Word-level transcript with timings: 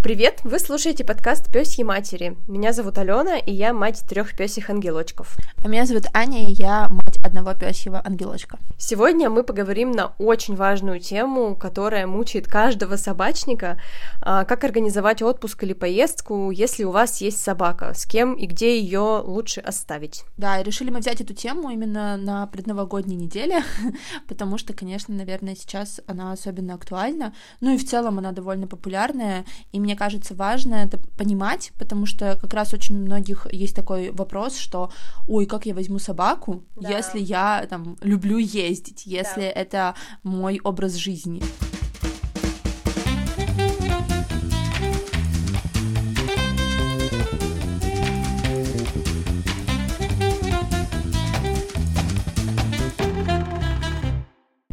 Привет! 0.00 0.40
Вы 0.44 0.60
слушаете 0.60 1.04
подкаст 1.04 1.52
Пёсьи 1.52 1.82
матери. 1.82 2.36
Меня 2.46 2.72
зовут 2.72 2.98
Алена, 2.98 3.36
и 3.36 3.52
я 3.52 3.74
мать 3.74 4.04
трех 4.08 4.36
пёсих 4.36 4.70
ангелочков. 4.70 5.36
А 5.62 5.66
меня 5.66 5.86
зовут 5.86 6.04
Аня, 6.14 6.48
и 6.48 6.52
я 6.52 6.88
мать 6.88 7.18
одного 7.26 7.52
пёсьего 7.54 8.00
ангелочка. 8.02 8.60
Сегодня 8.78 9.28
мы 9.28 9.42
поговорим 9.42 9.90
на 9.90 10.12
очень 10.18 10.54
важную 10.54 11.00
тему, 11.00 11.56
которая 11.56 12.06
мучает 12.06 12.46
каждого 12.46 12.94
собачника. 12.94 13.80
А, 14.22 14.44
как 14.44 14.62
организовать 14.62 15.20
отпуск 15.20 15.64
или 15.64 15.72
поездку, 15.72 16.52
если 16.52 16.84
у 16.84 16.92
вас 16.92 17.20
есть 17.20 17.42
собака? 17.42 17.92
С 17.92 18.06
кем 18.06 18.34
и 18.34 18.46
где 18.46 18.80
ее 18.80 19.20
лучше 19.24 19.60
оставить? 19.60 20.24
Да, 20.36 20.60
и 20.60 20.64
решили 20.64 20.90
мы 20.90 21.00
взять 21.00 21.20
эту 21.20 21.34
тему 21.34 21.70
именно 21.70 22.16
на 22.16 22.46
предновогодней 22.46 23.16
неделе, 23.16 23.64
потому 24.28 24.58
что, 24.58 24.72
конечно, 24.74 25.12
наверное, 25.12 25.56
сейчас 25.56 26.00
она 26.06 26.30
особенно 26.30 26.74
актуальна. 26.74 27.34
Ну 27.60 27.74
и 27.74 27.78
в 27.78 27.84
целом 27.84 28.18
она 28.18 28.30
довольно 28.30 28.68
популярная, 28.68 29.44
и 29.72 29.87
мне 29.88 29.96
кажется, 29.96 30.34
важно 30.34 30.74
это 30.74 30.98
понимать, 31.16 31.72
потому 31.78 32.04
что 32.04 32.36
как 32.38 32.52
раз 32.52 32.74
очень 32.74 32.96
у 32.96 33.00
многих 33.00 33.46
есть 33.50 33.74
такой 33.74 34.10
вопрос, 34.10 34.58
что, 34.58 34.92
ой, 35.26 35.46
как 35.46 35.64
я 35.64 35.74
возьму 35.74 35.98
собаку, 35.98 36.62
да. 36.76 36.90
если 36.90 37.18
я 37.18 37.66
там 37.70 37.96
люблю 38.02 38.36
ездить, 38.36 39.06
если 39.06 39.40
да. 39.40 39.46
это 39.46 39.94
мой 40.22 40.60
образ 40.62 40.96
жизни. 40.96 41.42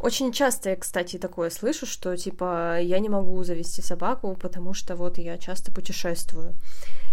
Очень 0.06 0.32
часто 0.32 0.70
я, 0.70 0.76
кстати, 0.76 1.18
такое 1.18 1.50
слышу, 1.50 1.88
что, 1.88 2.16
типа, 2.16 2.80
я 2.80 3.00
не 3.00 3.10
могу 3.10 3.44
завести 3.44 3.82
собаку, 3.82 4.38
потому 4.40 4.76
что 4.76 4.96
вот 4.96 5.18
я 5.18 5.40
часто 5.40 5.72
путешествую. 5.72 6.54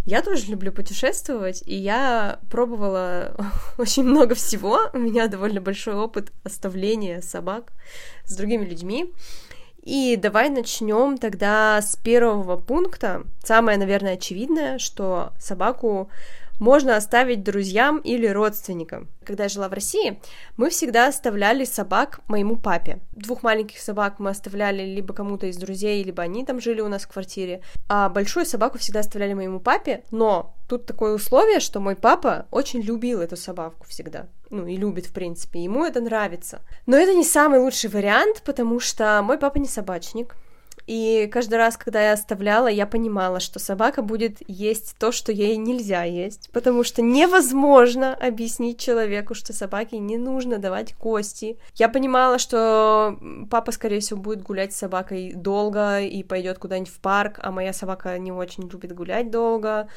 Я 0.04 0.20
тоже 0.20 0.50
люблю 0.50 0.72
путешествовать, 0.72 1.62
и 1.64 1.74
я 1.74 2.38
пробовала 2.50 3.34
очень 3.78 4.04
много 4.04 4.34
всего. 4.34 4.78
У 4.92 4.98
меня 4.98 5.28
довольно 5.28 5.62
большой 5.62 5.94
опыт 5.94 6.32
оставления 6.44 7.22
собак 7.22 7.72
с 8.26 8.36
другими 8.36 8.66
людьми. 8.66 9.10
И 9.82 10.16
давай 10.16 10.50
начнем 10.50 11.16
тогда 11.16 11.80
с 11.80 11.96
первого 11.96 12.58
пункта. 12.58 13.24
Самое, 13.42 13.78
наверное, 13.78 14.14
очевидное, 14.14 14.78
что 14.78 15.32
собаку 15.40 16.10
можно 16.62 16.96
оставить 16.96 17.42
друзьям 17.42 17.98
или 17.98 18.28
родственникам. 18.28 19.08
Когда 19.24 19.42
я 19.42 19.48
жила 19.48 19.68
в 19.68 19.72
России, 19.72 20.20
мы 20.56 20.70
всегда 20.70 21.08
оставляли 21.08 21.64
собак 21.64 22.20
моему 22.28 22.56
папе. 22.56 23.00
Двух 23.10 23.42
маленьких 23.42 23.80
собак 23.80 24.20
мы 24.20 24.30
оставляли 24.30 24.84
либо 24.84 25.12
кому-то 25.12 25.48
из 25.48 25.56
друзей, 25.56 26.04
либо 26.04 26.22
они 26.22 26.44
там 26.44 26.60
жили 26.60 26.80
у 26.80 26.86
нас 26.86 27.02
в 27.02 27.08
квартире. 27.08 27.62
А 27.88 28.08
большую 28.08 28.46
собаку 28.46 28.78
всегда 28.78 29.00
оставляли 29.00 29.34
моему 29.34 29.58
папе, 29.58 30.04
но 30.12 30.54
тут 30.68 30.86
такое 30.86 31.14
условие, 31.14 31.58
что 31.58 31.80
мой 31.80 31.96
папа 31.96 32.46
очень 32.52 32.80
любил 32.80 33.20
эту 33.20 33.36
собаку 33.36 33.84
всегда. 33.88 34.28
Ну, 34.48 34.64
и 34.66 34.76
любит, 34.76 35.06
в 35.06 35.12
принципе, 35.12 35.64
ему 35.64 35.84
это 35.84 36.00
нравится. 36.00 36.60
Но 36.86 36.96
это 36.96 37.12
не 37.12 37.24
самый 37.24 37.58
лучший 37.58 37.90
вариант, 37.90 38.42
потому 38.44 38.78
что 38.78 39.20
мой 39.24 39.36
папа 39.36 39.58
не 39.58 39.66
собачник, 39.66 40.36
и 40.92 41.26
каждый 41.26 41.54
раз, 41.54 41.78
когда 41.78 42.02
я 42.08 42.12
оставляла, 42.12 42.66
я 42.66 42.86
понимала, 42.86 43.40
что 43.40 43.58
собака 43.58 44.02
будет 44.02 44.42
есть 44.46 44.94
то, 44.98 45.10
что 45.10 45.32
ей 45.32 45.56
нельзя 45.56 46.04
есть, 46.04 46.50
потому 46.52 46.84
что 46.84 47.00
невозможно 47.00 48.12
объяснить 48.12 48.78
человеку, 48.78 49.34
что 49.34 49.54
собаке 49.54 49.96
не 49.96 50.18
нужно 50.18 50.58
давать 50.58 50.92
кости. 50.92 51.56
Я 51.76 51.88
понимала, 51.88 52.38
что 52.38 53.18
папа, 53.50 53.72
скорее 53.72 54.00
всего, 54.00 54.20
будет 54.20 54.42
гулять 54.42 54.74
с 54.74 54.80
собакой 54.80 55.32
долго 55.34 56.00
и 56.00 56.22
пойдет 56.22 56.58
куда-нибудь 56.58 56.92
в 56.92 57.00
парк, 57.00 57.40
а 57.42 57.50
моя 57.50 57.72
собака 57.72 58.18
не 58.18 58.30
очень 58.30 58.68
любит 58.68 58.94
гулять 58.94 59.30
долго. 59.30 59.88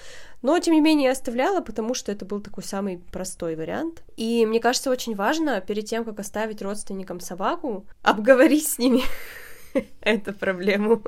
Но, 0.41 0.57
тем 0.59 0.75
не 0.75 0.81
менее, 0.81 1.07
я 1.07 1.11
оставляла, 1.11 1.59
потому 1.59 1.93
что 1.93 2.13
это 2.13 2.23
был 2.23 2.39
такой 2.39 2.63
самый 2.63 2.99
простой 3.11 3.57
вариант. 3.57 4.01
И 4.15 4.45
мне 4.45 4.61
кажется, 4.61 4.89
очень 4.89 5.13
важно 5.13 5.59
перед 5.59 5.87
тем, 5.87 6.05
как 6.05 6.21
оставить 6.21 6.61
родственникам 6.61 7.19
собаку, 7.19 7.85
обговорить 8.01 8.65
с 8.65 8.77
ними 8.77 9.01
эту 10.01 10.33
проблему. 10.33 11.01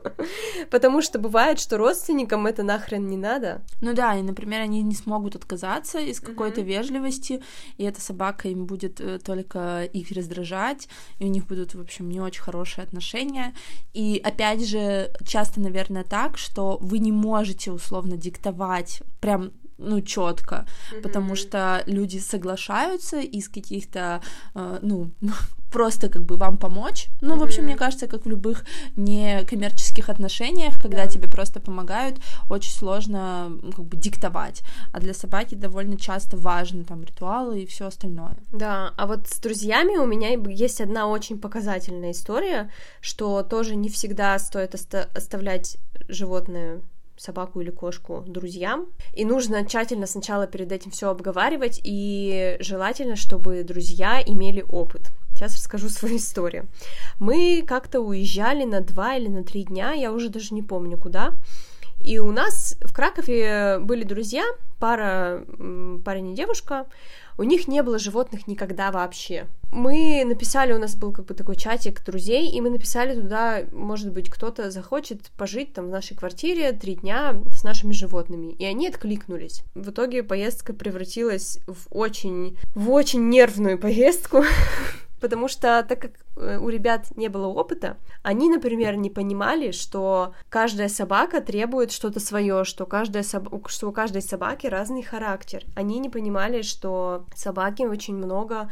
Потому 0.69 1.01
что 1.01 1.19
бывает, 1.19 1.59
что 1.59 1.77
родственникам 1.77 2.47
это 2.47 2.63
нахрен 2.63 3.07
не 3.07 3.17
надо. 3.17 3.61
Ну 3.81 3.93
да, 3.93 4.15
и, 4.15 4.21
например, 4.21 4.61
они 4.61 4.81
не 4.81 4.95
смогут 4.95 5.35
отказаться 5.35 5.99
из 5.99 6.19
какой-то 6.19 6.61
mm-hmm. 6.61 6.65
вежливости, 6.65 7.43
и 7.77 7.83
эта 7.83 8.01
собака 8.01 8.47
им 8.49 8.65
будет 8.65 8.99
э, 8.99 9.19
только 9.19 9.83
их 9.83 10.11
раздражать, 10.11 10.87
и 11.19 11.25
у 11.25 11.27
них 11.27 11.47
будут, 11.47 11.75
в 11.75 11.81
общем, 11.81 12.09
не 12.09 12.19
очень 12.19 12.41
хорошие 12.41 12.83
отношения. 12.83 13.53
И 13.93 14.21
опять 14.23 14.67
же, 14.67 15.11
часто, 15.25 15.59
наверное, 15.59 16.03
так, 16.03 16.37
что 16.37 16.77
вы 16.81 16.99
не 16.99 17.11
можете 17.11 17.71
условно 17.71 18.17
диктовать 18.17 19.01
прям 19.19 19.51
ну, 19.77 20.01
четко, 20.01 20.65
mm-hmm. 20.91 21.01
потому 21.01 21.35
что 21.35 21.83
люди 21.85 22.17
соглашаются 22.17 23.19
из 23.19 23.49
каких-то, 23.49 24.21
э, 24.55 24.79
ну, 24.81 25.11
просто 25.71 26.09
как 26.09 26.23
бы 26.23 26.37
вам 26.37 26.57
помочь. 26.57 27.07
Ну, 27.21 27.35
mm-hmm. 27.35 27.39
в 27.39 27.43
общем, 27.43 27.63
мне 27.63 27.75
кажется, 27.75 28.07
как 28.07 28.25
в 28.25 28.29
любых 28.29 28.65
некоммерческих 28.95 30.09
отношениях, 30.09 30.81
когда 30.81 31.03
yeah. 31.03 31.11
тебе 31.11 31.27
просто 31.27 31.59
помогают, 31.59 32.19
очень 32.49 32.71
сложно 32.71 33.51
как 33.75 33.85
бы 33.85 33.97
диктовать. 33.97 34.61
А 34.93 34.99
для 34.99 35.13
собаки 35.13 35.55
довольно 35.55 35.97
часто 35.97 36.37
важны 36.37 36.83
там 36.83 37.03
ритуалы 37.03 37.61
и 37.61 37.65
все 37.65 37.87
остальное. 37.87 38.37
Да, 38.51 38.93
а 38.97 39.05
вот 39.07 39.27
с 39.27 39.39
друзьями 39.39 39.97
у 39.97 40.05
меня 40.05 40.29
есть 40.49 40.81
одна 40.81 41.07
очень 41.07 41.39
показательная 41.39 42.11
история, 42.11 42.69
что 43.01 43.43
тоже 43.43 43.75
не 43.75 43.89
всегда 43.89 44.39
стоит 44.39 44.73
оста- 44.73 45.09
оставлять 45.13 45.77
животное 46.07 46.81
собаку 47.17 47.61
или 47.61 47.69
кошку 47.69 48.23
друзьям. 48.25 48.87
И 49.13 49.25
нужно 49.25 49.65
тщательно 49.65 50.07
сначала 50.07 50.47
перед 50.47 50.71
этим 50.71 50.91
все 50.91 51.09
обговаривать, 51.09 51.81
и 51.83 52.57
желательно, 52.59 53.15
чтобы 53.15 53.63
друзья 53.63 54.21
имели 54.25 54.63
опыт. 54.67 55.11
Сейчас 55.33 55.55
расскажу 55.55 55.89
свою 55.89 56.17
историю. 56.17 56.67
Мы 57.19 57.63
как-то 57.67 57.99
уезжали 57.99 58.63
на 58.63 58.81
два 58.81 59.15
или 59.15 59.27
на 59.27 59.43
три 59.43 59.63
дня, 59.63 59.93
я 59.93 60.11
уже 60.11 60.29
даже 60.29 60.53
не 60.53 60.63
помню 60.63 60.97
куда. 60.97 61.33
И 61.99 62.19
у 62.19 62.31
нас 62.31 62.77
в 62.81 62.93
Кракове 62.93 63.79
были 63.79 64.03
друзья, 64.03 64.45
пара, 64.79 65.43
парень 66.05 66.31
и 66.31 66.35
девушка. 66.35 66.85
У 67.37 67.43
них 67.43 67.67
не 67.67 67.83
было 67.83 67.99
животных 67.99 68.47
никогда 68.47 68.91
вообще. 68.91 69.47
Мы 69.71 70.23
написали, 70.25 70.73
у 70.73 70.79
нас 70.79 70.95
был 70.95 71.11
как 71.11 71.25
бы 71.25 71.33
такой 71.33 71.55
чатик 71.55 72.03
друзей, 72.03 72.49
и 72.49 72.61
мы 72.61 72.69
написали 72.69 73.13
туда, 73.13 73.63
может 73.71 74.11
быть, 74.11 74.29
кто-то 74.29 74.71
захочет 74.71 75.29
пожить 75.37 75.73
там 75.73 75.87
в 75.87 75.89
нашей 75.89 76.15
квартире 76.15 76.71
три 76.71 76.95
дня 76.95 77.35
с 77.51 77.63
нашими 77.63 77.91
животными. 77.91 78.53
И 78.53 78.65
они 78.65 78.87
откликнулись. 78.87 79.63
В 79.75 79.91
итоге 79.91 80.23
поездка 80.23 80.73
превратилась 80.73 81.59
в 81.67 81.87
очень, 81.91 82.57
в 82.75 82.89
очень 82.89 83.29
нервную 83.29 83.77
поездку. 83.77 84.43
Потому 85.19 85.47
что, 85.47 85.83
так 85.87 86.01
как 86.01 86.11
э, 86.35 86.59
у 86.59 86.69
ребят 86.69 87.07
не 87.15 87.27
было 87.27 87.47
опыта, 87.47 87.97
они, 88.21 88.49
например, 88.49 88.95
не 88.95 89.09
понимали, 89.09 89.71
что 89.71 90.33
каждая 90.49 90.89
собака 90.89 91.41
требует 91.41 91.91
что-то 91.91 92.19
свое, 92.19 92.63
что, 92.63 92.85
каждая 92.85 93.23
соб... 93.23 93.67
что 93.67 93.89
у 93.89 93.91
каждой 93.91 94.21
собаки 94.21 94.67
разный 94.67 95.01
характер. 95.01 95.63
Они 95.75 95.99
не 95.99 96.09
понимали, 96.09 96.61
что 96.61 97.25
собаки 97.35 97.83
очень 97.83 98.15
много 98.15 98.71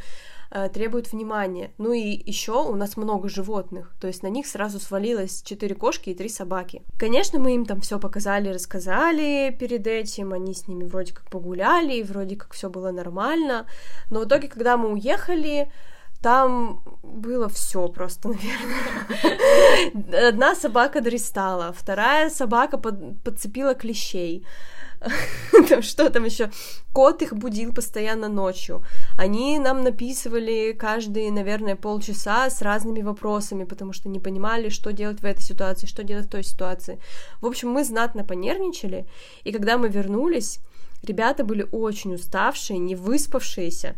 э, 0.51 0.69
требуют 0.69 1.11
внимания. 1.11 1.71
Ну 1.79 1.93
и 1.93 2.21
еще 2.29 2.63
у 2.63 2.75
нас 2.75 2.95
много 2.95 3.27
животных, 3.27 3.95
то 3.99 4.07
есть 4.07 4.21
на 4.21 4.27
них 4.27 4.45
сразу 4.45 4.79
свалилось 4.79 5.41
четыре 5.41 5.73
кошки 5.73 6.11
и 6.11 6.15
три 6.15 6.29
собаки. 6.29 6.83
Конечно, 6.99 7.39
мы 7.39 7.55
им 7.55 7.65
там 7.65 7.81
все 7.81 7.99
показали, 7.99 8.49
рассказали 8.49 9.55
перед 9.59 9.87
этим, 9.87 10.33
они 10.33 10.53
с 10.53 10.67
ними 10.67 10.83
вроде 10.83 11.13
как 11.13 11.29
погуляли, 11.29 11.95
и 11.95 12.03
вроде 12.03 12.35
как 12.35 12.53
все 12.53 12.69
было 12.69 12.91
нормально, 12.91 13.65
но 14.11 14.19
в 14.19 14.25
итоге, 14.25 14.47
когда 14.47 14.77
мы 14.77 14.91
уехали, 14.93 15.71
там 16.25 16.81
было 17.03 17.47
все 17.49 17.87
просто, 17.87 18.29
наверное. 19.93 20.29
Одна 20.29 20.55
собака 20.55 21.01
дристала, 21.01 21.71
вторая 21.71 22.31
собака 22.31 22.79
под, 22.79 23.21
подцепила 23.23 23.75
клещей. 23.75 24.43
там 25.69 25.83
что 25.83 26.09
там 26.09 26.25
еще? 26.25 26.49
Кот 26.93 27.21
их 27.21 27.33
будил 27.33 27.73
постоянно 27.73 28.27
ночью. 28.27 28.83
Они 29.19 29.59
нам 29.59 29.83
написывали 29.83 30.71
каждые, 30.73 31.31
наверное, 31.31 31.75
полчаса 31.75 32.49
с 32.49 32.63
разными 32.63 33.03
вопросами, 33.03 33.65
потому 33.65 33.93
что 33.93 34.09
не 34.09 34.19
понимали, 34.19 34.69
что 34.69 34.93
делать 34.93 35.21
в 35.21 35.25
этой 35.25 35.43
ситуации, 35.43 35.85
что 35.85 36.03
делать 36.03 36.25
в 36.25 36.31
той 36.31 36.43
ситуации. 36.43 36.97
В 37.39 37.45
общем, 37.45 37.69
мы 37.69 37.83
знатно 37.83 38.23
понервничали, 38.23 39.05
и 39.43 39.51
когда 39.51 39.77
мы 39.77 39.89
вернулись, 39.89 40.59
ребята 41.03 41.43
были 41.43 41.67
очень 41.71 42.15
уставшие, 42.15 42.79
не 42.79 42.95
выспавшиеся, 42.95 43.95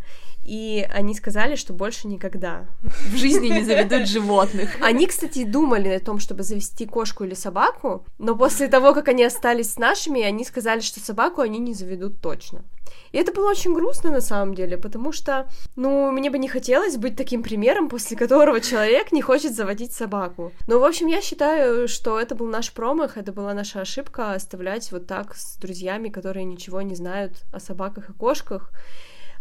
и 0.47 0.87
они 0.89 1.13
сказали, 1.13 1.55
что 1.55 1.73
больше 1.73 2.07
никогда 2.07 2.67
в 2.81 3.17
жизни 3.17 3.49
не 3.49 3.63
заведут 3.63 4.07
животных. 4.07 4.69
Они, 4.81 5.05
кстати, 5.05 5.43
думали 5.43 5.89
о 5.89 5.99
том, 5.99 6.19
чтобы 6.19 6.43
завести 6.43 6.85
кошку 6.85 7.25
или 7.25 7.33
собаку, 7.33 8.05
но 8.17 8.33
после 8.35 8.69
того, 8.69 8.93
как 8.93 9.09
они 9.09 9.25
остались 9.25 9.73
с 9.73 9.77
нашими, 9.77 10.21
они 10.21 10.45
сказали, 10.45 10.79
что 10.79 11.01
собаку 11.01 11.41
они 11.41 11.59
не 11.59 11.73
заведут 11.73 12.21
точно. 12.21 12.63
И 13.11 13.17
это 13.17 13.33
было 13.33 13.49
очень 13.49 13.73
грустно 13.73 14.11
на 14.11 14.21
самом 14.21 14.53
деле, 14.53 14.77
потому 14.77 15.11
что, 15.11 15.49
ну, 15.75 16.11
мне 16.11 16.29
бы 16.29 16.37
не 16.37 16.47
хотелось 16.47 16.95
быть 16.95 17.17
таким 17.17 17.43
примером, 17.43 17.89
после 17.89 18.15
которого 18.15 18.61
человек 18.61 19.11
не 19.11 19.21
хочет 19.21 19.53
заводить 19.53 19.91
собаку. 19.91 20.53
Но, 20.67 20.79
в 20.79 20.85
общем, 20.85 21.07
я 21.07 21.21
считаю, 21.21 21.87
что 21.87 22.19
это 22.19 22.35
был 22.35 22.47
наш 22.47 22.71
промах, 22.71 23.17
это 23.17 23.33
была 23.33 23.53
наша 23.53 23.81
ошибка 23.81 24.33
оставлять 24.33 24.91
вот 24.91 25.07
так 25.07 25.35
с 25.35 25.57
друзьями, 25.57 26.09
которые 26.09 26.45
ничего 26.45 26.81
не 26.81 26.95
знают 26.95 27.43
о 27.51 27.59
собаках 27.59 28.09
и 28.09 28.13
кошках. 28.13 28.71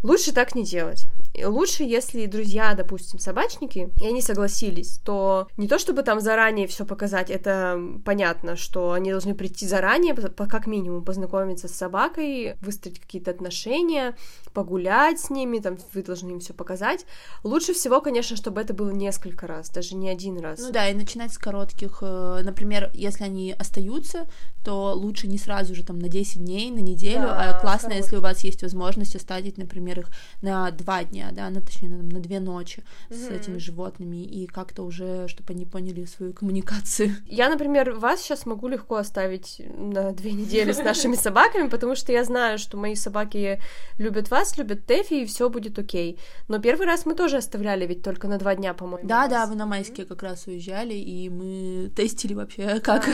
Лучше 0.03 0.33
так 0.33 0.55
не 0.55 0.63
делать. 0.63 1.05
Лучше, 1.45 1.83
если 1.83 2.25
друзья, 2.25 2.73
допустим, 2.73 3.19
собачники, 3.19 3.89
и 4.01 4.07
они 4.07 4.21
согласились, 4.21 4.99
то 5.03 5.47
не 5.57 5.67
то 5.67 5.77
чтобы 5.77 6.01
там 6.01 6.19
заранее 6.19 6.67
все 6.67 6.83
показать, 6.83 7.29
это 7.29 7.79
понятно, 8.03 8.55
что 8.55 8.93
они 8.93 9.11
должны 9.11 9.35
прийти 9.35 9.67
заранее, 9.67 10.15
как 10.15 10.65
минимум 10.65 11.03
познакомиться 11.03 11.67
с 11.67 11.75
собакой, 11.75 12.55
выстроить 12.61 12.99
какие-то 12.99 13.31
отношения, 13.31 14.15
погулять 14.53 15.19
с 15.19 15.29
ними, 15.29 15.59
там 15.59 15.77
вы 15.93 16.01
должны 16.01 16.31
им 16.31 16.39
все 16.39 16.53
показать. 16.53 17.05
Лучше 17.43 17.73
всего, 17.73 18.01
конечно, 18.01 18.35
чтобы 18.35 18.61
это 18.61 18.73
было 18.73 18.89
несколько 18.89 19.45
раз, 19.45 19.69
даже 19.69 19.95
не 19.95 20.09
один 20.09 20.39
раз. 20.39 20.59
Ну 20.59 20.71
да, 20.71 20.89
и 20.89 20.95
начинать 20.95 21.33
с 21.33 21.37
коротких. 21.37 21.99
Э, 22.01 22.41
например, 22.43 22.89
если 22.93 23.23
они 23.23 23.53
остаются, 23.57 24.27
то 24.67 24.91
лучше 24.93 25.27
не 25.29 25.37
сразу 25.37 25.73
же 25.73 25.81
там 25.81 25.97
на 25.97 26.09
10 26.09 26.43
дней, 26.43 26.69
на 26.71 26.79
неделю, 26.79 27.21
да, 27.21 27.51
а 27.51 27.53
классно, 27.53 27.87
коротких. 27.87 28.03
если 28.03 28.17
у 28.17 28.21
вас 28.21 28.43
есть 28.43 28.63
возможность 28.63 29.15
оставить, 29.15 29.57
например, 29.57 30.01
их 30.01 30.09
на 30.41 30.69
два 30.71 31.05
дня, 31.05 31.29
да, 31.31 31.49
на, 31.49 31.61
точнее, 31.61 31.87
на, 31.87 32.03
на 32.03 32.19
две 32.19 32.41
ночи 32.41 32.83
mm-hmm. 33.09 33.15
с 33.15 33.29
этими 33.29 33.59
животными, 33.59 34.17
и 34.17 34.45
как-то 34.45 34.83
уже, 34.83 35.29
чтобы 35.29 35.53
они 35.53 35.65
поняли 35.65 36.03
свою 36.03 36.33
коммуникацию. 36.33 37.15
Я, 37.27 37.47
например, 37.49 37.93
вас 37.93 38.21
сейчас 38.21 38.45
могу 38.45 38.67
легко 38.67 38.97
оставить 38.97 39.61
на 39.77 40.11
две 40.11 40.33
недели 40.33 40.73
с 40.73 40.79
нашими 40.79 41.15
собаками, 41.27 41.69
потому 41.69 41.95
что 41.95 42.11
я 42.11 42.25
знаю, 42.25 42.57
что 42.57 42.75
мои 42.75 42.95
собаки 42.95 43.61
любят 43.97 44.29
вас, 44.29 44.57
любят 44.57 44.85
Тэфи, 44.85 45.21
и 45.21 45.25
все 45.25 45.49
будет 45.49 45.79
окей. 45.79 46.19
Но 46.49 46.59
первый 46.59 46.87
раз 46.87 47.05
мы 47.05 47.15
тоже 47.15 47.37
оставляли 47.37 47.87
ведь 47.87 48.03
только 48.03 48.27
на 48.27 48.37
два 48.37 48.53
дня, 48.53 48.73
по-моему. 48.73 49.07
Да, 49.07 49.29
да, 49.29 49.45
вы 49.45 49.55
на 49.55 49.65
майские 49.65 50.05
как 50.05 50.23
раз 50.23 50.45
уезжали, 50.45 50.95
и 50.95 51.29
мы 51.29 51.89
тестили 51.95 52.33
вообще, 52.33 52.81
как, 52.81 53.07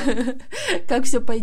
как 0.87 1.03
все 1.03 1.21
пойдет. 1.21 1.42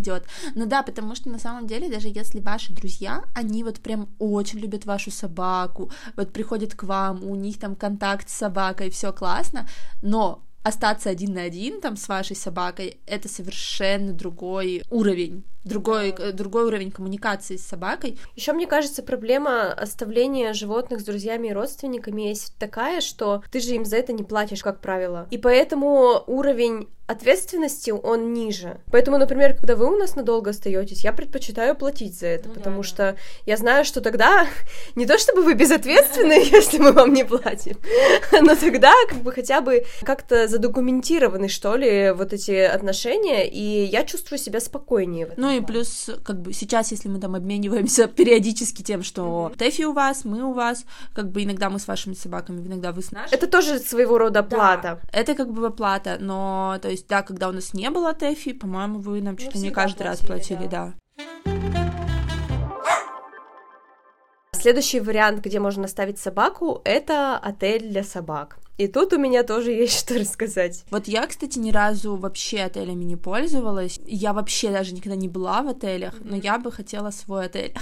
Ну 0.55 0.65
да, 0.65 0.83
потому 0.83 1.15
что 1.15 1.29
на 1.29 1.39
самом 1.39 1.67
деле, 1.67 1.89
даже 1.89 2.07
если 2.07 2.39
ваши 2.39 2.73
друзья, 2.73 3.23
они 3.33 3.63
вот 3.63 3.79
прям 3.79 4.09
очень 4.19 4.59
любят 4.59 4.85
вашу 4.85 5.11
собаку, 5.11 5.91
вот 6.15 6.33
приходят 6.33 6.75
к 6.75 6.83
вам, 6.83 7.23
у 7.23 7.35
них 7.35 7.59
там 7.59 7.75
контакт 7.75 8.29
с 8.29 8.33
собакой, 8.33 8.89
все 8.89 9.13
классно, 9.13 9.67
но 10.01 10.43
остаться 10.63 11.09
один 11.09 11.33
на 11.33 11.43
один 11.43 11.81
там 11.81 11.97
с 11.97 12.07
вашей 12.07 12.35
собакой 12.35 12.99
это 13.07 13.27
совершенно 13.27 14.13
другой 14.13 14.83
уровень 14.91 15.43
другой, 15.63 16.13
да. 16.17 16.31
другой 16.31 16.65
уровень 16.65 16.91
коммуникации 16.91 17.55
с 17.55 17.65
собакой. 17.65 18.17
Еще 18.35 18.53
мне 18.53 18.67
кажется, 18.67 19.03
проблема 19.03 19.71
оставления 19.73 20.53
животных 20.53 21.01
с 21.01 21.03
друзьями 21.03 21.49
и 21.49 21.53
родственниками 21.53 22.23
есть 22.23 22.55
такая, 22.57 23.01
что 23.01 23.43
ты 23.51 23.59
же 23.59 23.75
им 23.75 23.85
за 23.85 23.97
это 23.97 24.13
не 24.13 24.23
платишь, 24.23 24.63
как 24.63 24.79
правило. 24.79 25.27
И 25.31 25.37
поэтому 25.37 26.23
уровень 26.27 26.87
ответственности 27.11 27.91
он 27.91 28.33
ниже. 28.33 28.79
Поэтому, 28.91 29.17
например, 29.17 29.55
когда 29.55 29.75
вы 29.75 29.93
у 29.93 29.97
нас 29.97 30.15
надолго 30.15 30.51
остаетесь, 30.51 31.03
я 31.03 31.13
предпочитаю 31.13 31.75
платить 31.75 32.17
за 32.17 32.27
это, 32.27 32.49
ну, 32.49 32.55
потому 32.55 32.77
да, 32.77 32.83
что 32.83 33.15
я 33.45 33.57
знаю, 33.57 33.85
что 33.85 34.01
тогда 34.01 34.47
не 34.95 35.05
то 35.05 35.17
чтобы 35.17 35.43
вы 35.43 35.53
безответственны, 35.53 36.33
если 36.51 36.77
мы 36.77 36.91
вам 36.91 37.13
не 37.13 37.23
платим, 37.23 37.77
но 38.41 38.55
тогда 38.55 38.93
как 39.09 39.19
бы 39.19 39.31
хотя 39.31 39.61
бы 39.61 39.85
как-то 40.03 40.47
задокументированы, 40.47 41.47
что 41.47 41.75
ли, 41.75 42.11
вот 42.11 42.33
эти 42.33 42.51
отношения, 42.51 43.47
и 43.47 43.85
я 43.85 44.03
чувствую 44.03 44.39
себя 44.39 44.59
спокойнее. 44.59 45.29
Ну 45.37 45.51
и 45.51 45.61
плюс, 45.61 46.09
как 46.23 46.41
бы 46.41 46.53
сейчас, 46.53 46.91
если 46.91 47.09
мы 47.09 47.19
там 47.19 47.35
обмениваемся 47.35 48.07
периодически 48.07 48.81
тем, 48.81 49.03
что 49.03 49.51
Тэфи 49.57 49.83
у 49.83 49.93
вас, 49.93 50.25
мы 50.25 50.43
у 50.43 50.53
вас, 50.53 50.85
как 51.13 51.29
бы 51.31 51.43
иногда 51.43 51.69
мы 51.69 51.79
с 51.79 51.87
вашими 51.87 52.13
собаками, 52.13 52.65
иногда 52.65 52.91
вы 52.91 53.01
с 53.01 53.11
нашими. 53.11 53.35
Это 53.35 53.47
тоже 53.47 53.79
своего 53.79 54.17
рода 54.17 54.43
плата. 54.43 54.99
Да, 55.01 55.19
это 55.19 55.35
как 55.35 55.51
бы 55.51 55.69
плата, 55.71 56.17
но, 56.19 56.77
то 56.81 56.89
есть, 56.89 57.00
да, 57.07 57.21
когда 57.23 57.49
у 57.49 57.51
нас 57.51 57.73
не 57.73 57.89
было 57.89 58.13
Тэфи, 58.13 58.53
по-моему, 58.53 58.99
вы 58.99 59.21
нам 59.21 59.35
ли 59.37 59.47
не 59.59 59.71
каждый 59.71 60.03
платили, 60.03 60.07
раз 60.07 60.19
платили, 60.19 60.67
да. 60.67 60.93
да. 60.93 60.93
Следующий 64.53 64.99
вариант, 64.99 65.43
где 65.43 65.59
можно 65.59 65.85
оставить 65.85 66.19
собаку, 66.19 66.81
это 66.85 67.37
отель 67.37 67.89
для 67.89 68.03
собак. 68.03 68.59
И 68.81 68.87
тут 68.87 69.13
у 69.13 69.19
меня 69.19 69.43
тоже 69.43 69.73
есть 69.73 69.99
что 69.99 70.17
рассказать. 70.17 70.85
Вот 70.89 71.07
я, 71.07 71.27
кстати, 71.27 71.59
ни 71.59 71.71
разу 71.71 72.15
вообще 72.15 72.61
отелями 72.61 73.03
не 73.03 73.15
пользовалась. 73.15 73.99
Я 74.07 74.33
вообще 74.33 74.71
даже 74.71 74.95
никогда 74.95 75.15
не 75.15 75.27
была 75.27 75.61
в 75.61 75.67
отелях, 75.67 76.15
но 76.21 76.35
я 76.35 76.57
бы 76.57 76.71
хотела 76.71 77.11
свой 77.11 77.45
отель 77.45 77.75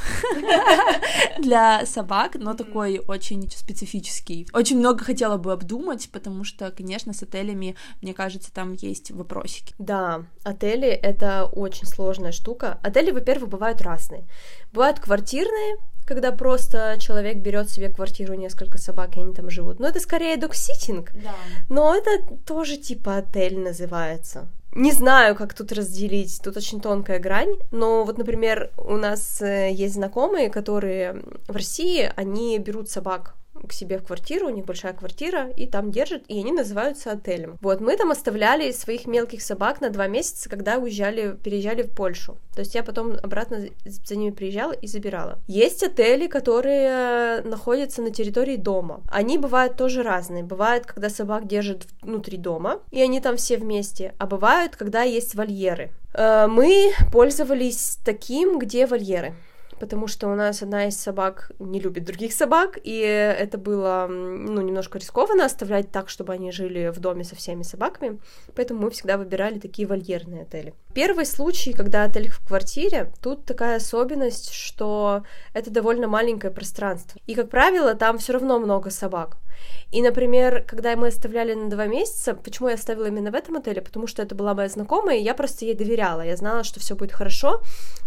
для 1.39 1.85
собак, 1.85 2.35
но 2.35 2.53
такой 2.53 2.99
очень 3.07 3.49
специфический. 3.49 4.45
Очень 4.51 4.79
много 4.79 5.05
хотела 5.05 5.37
бы 5.37 5.53
обдумать, 5.53 6.09
потому 6.11 6.43
что, 6.43 6.69
конечно, 6.69 7.13
с 7.13 7.23
отелями, 7.23 7.77
мне 8.01 8.13
кажется, 8.13 8.51
там 8.53 8.73
есть 8.73 9.11
вопросики. 9.11 9.73
Да, 9.79 10.25
отели— 10.43 10.89
это 10.89 11.45
очень 11.45 11.87
сложная 11.87 12.33
штука. 12.33 12.77
Отели, 12.83 13.11
во-первых, 13.11 13.47
бывают 13.47 13.81
разные. 13.81 14.27
Бывают 14.73 14.99
квартирные, 14.99 15.77
когда 16.09 16.31
просто 16.31 16.97
человек 16.99 17.37
берет 17.37 17.69
себе 17.69 17.87
квартиру, 17.87 18.33
несколько 18.33 18.79
собак, 18.79 19.15
и 19.15 19.19
они 19.19 19.31
там 19.31 19.51
живут. 19.51 19.79
Но 19.79 19.87
это 19.87 19.99
скорее 19.99 20.37
докситинг. 20.37 21.11
Да. 21.13 21.35
Но 21.69 21.95
это 21.95 22.09
тоже 22.47 22.77
типа 22.77 23.17
отель 23.17 23.59
называется. 23.59 24.47
Не 24.73 24.91
знаю, 24.91 25.35
как 25.35 25.53
тут 25.53 25.71
разделить, 25.71 26.41
тут 26.43 26.57
очень 26.57 26.81
тонкая 26.81 27.19
грань, 27.19 27.55
но 27.71 28.03
вот, 28.03 28.17
например, 28.17 28.71
у 28.77 28.97
нас 28.97 29.41
э, 29.41 29.71
есть 29.71 29.95
знакомые, 29.95 30.49
которые 30.49 31.21
в 31.47 31.55
России, 31.55 32.11
они 32.15 32.57
берут 32.57 32.89
собак 32.89 33.35
к 33.67 33.73
себе 33.73 33.97
в 33.97 34.03
квартиру, 34.03 34.47
у 34.47 34.51
них 34.51 34.65
большая 34.65 34.93
квартира, 34.93 35.49
и 35.49 35.67
там 35.67 35.91
держат, 35.91 36.23
и 36.27 36.39
они 36.39 36.51
называются 36.51 37.11
отелем. 37.11 37.57
Вот, 37.61 37.81
мы 37.81 37.95
там 37.97 38.11
оставляли 38.11 38.71
своих 38.71 39.05
мелких 39.05 39.41
собак 39.41 39.81
на 39.81 39.89
два 39.89 40.07
месяца, 40.07 40.49
когда 40.49 40.77
уезжали, 40.77 41.35
переезжали 41.43 41.83
в 41.83 41.91
Польшу. 41.91 42.37
То 42.53 42.61
есть 42.61 42.75
я 42.75 42.83
потом 42.83 43.13
обратно 43.23 43.67
за 43.85 44.15
ними 44.15 44.31
приезжала 44.31 44.73
и 44.73 44.87
забирала. 44.87 45.39
Есть 45.47 45.83
отели, 45.83 46.27
которые 46.27 47.41
находятся 47.41 48.01
на 48.01 48.11
территории 48.11 48.57
дома. 48.57 49.01
Они 49.09 49.37
бывают 49.37 49.77
тоже 49.77 50.03
разные. 50.03 50.43
Бывает, 50.43 50.85
когда 50.85 51.09
собак 51.09 51.47
держат 51.47 51.87
внутри 52.01 52.37
дома, 52.37 52.81
и 52.91 53.01
они 53.01 53.21
там 53.21 53.37
все 53.37 53.57
вместе, 53.57 54.13
а 54.17 54.27
бывают, 54.27 54.75
когда 54.75 55.03
есть 55.03 55.35
вольеры. 55.35 55.91
Э, 56.13 56.47
мы 56.47 56.91
пользовались 57.11 57.97
таким, 58.03 58.59
где 58.59 58.85
вольеры 58.85 59.35
потому 59.79 60.07
что 60.07 60.27
у 60.27 60.35
нас 60.35 60.61
одна 60.61 60.87
из 60.87 60.97
собак 60.97 61.51
не 61.59 61.79
любит 61.79 62.05
других 62.05 62.33
собак, 62.33 62.77
и 62.83 62.99
это 62.99 63.57
было, 63.57 64.07
ну, 64.09 64.61
немножко 64.61 64.97
рискованно 64.97 65.45
оставлять 65.45 65.91
так, 65.91 66.09
чтобы 66.09 66.33
они 66.33 66.51
жили 66.51 66.89
в 66.89 66.99
доме 66.99 67.23
со 67.23 67.35
всеми 67.35 67.63
собаками, 67.63 68.19
поэтому 68.55 68.81
мы 68.81 68.91
всегда 68.91 69.17
выбирали 69.17 69.59
такие 69.59 69.87
вольерные 69.87 70.43
отели. 70.43 70.73
Первый 70.93 71.25
случай, 71.25 71.73
когда 71.73 72.03
отель 72.03 72.29
в 72.29 72.45
квартире, 72.45 73.11
тут 73.21 73.45
такая 73.45 73.77
особенность, 73.77 74.51
что 74.51 75.23
это 75.53 75.71
довольно 75.71 76.07
маленькое 76.07 76.53
пространство, 76.53 77.19
и, 77.27 77.35
как 77.35 77.49
правило, 77.49 77.95
там 77.95 78.17
все 78.17 78.33
равно 78.33 78.59
много 78.59 78.89
собак. 78.89 79.37
И, 79.91 80.01
например, 80.01 80.63
когда 80.67 80.95
мы 80.95 81.07
оставляли 81.07 81.53
на 81.53 81.69
два 81.69 81.87
месяца, 81.87 82.35
почему 82.35 82.69
я 82.69 82.75
оставила 82.75 83.07
именно 83.07 83.31
в 83.31 83.35
этом 83.35 83.55
отеле? 83.55 83.81
Потому 83.81 84.07
что 84.07 84.21
это 84.21 84.35
была 84.35 84.53
моя 84.53 84.69
знакомая, 84.69 85.17
и 85.17 85.23
я 85.23 85.33
просто 85.33 85.65
ей 85.65 85.75
доверяла. 85.75 86.21
Я 86.21 86.37
знала, 86.37 86.63
что 86.63 86.79
все 86.79 86.95
будет 86.95 87.11
хорошо. 87.11 87.61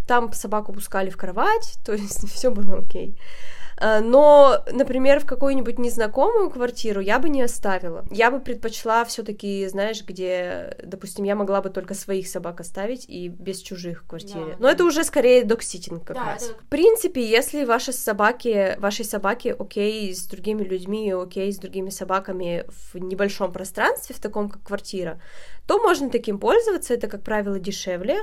Там 0.07 0.33
собаку 0.33 0.73
пускали 0.73 1.11
в 1.11 1.17
кровать, 1.17 1.79
то 1.85 1.93
есть 1.93 2.29
все 2.31 2.51
было 2.51 2.79
окей. 2.79 3.17
Э, 3.17 3.62
но, 3.81 4.65
например, 4.71 5.21
в 5.21 5.27
какую-нибудь 5.27 5.79
незнакомую 5.79 6.51
квартиру 6.51 7.01
я 7.01 7.19
бы 7.19 7.29
не 7.29 7.43
оставила. 7.43 8.05
Я 8.11 8.31
бы 8.31 8.41
предпочла 8.41 9.05
все-таки, 9.05 9.67
знаешь, 9.67 10.05
где, 10.05 10.77
допустим, 10.85 11.25
я 11.25 11.35
могла 11.35 11.61
бы 11.63 11.71
только 11.71 11.95
своих 11.95 12.29
собак 12.29 12.61
оставить 12.61 13.09
и 13.09 13.29
без 13.29 13.61
чужих 13.61 14.03
в 14.03 14.07
квартире. 14.07 14.53
Да, 14.53 14.57
Но 14.59 14.69
это 14.69 14.85
уже 14.85 15.05
скорее 15.05 15.45
докситинг 15.45 16.05
как 16.05 16.17
да, 16.17 16.25
раз. 16.25 16.51
Это... 16.51 16.61
В 16.63 16.69
принципе, 16.69 17.25
если 17.25 17.65
ваши 17.65 17.93
собаки, 17.93 18.77
вашей 18.79 19.05
собаки 19.05 19.55
окей 19.59 20.15
с 20.15 20.27
другими 20.27 20.63
людьми, 20.63 21.13
окей 21.13 21.53
с 21.53 21.59
другими 21.59 21.91
собаками 21.91 22.65
в 22.69 22.99
небольшом 22.99 23.53
пространстве, 23.53 24.15
в 24.15 24.21
таком 24.21 24.49
как 24.49 24.63
квартира, 24.63 25.21
то 25.67 25.79
можно 25.79 26.11
таким 26.11 26.39
пользоваться. 26.39 26.95
Это, 26.95 27.09
как 27.09 27.23
правило, 27.23 27.59
дешевле. 27.59 28.19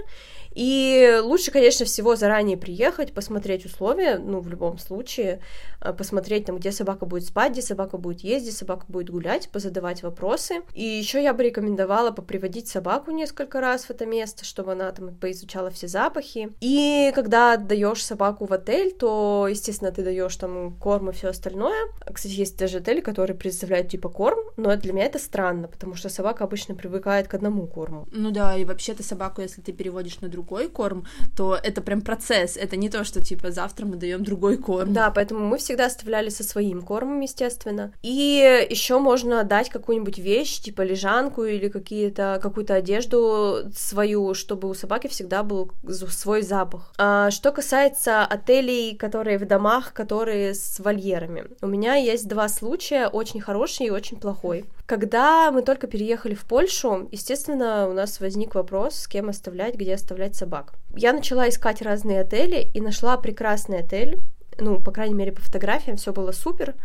И 0.54 1.20
лучше, 1.22 1.52
конечно, 1.52 1.86
всего 1.86 2.16
заранее 2.16 2.58
приехать, 2.58 3.14
посмотреть 3.14 3.66
условия, 3.66 4.18
ну, 4.18 4.40
в 4.40 4.50
любом 4.50 4.78
случае, 4.78 5.42
э, 5.80 5.94
посмотреть 5.94 6.46
там, 6.46 6.58
где 6.58 6.72
собака 6.72 7.06
будет 7.06 7.26
спать, 7.26 7.52
где 7.52 7.62
собака 7.62 7.98
будет 7.98 8.22
ездить, 8.22 8.58
собака 8.58 8.86
будет 8.88 9.10
гулять, 9.10 9.50
позадавать 9.50 10.04
вопросы. 10.04 10.62
И 10.74 10.84
еще 10.84 11.22
я 11.22 11.34
бы 11.34 11.44
рекомендовала 11.44 12.12
поприводить 12.12 12.68
собаку 12.68 13.12
несколько 13.12 13.62
раз 13.62 13.86
в 13.86 13.92
это 13.92 14.06
место, 14.06 14.44
чтобы 14.44 14.72
она 14.72 14.92
там 14.92 15.16
поизучала 15.16 15.70
все 15.70 15.88
запахи. 15.88 16.50
И 16.62 17.12
когда 17.14 17.54
отдаешь 17.54 18.04
собаку 18.04 18.46
в 18.46 18.52
отель, 18.52 18.92
то, 18.92 19.48
естественно, 19.50 19.92
ты 19.92 20.04
даешь 20.04 20.36
там 20.36 20.76
корм 20.78 21.12
и 21.12 21.14
все 21.14 21.30
остальное. 21.30 21.90
Кстати, 22.12 22.34
есть 22.34 22.58
даже 22.58 22.80
отели, 22.80 23.02
которые 23.02 23.38
предоставляют 23.38 23.90
типа 23.90 24.10
корм, 24.10 24.40
но 24.58 24.76
для 24.76 24.94
меня 24.94 25.06
это 25.06 25.20
странно, 25.20 25.68
потому 25.68 25.96
что 25.96 26.10
собака 26.10 26.44
обычно 26.44 26.76
привыкает 26.76 27.28
к 27.30 27.34
одному 27.36 27.68
корму. 27.68 28.08
Ну 28.12 28.32
да, 28.32 28.58
и 28.58 28.66
вообще-то 28.66 29.04
собаку, 29.04 29.42
если 29.42 29.62
ты 29.62 29.72
переводишь 29.72 30.20
на 30.22 30.28
другой 30.28 30.68
корм, 30.68 31.06
то 31.36 31.58
это 31.62 31.82
прям 31.82 32.02
процесс, 32.02 32.58
это 32.58 32.76
не 32.76 32.90
то, 32.90 33.04
что 33.04 33.22
типа 33.22 33.52
завтра 33.52 33.86
мы 33.86 33.96
даем 33.96 34.24
другой 34.24 34.58
корм. 34.58 34.94
Да, 34.94 35.12
поэтому 35.12 35.46
мы 35.46 35.58
всегда 35.58 35.86
оставляли 35.86 36.30
со 36.30 36.44
своим 36.44 36.82
кормом, 36.82 37.22
естественно. 37.22 37.94
И 38.02 38.68
еще 38.70 39.00
можно 39.00 39.44
дать 39.44 39.70
какую-нибудь 39.70 40.18
вещь, 40.18 40.60
типа 40.60 40.82
лежанку 40.82 41.44
или 41.44 41.70
какие-то 41.70 42.40
какую-то 42.42 42.74
одежду 42.74 43.70
свою, 43.76 44.34
чтобы 44.34 44.70
у 44.70 44.74
собаки 44.74 45.08
всегда 45.08 45.44
был 45.44 45.72
свой 45.88 46.42
запах. 46.42 46.92
А, 46.98 47.32
что 47.32 47.52
касается 47.52 48.26
отелей, 48.26 48.96
которые 48.96 49.38
в 49.38 49.46
домах, 49.46 49.94
которые 49.94 50.54
с 50.54 50.80
вольерами, 50.80 51.46
у 51.62 51.68
меня 51.68 51.96
есть 51.96 52.28
два 52.28 52.50
случая, 52.50 53.08
очень 53.08 53.42
хороший 53.42 53.88
и 53.88 53.92
очень 53.92 54.18
плохой. 54.20 54.66
Когда 54.90 55.52
мы 55.52 55.62
только 55.62 55.86
переехали 55.86 56.34
в 56.34 56.46
Польшу, 56.46 57.10
естественно, 57.12 57.88
у 57.88 57.94
нас 57.94 58.20
возник 58.20 58.56
вопрос, 58.56 58.96
с 58.96 59.08
кем 59.08 59.30
оставлять, 59.30 59.76
где 59.76 59.94
оставлять 59.94 60.36
собак. 60.36 60.74
Я 60.96 61.14
начала 61.14 61.48
искать 61.48 61.84
разные 61.84 62.22
отели 62.22 62.72
и 62.74 62.82
нашла 62.82 63.16
прекрасный 63.18 63.82
отель, 63.82 64.20
ну, 64.62 64.80
по 64.82 64.92
крайней 64.92 65.16
мере, 65.16 65.32
по 65.32 65.42
фотографиям 65.42 65.98
все 65.98 66.12
было 66.12 66.32
супер. 66.32 66.76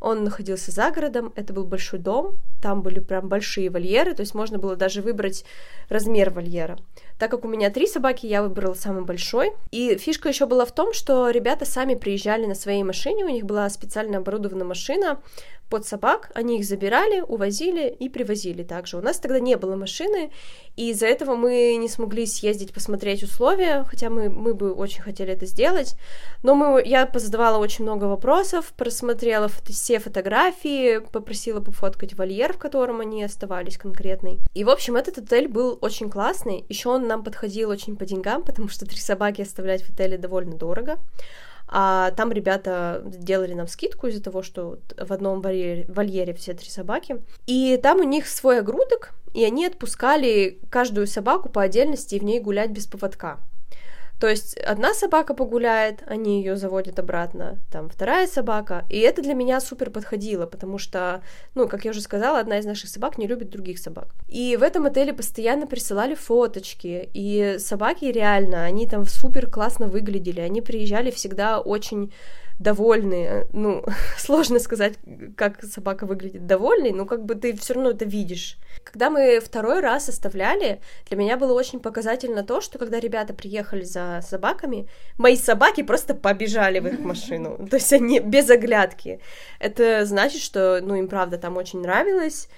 Он 0.00 0.24
находился 0.24 0.70
за 0.70 0.90
городом, 0.90 1.32
это 1.36 1.52
был 1.52 1.64
большой 1.64 1.98
дом, 1.98 2.38
там 2.62 2.82
были 2.82 3.00
прям 3.00 3.28
большие 3.28 3.70
вольеры, 3.70 4.14
то 4.14 4.20
есть 4.20 4.34
можно 4.34 4.58
было 4.58 4.76
даже 4.76 5.02
выбрать 5.02 5.44
размер 5.88 6.30
вольера. 6.30 6.78
Так 7.18 7.30
как 7.30 7.44
у 7.44 7.48
меня 7.48 7.70
три 7.70 7.86
собаки, 7.86 8.26
я 8.26 8.42
выбрала 8.42 8.74
самый 8.74 9.04
большой. 9.04 9.52
И 9.70 9.96
фишка 9.96 10.28
еще 10.28 10.46
была 10.46 10.64
в 10.64 10.72
том, 10.72 10.92
что 10.92 11.30
ребята 11.30 11.64
сами 11.64 11.94
приезжали 11.94 12.46
на 12.46 12.54
своей 12.54 12.82
машине, 12.82 13.24
у 13.24 13.28
них 13.28 13.44
была 13.44 13.68
специально 13.68 14.18
оборудована 14.18 14.64
машина, 14.64 15.20
под 15.68 15.86
собак, 15.86 16.30
они 16.34 16.58
их 16.58 16.64
забирали, 16.64 17.20
увозили 17.20 17.88
и 17.88 18.08
привозили 18.08 18.62
также. 18.62 18.96
У 18.96 19.00
нас 19.00 19.18
тогда 19.18 19.40
не 19.40 19.56
было 19.56 19.76
машины, 19.76 20.30
и 20.76 20.90
из-за 20.90 21.06
этого 21.06 21.34
мы 21.36 21.76
не 21.76 21.88
смогли 21.88 22.26
съездить 22.26 22.72
посмотреть 22.72 23.22
условия, 23.22 23.84
хотя 23.84 24.10
мы, 24.10 24.28
мы 24.28 24.54
бы 24.54 24.72
очень 24.72 25.02
хотели 25.02 25.32
это 25.32 25.46
сделать. 25.46 25.96
Но 26.42 26.54
мы, 26.54 26.82
я 26.84 27.06
позадавала 27.06 27.58
очень 27.58 27.84
много 27.84 28.04
вопросов, 28.04 28.72
просмотрела 28.76 29.48
фото, 29.48 29.72
все 29.72 29.98
фотографии, 29.98 30.98
попросила 30.98 31.60
пофоткать 31.60 32.14
вольер, 32.14 32.52
в 32.52 32.58
котором 32.58 33.00
они 33.00 33.24
оставались 33.24 33.78
конкретный. 33.78 34.38
И, 34.54 34.64
в 34.64 34.70
общем, 34.70 34.96
этот 34.96 35.18
отель 35.18 35.48
был 35.48 35.78
очень 35.80 36.10
классный. 36.10 36.64
Еще 36.68 36.88
он 36.88 37.06
нам 37.06 37.24
подходил 37.24 37.70
очень 37.70 37.96
по 37.96 38.04
деньгам, 38.04 38.42
потому 38.46 38.68
что 38.68 38.86
три 38.86 38.98
собаки 38.98 39.42
оставлять 39.42 39.82
в 39.82 39.90
отеле 39.90 40.18
довольно 40.18 40.56
дорого. 40.56 40.98
А 41.76 42.12
там 42.12 42.30
ребята 42.30 43.02
делали 43.04 43.52
нам 43.52 43.66
скидку 43.66 44.06
из-за 44.06 44.22
того, 44.22 44.42
что 44.42 44.78
в 44.96 45.12
одном 45.12 45.40
вольере, 45.40 45.86
вольере 45.88 46.32
все 46.32 46.54
три 46.54 46.70
собаки. 46.70 47.20
И 47.46 47.76
там 47.82 47.98
у 47.98 48.04
них 48.04 48.28
свой 48.28 48.60
огрудок, 48.60 49.12
и 49.34 49.42
они 49.42 49.66
отпускали 49.66 50.60
каждую 50.70 51.08
собаку 51.08 51.48
по 51.48 51.62
отдельности 51.62 52.14
и 52.14 52.20
в 52.20 52.22
ней 52.22 52.38
гулять 52.38 52.70
без 52.70 52.86
поводка. 52.86 53.40
То 54.20 54.28
есть 54.28 54.56
одна 54.58 54.94
собака 54.94 55.34
погуляет, 55.34 56.02
они 56.06 56.38
ее 56.38 56.56
заводят 56.56 56.98
обратно, 56.98 57.58
там 57.70 57.88
вторая 57.88 58.26
собака, 58.26 58.84
и 58.88 58.98
это 59.00 59.22
для 59.22 59.34
меня 59.34 59.60
супер 59.60 59.90
подходило, 59.90 60.46
потому 60.46 60.78
что, 60.78 61.22
ну, 61.54 61.68
как 61.68 61.84
я 61.84 61.90
уже 61.90 62.00
сказала, 62.00 62.38
одна 62.38 62.58
из 62.58 62.64
наших 62.64 62.90
собак 62.90 63.18
не 63.18 63.26
любит 63.26 63.50
других 63.50 63.78
собак. 63.78 64.08
И 64.28 64.56
в 64.56 64.62
этом 64.62 64.86
отеле 64.86 65.12
постоянно 65.12 65.66
присылали 65.66 66.14
фоточки, 66.14 67.10
и 67.12 67.56
собаки 67.58 68.04
реально, 68.06 68.64
они 68.64 68.86
там 68.86 69.04
супер 69.04 69.50
классно 69.50 69.88
выглядели, 69.88 70.40
они 70.40 70.62
приезжали 70.62 71.10
всегда 71.10 71.60
очень 71.60 72.12
довольные. 72.58 73.46
Ну, 73.52 73.84
сложно 74.18 74.58
сказать, 74.58 74.94
как 75.36 75.62
собака 75.64 76.06
выглядит 76.06 76.46
довольной, 76.46 76.92
но 76.92 77.06
как 77.06 77.24
бы 77.24 77.34
ты 77.34 77.56
все 77.56 77.74
равно 77.74 77.90
это 77.90 78.04
видишь. 78.04 78.56
Когда 78.84 79.10
мы 79.10 79.40
второй 79.40 79.80
раз 79.80 80.08
оставляли, 80.08 80.80
для 81.08 81.16
меня 81.16 81.36
было 81.36 81.52
очень 81.52 81.80
показательно 81.80 82.42
то, 82.42 82.60
что 82.60 82.78
когда 82.78 83.00
ребята 83.00 83.34
приехали 83.34 83.84
за 83.84 84.20
собаками, 84.22 84.88
мои 85.18 85.36
собаки 85.36 85.82
просто 85.82 86.14
побежали 86.14 86.78
в 86.80 86.86
их 86.86 86.98
машину. 87.00 87.66
То 87.68 87.76
есть 87.76 87.92
они 87.92 88.20
без 88.20 88.48
оглядки. 88.50 89.20
Это 89.58 90.04
значит, 90.04 90.42
что, 90.42 90.80
ну, 90.82 90.94
им 90.94 91.08
правда 91.08 91.38
там 91.38 91.56
очень 91.56 91.80
нравилось. 91.80 92.48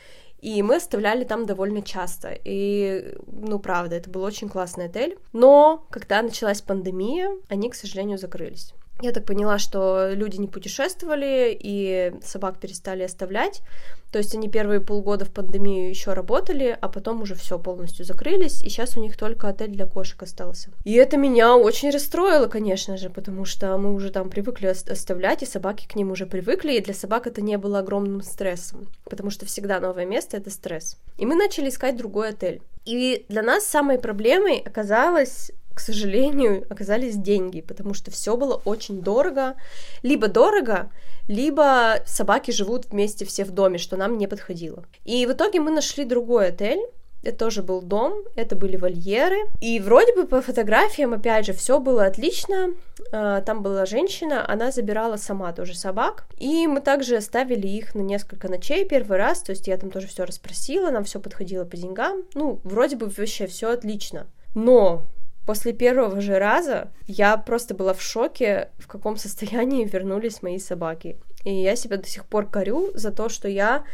И 0.40 0.62
мы 0.62 0.76
оставляли 0.76 1.24
там 1.24 1.46
довольно 1.46 1.80
часто. 1.80 2.38
И, 2.44 3.16
ну, 3.26 3.58
правда, 3.58 3.96
это 3.96 4.10
был 4.10 4.22
очень 4.22 4.48
классный 4.48 4.84
отель. 4.86 5.18
Но 5.32 5.86
когда 5.90 6.20
началась 6.20 6.60
пандемия, 6.60 7.30
они, 7.48 7.70
к 7.70 7.74
сожалению, 7.74 8.18
закрылись. 8.18 8.74
Я 9.02 9.12
так 9.12 9.24
поняла, 9.26 9.58
что 9.58 10.10
люди 10.12 10.36
не 10.36 10.48
путешествовали 10.48 11.56
и 11.58 12.14
собак 12.22 12.58
перестали 12.58 13.02
оставлять. 13.02 13.62
То 14.10 14.18
есть 14.18 14.34
они 14.34 14.48
первые 14.48 14.80
полгода 14.80 15.24
в 15.26 15.30
пандемию 15.30 15.90
еще 15.90 16.14
работали, 16.14 16.76
а 16.80 16.88
потом 16.88 17.20
уже 17.20 17.34
все 17.34 17.58
полностью 17.58 18.06
закрылись, 18.06 18.62
и 18.62 18.70
сейчас 18.70 18.96
у 18.96 19.00
них 19.00 19.16
только 19.18 19.48
отель 19.48 19.70
для 19.70 19.86
кошек 19.86 20.22
остался. 20.22 20.70
И 20.84 20.94
это 20.94 21.18
меня 21.18 21.56
очень 21.56 21.90
расстроило, 21.90 22.46
конечно 22.46 22.96
же, 22.96 23.10
потому 23.10 23.44
что 23.44 23.76
мы 23.76 23.92
уже 23.92 24.10
там 24.10 24.30
привыкли 24.30 24.68
оставлять, 24.68 25.42
и 25.42 25.46
собаки 25.46 25.86
к 25.86 25.96
ним 25.96 26.12
уже 26.12 26.24
привыкли, 26.24 26.72
и 26.74 26.80
для 26.80 26.94
собак 26.94 27.26
это 27.26 27.42
не 27.42 27.58
было 27.58 27.80
огромным 27.80 28.22
стрессом, 28.22 28.86
потому 29.04 29.30
что 29.30 29.44
всегда 29.44 29.80
новое 29.80 30.06
место— 30.06 30.36
это 30.38 30.50
стресс. 30.50 30.96
И 31.18 31.26
мы 31.26 31.34
начали 31.34 31.68
искать 31.68 31.96
другой 31.96 32.30
отель. 32.30 32.62
И 32.86 33.26
для 33.28 33.42
нас 33.42 33.66
самой 33.66 33.98
проблемой 33.98 34.62
оказалось 34.64 35.50
к 35.76 35.80
сожалению, 35.80 36.64
оказались 36.70 37.16
деньги, 37.16 37.60
потому 37.60 37.92
что 37.92 38.10
все 38.10 38.34
было 38.34 38.54
очень 38.64 39.02
дорого. 39.02 39.56
Либо 40.02 40.26
дорого, 40.26 40.90
либо 41.28 41.96
собаки 42.06 42.50
живут 42.50 42.86
вместе 42.86 43.26
все 43.26 43.44
в 43.44 43.50
доме, 43.50 43.76
что 43.76 43.98
нам 43.98 44.16
не 44.16 44.26
подходило. 44.26 44.86
И 45.04 45.26
в 45.26 45.32
итоге 45.32 45.60
мы 45.60 45.70
нашли 45.70 46.06
другой 46.06 46.48
отель, 46.48 46.80
это 47.22 47.36
тоже 47.36 47.62
был 47.62 47.82
дом, 47.82 48.24
это 48.36 48.56
были 48.56 48.78
вольеры. 48.78 49.36
И 49.60 49.78
вроде 49.78 50.14
бы 50.14 50.26
по 50.26 50.40
фотографиям, 50.40 51.12
опять 51.12 51.44
же, 51.44 51.52
все 51.52 51.78
было 51.78 52.06
отлично. 52.06 52.70
А, 53.12 53.42
там 53.42 53.62
была 53.62 53.84
женщина, 53.84 54.50
она 54.50 54.70
забирала 54.70 55.18
сама 55.18 55.52
тоже 55.52 55.74
собак. 55.74 56.26
И 56.38 56.66
мы 56.66 56.80
также 56.80 57.16
оставили 57.16 57.66
их 57.66 57.94
на 57.94 58.00
несколько 58.00 58.48
ночей 58.48 58.86
первый 58.86 59.18
раз. 59.18 59.42
То 59.42 59.50
есть 59.50 59.68
я 59.68 59.76
там 59.76 59.90
тоже 59.90 60.06
все 60.06 60.24
расспросила, 60.24 60.90
нам 60.90 61.04
все 61.04 61.20
подходило 61.20 61.66
по 61.66 61.76
деньгам. 61.76 62.22
Ну, 62.32 62.60
вроде 62.64 62.96
бы 62.96 63.08
вообще 63.08 63.46
все 63.46 63.72
отлично. 63.72 64.26
Но 64.54 65.02
После 65.46 65.72
первого 65.72 66.20
же 66.20 66.38
раза 66.38 66.88
я 67.06 67.36
просто 67.36 67.74
была 67.74 67.94
в 67.94 68.02
шоке, 68.02 68.70
в 68.78 68.88
каком 68.88 69.16
состоянии 69.16 69.84
вернулись 69.92 70.42
мои 70.42 70.58
собаки. 70.58 71.16
И 71.44 71.54
я 71.54 71.76
себя 71.76 71.96
до 71.96 72.08
сих 72.08 72.24
пор 72.24 72.50
корю 72.50 72.90
за 72.94 73.12
то, 73.12 73.28
что 73.28 73.46
я, 73.46 73.84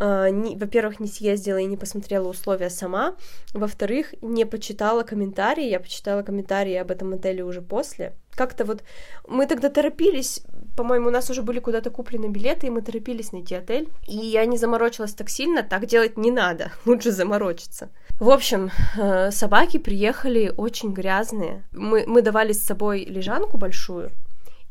э, 0.00 0.30
не, 0.30 0.56
во-первых, 0.56 0.98
не 0.98 1.06
съездила 1.06 1.58
и 1.58 1.66
не 1.66 1.76
посмотрела 1.76 2.28
условия 2.28 2.68
сама, 2.68 3.14
во-вторых, 3.54 4.14
не 4.22 4.44
почитала 4.44 5.04
комментарии, 5.04 5.68
я 5.68 5.78
почитала 5.78 6.22
комментарии 6.22 6.74
об 6.74 6.90
этом 6.90 7.12
отеле 7.12 7.44
уже 7.44 7.62
после. 7.62 8.14
Как-то 8.32 8.64
вот 8.64 8.82
мы 9.28 9.46
тогда 9.46 9.68
торопились, 9.68 10.42
по-моему, 10.76 11.08
у 11.08 11.12
нас 11.12 11.30
уже 11.30 11.42
были 11.42 11.60
куда-то 11.60 11.90
куплены 11.90 12.26
билеты, 12.26 12.66
и 12.66 12.70
мы 12.70 12.82
торопились 12.82 13.30
найти 13.30 13.54
отель. 13.54 13.88
И 14.08 14.16
я 14.16 14.44
не 14.44 14.58
заморочилась 14.58 15.14
так 15.14 15.30
сильно, 15.30 15.62
так 15.62 15.86
делать 15.86 16.18
не 16.18 16.32
надо, 16.32 16.72
лучше 16.84 17.12
заморочиться. 17.12 17.90
В 18.18 18.30
общем, 18.30 18.70
э, 18.96 19.30
собаки 19.30 19.76
приехали 19.76 20.50
очень 20.56 20.94
грязные. 20.94 21.64
Мы, 21.72 22.04
мы 22.06 22.22
давали 22.22 22.52
с 22.52 22.62
собой 22.62 23.04
лежанку 23.04 23.58
большую, 23.58 24.10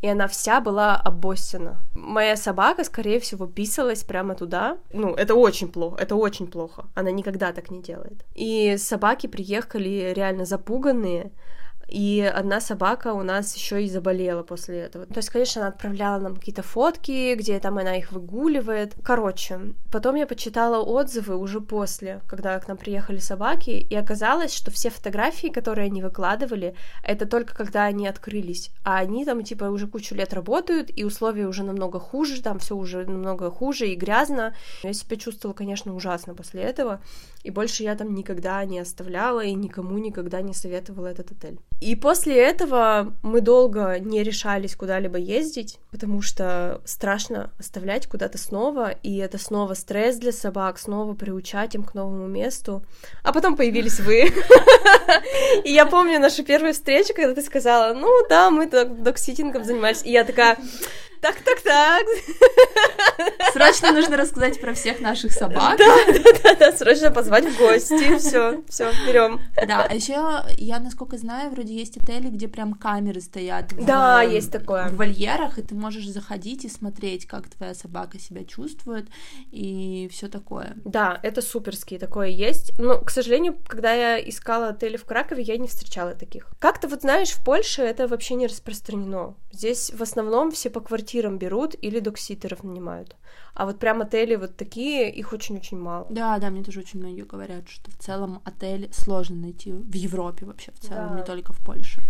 и 0.02 0.08
она 0.08 0.28
вся 0.28 0.62
была 0.62 0.96
обоссана. 0.96 1.78
Моя 1.94 2.38
собака, 2.38 2.84
скорее 2.84 3.20
всего, 3.20 3.46
писалась 3.46 4.04
прямо 4.04 4.34
туда. 4.34 4.78
Ну, 4.92 5.14
это 5.14 5.36
очень 5.36 5.68
плохо, 5.68 5.98
это 6.02 6.16
очень 6.16 6.48
плохо. 6.48 6.86
Она 6.96 7.12
никогда 7.12 7.52
так 7.54 7.70
не 7.70 7.84
делает. 7.84 8.26
И 8.34 8.78
собаки 8.78 9.28
приехали 9.28 10.12
реально 10.16 10.46
запуганные, 10.46 11.32
и 11.88 12.22
одна 12.22 12.60
собака 12.60 13.14
у 13.14 13.24
нас 13.24 13.56
еще 13.56 13.84
и 13.84 13.90
заболела 13.90 14.44
после 14.44 14.80
этого. 14.80 15.06
То 15.06 15.18
есть, 15.18 15.30
конечно, 15.30 15.62
она 15.62 15.70
отправляла 15.70 16.20
нам 16.20 16.36
какие-то 16.36 16.64
фотки, 16.64 17.36
где 17.36 17.60
там 17.60 17.78
она 17.78 17.96
их 17.96 18.12
выгуливает. 18.12 18.96
Короче, 19.04 19.60
потом 19.92 20.16
я 20.16 20.28
почитала 20.28 20.82
отзывы 20.84 21.38
уже 21.38 21.62
после, 21.62 22.22
когда 22.28 22.60
к 22.60 22.68
нам 22.68 22.78
приехали 22.78 23.20
собаки, 23.20 23.70
и 23.70 23.96
оказалось, 23.96 24.54
что 24.54 24.72
все 24.72 24.90
фотографии, 24.90 25.48
которые 25.48 25.86
они 25.86 26.02
выкладывали, 26.02 26.76
это 27.04 27.26
только 27.26 27.56
когда 27.56 27.86
они 27.86 28.08
открылись. 28.08 28.72
А 28.84 28.98
они 28.98 29.26
там, 29.26 29.44
типа, 29.44 29.66
уже 29.66 29.88
кучу 29.88 30.16
лет 30.16 30.34
работают, 30.34 30.90
и 30.96 31.04
условия 31.04 31.48
уже 31.48 31.64
намного 31.64 32.00
хуже, 32.00 32.42
там 32.42 32.60
все 32.60 32.76
уже 32.76 33.06
намного 33.06 33.52
хуже 33.52 33.88
и 33.88 33.96
грязно. 33.96 34.56
Я 34.84 34.94
себя 34.94 35.18
чувствовала, 35.18 35.56
конечно, 35.56 35.96
ужасно 35.96 36.34
после 36.34 36.62
этого, 36.62 37.02
и 37.46 37.52
больше 37.52 37.84
я 37.84 37.96
там 37.96 38.16
никогда 38.16 38.66
не 38.66 38.80
оставляла 38.80 39.44
и 39.44 39.54
никому 39.54 40.00
никогда 40.00 40.42
не 40.42 40.54
советовала 40.54 41.08
этот 41.08 41.32
отель. 41.32 41.60
И 41.80 41.96
после 41.96 42.36
этого 42.36 43.14
мы 43.22 43.42
долго 43.42 44.00
не 44.00 44.24
решались 44.24 44.76
куда-либо 44.76 45.20
ездить, 45.20 45.78
потому 45.92 46.24
что 46.24 46.82
страшно 46.86 47.52
оставлять 47.60 48.08
куда-то 48.08 48.40
снова, 48.40 48.90
и 48.90 49.18
это 49.18 49.38
снова 49.38 49.76
стресс 49.76 50.18
для 50.18 50.32
собак, 50.32 50.80
снова 50.80 51.14
приучать 51.14 51.76
им 51.76 51.84
к 51.84 51.94
новому 51.94 52.26
месту. 52.26 52.84
А 53.22 53.32
потом 53.32 53.56
появились 53.56 54.00
вы. 54.00 54.34
И 55.64 55.72
я 55.72 55.86
помню 55.86 56.20
нашу 56.20 56.44
первую 56.44 56.74
встречу, 56.74 57.14
когда 57.14 57.36
ты 57.36 57.44
сказала, 57.44 57.94
ну 57.94 58.10
да, 58.28 58.50
мы 58.50 58.68
докситингом 58.68 59.64
занимались, 59.64 60.04
и 60.04 60.12
я 60.12 60.24
такая, 60.24 60.58
Так, 61.26 61.38
так, 61.42 61.62
так. 61.62 62.06
Срочно 63.52 63.92
нужно 63.92 64.16
рассказать 64.16 64.62
про 64.62 64.76
всех 64.76 65.00
наших 65.00 65.32
собак. 65.32 65.80
Да, 65.80 65.96
да, 66.44 66.56
да, 66.56 66.72
срочно 66.72 67.10
позвать 67.10 67.46
в 67.46 67.58
гости. 67.58 68.20
Все, 68.20 68.62
все, 68.70 68.92
берем. 69.08 69.42
Да, 69.68 69.88
а 69.90 69.96
еще 69.96 70.44
я, 70.58 70.80
насколько 70.80 71.18
знаю, 71.18 71.50
вроде 71.50 71.74
есть 71.74 71.98
отели, 71.98 72.28
где 72.28 72.48
прям 72.48 72.76
камеры 72.76 73.22
стоят. 73.22 73.74
Да, 73.76 74.22
есть 74.22 74.52
такое. 74.52 74.90
В 74.90 74.98
вольерах, 74.98 75.58
и 75.58 75.64
ты 75.64 75.74
можешь 75.74 76.08
заходить 76.08 76.64
и 76.64 76.70
смотреть, 76.70 77.26
как 77.26 77.50
твоя 77.50 77.74
собака 77.74 78.20
себя 78.20 78.44
чувствует 78.44 79.08
и 79.52 80.08
все 80.12 80.28
такое. 80.28 80.74
Да, 80.86 81.20
это 81.24 81.42
суперские, 81.42 82.00
такое 82.00 82.28
есть. 82.28 82.78
Но, 82.78 83.00
к 83.00 83.10
сожалению, 83.10 83.58
когда 83.66 83.94
я 83.94 84.20
искала 84.20 84.68
отели 84.68 84.98
в 84.98 85.06
Кракове, 85.06 85.42
я 85.42 85.58
не 85.58 85.68
встречала 85.68 86.14
таких. 86.14 86.52
Как-то 86.60 86.88
вот 86.88 87.02
знаешь, 87.02 87.32
в 87.32 87.44
Польше 87.44 87.82
это 87.82 88.08
вообще 88.08 88.36
не 88.36 88.46
распространено. 88.46 89.34
Здесь 89.52 89.92
в 89.92 90.04
основном 90.04 90.52
все 90.52 90.70
по 90.70 90.82
квартирам 91.16 91.38
берут 91.38 91.76
или 91.86 92.00
докситеров 92.00 92.64
нанимают. 92.64 93.16
А 93.54 93.66
вот 93.66 93.80
прям 93.80 94.02
отели 94.02 94.36
вот 94.36 94.58
такие, 94.58 95.10
их 95.10 95.34
очень-очень 95.34 95.80
мало. 95.80 96.08
Да, 96.10 96.40
да, 96.40 96.50
мне 96.50 96.64
тоже 96.64 96.80
очень 96.82 97.00
многие 97.00 97.24
говорят, 97.24 97.70
что 97.70 97.90
в 97.92 97.96
целом 97.96 98.42
отель 98.44 98.90
сложно 98.92 99.36
найти 99.38 99.72
в 99.72 99.96
Европе 99.96 100.46
вообще 100.46 100.72
в 100.72 100.80
целом, 100.80 101.10
Да. 101.12 101.16
не 101.20 101.24
только 101.24 101.54
в 101.54 101.60
Польше. 101.66 102.02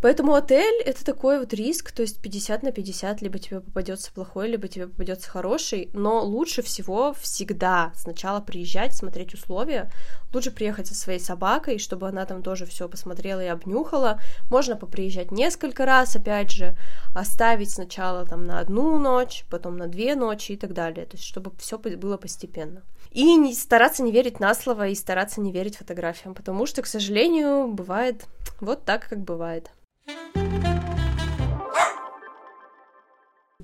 Поэтому 0.00 0.34
отель— 0.34 0.80
это 0.86 1.04
такой 1.04 1.38
вот 1.38 1.52
риск, 1.52 1.92
то 1.92 2.00
есть 2.00 2.20
50 2.22 2.62
на 2.62 2.72
50, 2.72 3.20
либо 3.20 3.38
тебе 3.38 3.60
попадется 3.60 4.10
плохой, 4.12 4.48
либо 4.48 4.66
тебе 4.66 4.86
попадется 4.86 5.28
хороший, 5.28 5.90
но 5.92 6.24
лучше 6.24 6.62
всего 6.62 7.12
всегда 7.20 7.92
сначала 7.94 8.40
приезжать, 8.40 8.96
смотреть 8.96 9.34
условия, 9.34 9.90
лучше 10.32 10.52
приехать 10.52 10.86
со 10.86 10.94
своей 10.94 11.20
собакой, 11.20 11.78
чтобы 11.78 12.08
она 12.08 12.24
там 12.24 12.42
тоже 12.42 12.64
все 12.64 12.88
посмотрела 12.88 13.44
и 13.44 13.48
обнюхала, 13.48 14.20
можно 14.50 14.74
поприезжать 14.74 15.32
несколько 15.32 15.84
раз, 15.84 16.16
опять 16.16 16.50
же, 16.50 16.74
оставить 17.14 17.70
сначала 17.70 18.24
там 18.24 18.46
на 18.46 18.58
одну 18.58 18.96
ночь, 18.98 19.44
потом 19.50 19.76
на 19.76 19.86
две 19.86 20.14
ночи 20.14 20.52
и 20.52 20.56
так 20.56 20.72
далее, 20.72 21.04
то 21.04 21.18
есть 21.18 21.24
чтобы 21.24 21.52
все 21.58 21.76
было 21.78 22.16
постепенно. 22.16 22.82
И 23.10 23.36
не, 23.36 23.52
стараться 23.52 24.02
не 24.02 24.12
верить 24.12 24.40
на 24.40 24.54
слово 24.54 24.88
и 24.88 24.94
стараться 24.94 25.42
не 25.42 25.52
верить 25.52 25.76
фотографиям, 25.76 26.34
потому 26.34 26.64
что, 26.64 26.80
к 26.80 26.86
сожалению, 26.86 27.68
бывает 27.68 28.24
вот 28.60 28.86
так, 28.86 29.06
как 29.06 29.18
бывает. 29.18 29.70
Música 30.06 31.09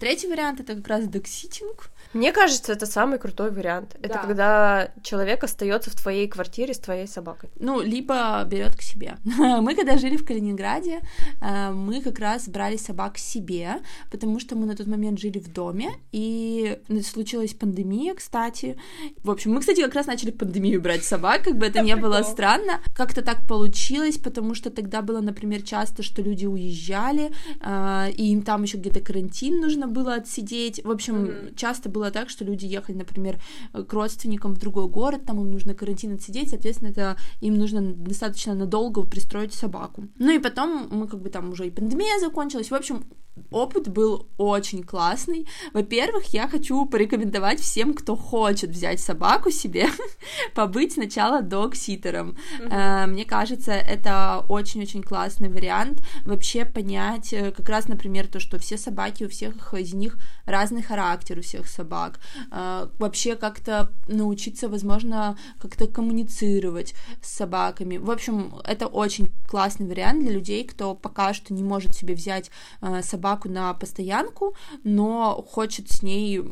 Третий 0.00 0.28
вариант 0.28 0.60
это 0.60 0.74
как 0.74 0.88
раз 0.88 1.06
докситинг. 1.06 1.90
Мне 2.12 2.32
кажется, 2.32 2.72
это 2.72 2.86
самый 2.86 3.18
крутой 3.18 3.50
вариант. 3.50 3.96
Это 4.02 4.14
Да. 4.14 4.22
когда 4.22 4.88
человек 5.02 5.44
остается 5.44 5.90
в 5.90 5.94
твоей 5.94 6.28
квартире 6.28 6.72
с 6.72 6.78
твоей 6.78 7.06
собакой. 7.06 7.50
Ну, 7.60 7.80
либо 7.80 8.44
берет 8.46 8.76
к 8.76 8.82
себе. 8.82 9.16
Мы 9.60 9.74
когда 9.74 9.98
жили 9.98 10.16
в 10.16 10.24
Калининграде, 10.24 11.00
э, 11.40 11.70
мы 11.72 12.00
как 12.00 12.18
раз 12.18 12.48
брали 12.48 12.76
собак 12.76 13.14
к 13.14 13.18
себе, 13.18 13.80
потому 14.10 14.40
что 14.40 14.56
мы 14.56 14.66
на 14.66 14.74
тот 14.74 14.86
момент 14.86 15.18
жили 15.20 15.38
в 15.38 15.52
доме, 15.52 15.90
и 16.12 16.78
случилась 17.04 17.54
пандемия, 17.54 18.14
кстати. 18.14 18.76
В 19.24 19.30
общем, 19.30 19.52
мы, 19.54 19.60
кстати, 19.60 19.82
как 19.82 19.94
раз 19.94 20.06
начали 20.06 20.30
пандемию 20.30 20.80
брать 20.80 21.04
собак, 21.04 21.42
как 21.44 21.56
бы 21.56 21.66
это 21.66 21.82
не 21.82 21.96
было 21.96 22.22
странно. 22.22 22.80
Как-то 22.94 23.22
так 23.22 23.46
получилось, 23.48 24.18
потому 24.18 24.54
что 24.54 24.70
тогда 24.70 25.02
было, 25.02 25.20
например, 25.20 25.62
часто, 25.62 26.02
что 26.02 26.22
люди 26.22 26.46
уезжали, 26.46 27.30
э, 27.60 28.10
и 28.16 28.32
им 28.32 28.42
там 28.42 28.62
еще 28.62 28.78
где-то 28.78 29.00
карантин 29.00 29.60
нужно 29.60 29.85
было 29.86 30.14
отсидеть. 30.14 30.84
В 30.84 30.90
общем, 30.90 31.22
Мгм. 31.22 31.54
часто 31.54 31.88
было 31.88 32.10
так, 32.10 32.28
что 32.30 32.44
люди 32.44 32.66
ехали, 32.66 32.96
например, 32.96 33.40
к 33.72 33.92
родственникам 33.92 34.54
в 34.54 34.58
другой 34.58 34.88
город, 34.88 35.24
там 35.26 35.40
им 35.40 35.50
нужно 35.50 35.74
карантин 35.74 36.14
отсидеть, 36.14 36.50
соответственно, 36.50 36.90
это 36.90 37.16
им 37.40 37.56
нужно 37.58 37.80
достаточно 37.82 38.54
надолго 38.54 39.02
пристроить 39.02 39.54
собаку. 39.54 40.08
Ну 40.18 40.30
и 40.30 40.38
потом 40.38 40.88
мы 40.90 41.08
как 41.08 41.20
бы 41.20 41.30
там 41.30 41.50
уже 41.50 41.66
и 41.66 41.70
пандемия 41.70 42.18
закончилась. 42.20 42.70
В 42.70 42.74
общем, 42.74 43.04
опыт 43.50 43.88
был 43.88 44.26
очень 44.38 44.82
классный. 44.82 45.46
Во-первых, 45.72 46.26
я 46.26 46.48
хочу 46.48 46.84
порекомендовать 46.86 47.60
всем, 47.60 47.94
кто 47.94 48.16
хочет 48.16 48.70
взять 48.70 49.00
собаку 49.00 49.50
себе, 49.50 49.88
побыть 50.54 50.92
сначала 50.92 51.42
док-ситером. 51.42 52.36
Э, 52.60 53.06
Мне 53.06 53.24
кажется, 53.24 53.72
это 53.72 54.44
очень-очень 54.48 55.02
классный 55.02 55.48
вариант 55.48 56.02
вообще 56.24 56.64
понять 56.64 57.32
э, 57.32 57.52
как 57.52 57.68
раз, 57.68 57.88
например, 57.88 58.26
то, 58.26 58.40
что 58.40 58.58
все 58.58 58.76
собаки, 58.76 59.24
у 59.24 59.28
всех 59.28 59.74
из 59.74 59.94
них 59.94 60.16
разный 60.44 60.82
характер 60.82 61.38
у 61.38 61.42
всех 61.42 61.66
собак. 61.66 62.20
Э, 62.50 62.88
Вообще 62.98 63.36
как-то 63.36 63.90
научиться, 64.06 64.68
возможно, 64.68 65.36
как-то 65.60 65.86
коммуницировать 65.86 66.94
с 67.22 67.32
собаками. 67.32 67.98
В 67.98 68.10
общем, 68.10 68.54
это 68.64 68.86
очень 68.86 69.30
классный 69.48 69.86
вариант 69.86 70.20
для 70.22 70.32
людей, 70.32 70.64
кто 70.64 70.94
пока 70.94 71.34
что 71.34 71.54
не 71.54 71.62
может 71.62 71.94
себе 71.94 72.14
взять 72.14 72.50
э, 72.80 73.02
собаку 73.26 73.48
на 73.48 73.74
постоянку, 73.74 74.54
но 74.84 75.44
хочет 75.50 75.90
с 75.90 76.02
ней 76.02 76.42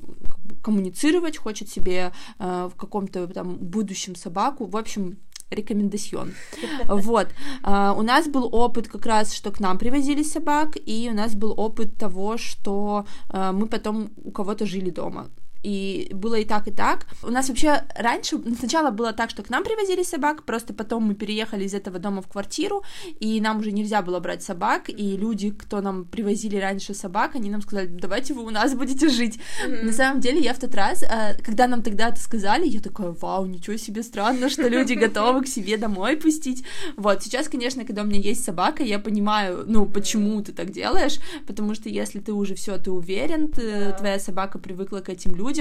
коммуницировать, 0.63 1.37
хочет 1.37 1.69
себе 1.69 2.13
э, 2.39 2.69
в 2.73 2.77
каком-то 2.77 3.27
там 3.29 3.57
будущем 3.57 4.17
собаку. 4.17 4.67
В 4.67 4.77
общем, 4.77 5.17
рекомендацион. 5.51 6.33
Вот. 6.89 7.29
А, 7.63 7.93
У 7.93 8.03
нас 8.03 8.27
был 8.27 8.49
опыт 8.53 8.89
как 8.89 9.07
раз, 9.07 9.35
что 9.35 9.51
к 9.51 9.61
нам 9.61 9.79
привозили 9.79 10.23
собак, 10.25 10.77
и 10.87 11.09
у 11.13 11.15
нас 11.15 11.35
был 11.35 11.55
опыт 11.57 11.97
того, 11.97 12.39
что 12.39 13.05
а, 13.29 13.53
мы 13.53 13.67
потом 13.67 14.11
у 14.25 14.31
кого-то 14.31 14.67
жили 14.67 14.91
дома. 14.91 15.27
И 15.65 16.11
было 16.13 16.35
и 16.35 16.45
так, 16.45 16.69
и 16.69 16.71
так. 16.71 17.07
У 17.23 17.31
нас 17.31 17.49
вообще 17.49 17.83
раньше, 17.97 18.39
сначала 18.59 18.91
было 18.91 19.13
так, 19.13 19.31
что 19.31 19.43
к 19.43 19.51
нам 19.51 19.65
привозили 19.65 20.03
собак, 20.03 20.45
просто 20.45 20.75
потом 20.75 21.05
мы 21.05 21.15
переехали 21.15 21.65
из 21.65 21.75
этого 21.75 21.99
дома 21.99 22.21
в 22.21 22.29
квартиру, 22.29 22.83
и 23.21 23.41
нам 23.41 23.59
уже 23.61 23.73
нельзя 23.73 24.03
было 24.03 24.21
брать 24.21 24.43
собак, 24.43 24.91
и 24.91 25.17
люди, 25.17 25.51
кто 25.51 25.81
нам 25.81 26.05
привозили 26.05 26.57
раньше 26.57 26.93
собак, 26.95 27.35
они 27.35 27.51
нам 27.51 27.63
сказали, 27.63 27.87
давайте 27.87 28.35
вы 28.35 28.43
у 28.45 28.51
нас 28.51 28.75
будете 28.75 29.09
жить. 29.09 29.39
На 29.83 29.93
самом 29.93 30.21
деле, 30.21 30.41
я 30.41 30.53
в 30.53 30.59
тот 30.59 30.75
раз, 30.75 31.03
э, 31.03 31.39
когда 31.43 31.67
нам 31.67 31.83
тогда 31.83 32.09
это 32.09 32.21
сказали, 32.21 32.67
я 32.69 32.81
такая, 32.81 33.11
вау, 33.21 33.47
ничего 33.47 33.77
себе 33.79 34.03
странно, 34.03 34.51
что 34.51 34.69
люди 34.69 34.93
готовы 34.93 35.43
к 35.45 35.49
себе 35.49 35.77
домой 35.79 36.17
пустить. 36.17 36.65
Вот, 36.97 37.23
сейчас, 37.23 37.49
конечно, 37.49 37.85
когда 37.85 38.03
у 38.03 38.07
меня 38.07 38.21
есть 38.21 38.45
собака, 38.45 38.83
я 38.83 38.99
понимаю, 38.99 39.65
ну, 39.67 39.87
почему 39.87 40.43
ты 40.43 40.53
так 40.53 40.71
делаешь, 40.71 41.19
потому 41.47 41.75
что 41.75 41.89
если 41.89 42.21
ты 42.21 42.33
уже 42.33 42.55
все, 42.55 42.77
ты 42.77 42.91
уверен, 42.91 43.49
ты- 43.49 43.95
твоя 43.99 44.19
собака 44.19 44.59
привыкла 44.59 44.99
к 45.01 45.09
этим 45.09 45.35
людям, 45.35 45.54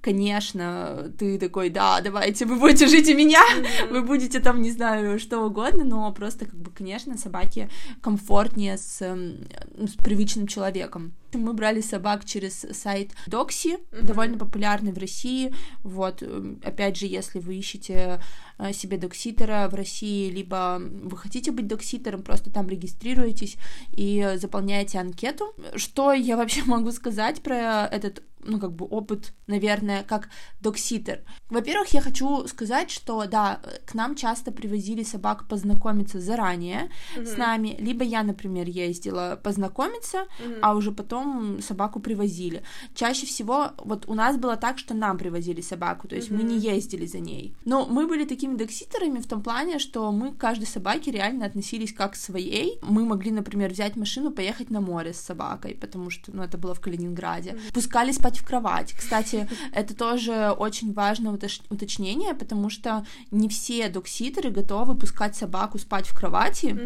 конечно, 0.00 1.12
ты 1.18 1.38
такой, 1.38 1.70
да, 1.70 2.00
давайте, 2.00 2.46
вы 2.46 2.56
будете 2.56 2.86
жить 2.86 3.08
у 3.08 3.16
меня, 3.16 3.42
вы 3.90 4.02
будете 4.02 4.40
там, 4.40 4.62
не 4.62 4.70
знаю, 4.70 5.18
что 5.18 5.40
угодно, 5.40 5.84
но 5.84 6.12
просто, 6.12 6.46
как 6.46 6.54
бы, 6.54 6.70
конечно, 6.70 7.16
собаке 7.16 7.68
комфортнее 8.00 8.76
с, 8.76 9.02
эм, 9.02 9.46
с 9.76 9.94
привычным 9.94 10.46
человеком. 10.46 11.12
Мы 11.34 11.52
брали 11.54 11.80
собак 11.80 12.24
через 12.24 12.66
сайт 12.72 13.12
Докси, 13.26 13.78
Мгм. 13.92 14.06
довольно 14.06 14.38
популярный 14.38 14.92
в 14.92 14.98
России. 14.98 15.54
Вот, 15.82 16.22
эм, 16.22 16.60
опять 16.64 16.96
же, 16.96 17.06
если 17.06 17.38
вы 17.38 17.56
ищете 17.56 18.20
э, 18.58 18.72
себе 18.72 18.96
докситера 18.96 19.68
в 19.68 19.74
России, 19.74 20.30
либо 20.30 20.78
вы 20.80 21.16
хотите 21.16 21.50
быть 21.50 21.66
докситером, 21.66 22.22
просто 22.22 22.50
там 22.50 22.68
регистрируетесь 22.68 23.56
и 23.92 24.34
заполняете 24.36 24.98
анкету. 25.00 25.54
Что 25.74 26.12
я 26.12 26.36
вообще 26.36 26.62
могу 26.66 26.92
сказать 26.92 27.42
про 27.42 27.86
этот 27.86 28.22
ну, 28.44 28.58
как 28.58 28.72
бы 28.72 28.86
опыт, 28.86 29.32
наверное, 29.46 30.02
как 30.02 30.28
докситер. 30.60 31.20
Во-первых, 31.48 31.88
я 31.94 32.00
хочу 32.00 32.46
сказать, 32.48 32.90
что, 32.90 33.24
да, 33.26 33.60
к 33.86 33.94
нам 33.94 34.16
часто 34.16 34.50
привозили 34.50 35.04
собак 35.04 35.46
познакомиться 35.48 36.20
заранее 36.20 36.90
с 37.16 37.36
нами, 37.36 37.76
либо 37.78 38.02
я, 38.04 38.22
например, 38.24 38.66
ездила 38.68 39.38
познакомиться, 39.42 40.26
а 40.60 40.74
уже 40.74 40.90
потом 40.90 41.21
собаку 41.60 42.00
привозили. 42.00 42.62
Чаще 42.94 43.26
всего 43.26 43.72
вот 43.78 44.04
у 44.08 44.14
нас 44.14 44.36
было 44.36 44.56
так, 44.56 44.78
что 44.78 44.94
нам 44.94 45.18
привозили 45.18 45.60
собаку, 45.60 46.08
то 46.08 46.16
есть 46.16 46.30
мы 46.30 46.42
не 46.42 46.58
ездили 46.58 47.06
за 47.06 47.18
ней. 47.20 47.54
Но 47.64 47.86
мы 47.86 48.06
были 48.06 48.24
такими 48.24 48.56
докситерами 48.56 49.20
в 49.20 49.26
том 49.26 49.42
плане, 49.42 49.78
что 49.78 50.12
мы 50.12 50.32
к 50.32 50.38
каждой 50.38 50.66
собаке 50.66 51.10
реально 51.10 51.46
относились 51.46 51.92
как 51.92 52.12
к 52.12 52.16
своей. 52.16 52.78
Мы 52.82 53.04
могли, 53.04 53.30
например, 53.30 53.70
взять 53.70 53.96
машину, 53.96 54.30
поехать 54.30 54.70
на 54.70 54.80
море 54.80 55.12
с 55.12 55.20
собакой, 55.20 55.76
потому 55.80 56.10
что, 56.10 56.34
ну, 56.34 56.42
это 56.42 56.58
было 56.58 56.74
в 56.74 56.80
Калининграде. 56.80 57.58
Пускали 57.72 58.12
спать 58.12 58.38
в 58.38 58.46
кровать. 58.46 58.92
Кстати, 58.92 59.48
это 59.72 59.94
тоже 59.94 60.54
очень 60.58 60.92
важное 60.92 61.32
уточ- 61.32 61.62
уточнение, 61.70 62.34
потому 62.34 62.70
что 62.70 63.04
не 63.30 63.48
все 63.48 63.88
докситеры 63.88 64.50
готовы 64.50 64.94
пускать 64.94 65.36
собаку 65.36 65.78
спать 65.78 66.06
в 66.06 66.16
кровати, 66.16 66.76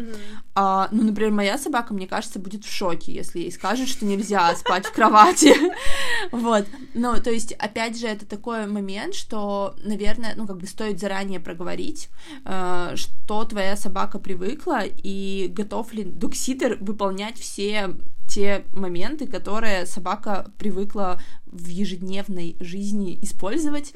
а, 0.55 0.89
ну, 0.91 1.03
например, 1.03 1.31
моя 1.31 1.57
собака, 1.57 1.93
мне 1.93 2.07
кажется, 2.07 2.39
будет 2.39 2.65
в 2.65 2.71
шоке, 2.71 3.13
если 3.13 3.39
ей 3.39 3.51
скажут, 3.51 3.87
что 3.89 4.05
нельзя 4.05 4.26
спать 4.55 4.85
в 4.85 4.91
кровати. 4.91 5.53
Вот. 6.31 6.65
Ну, 6.93 7.21
то 7.21 7.31
есть, 7.31 7.53
опять 7.53 7.97
же, 7.97 8.07
это 8.07 8.25
такой 8.25 8.67
момент, 8.67 9.13
что, 9.13 9.75
наверное, 9.83 10.33
ну, 10.35 10.45
как 10.45 10.57
бы 10.57 10.67
стоит 10.67 10.99
заранее 10.99 11.39
проговорить, 11.39 12.09
э, 12.43 12.95
что 12.95 13.45
твоя 13.45 13.77
собака 13.77 14.19
привыкла 14.19 14.81
и 14.83 15.49
готов 15.49 15.93
ли 15.93 16.03
докситер 16.03 16.77
выполнять 16.81 17.37
все 17.39 17.95
те 18.27 18.65
моменты, 18.73 19.25
которые 19.25 19.85
собака 19.85 20.51
привыкла 20.57 21.21
в 21.45 21.67
ежедневной 21.67 22.57
жизни 22.59 23.17
использовать. 23.21 23.93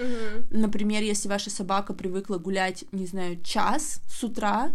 Например, 0.50 1.04
если 1.04 1.28
ваша 1.28 1.50
собака 1.50 1.94
привыкла 1.94 2.38
гулять, 2.38 2.86
не 2.92 3.06
знаю, 3.06 3.42
час 3.44 4.02
с 4.08 4.24
утра, 4.24 4.72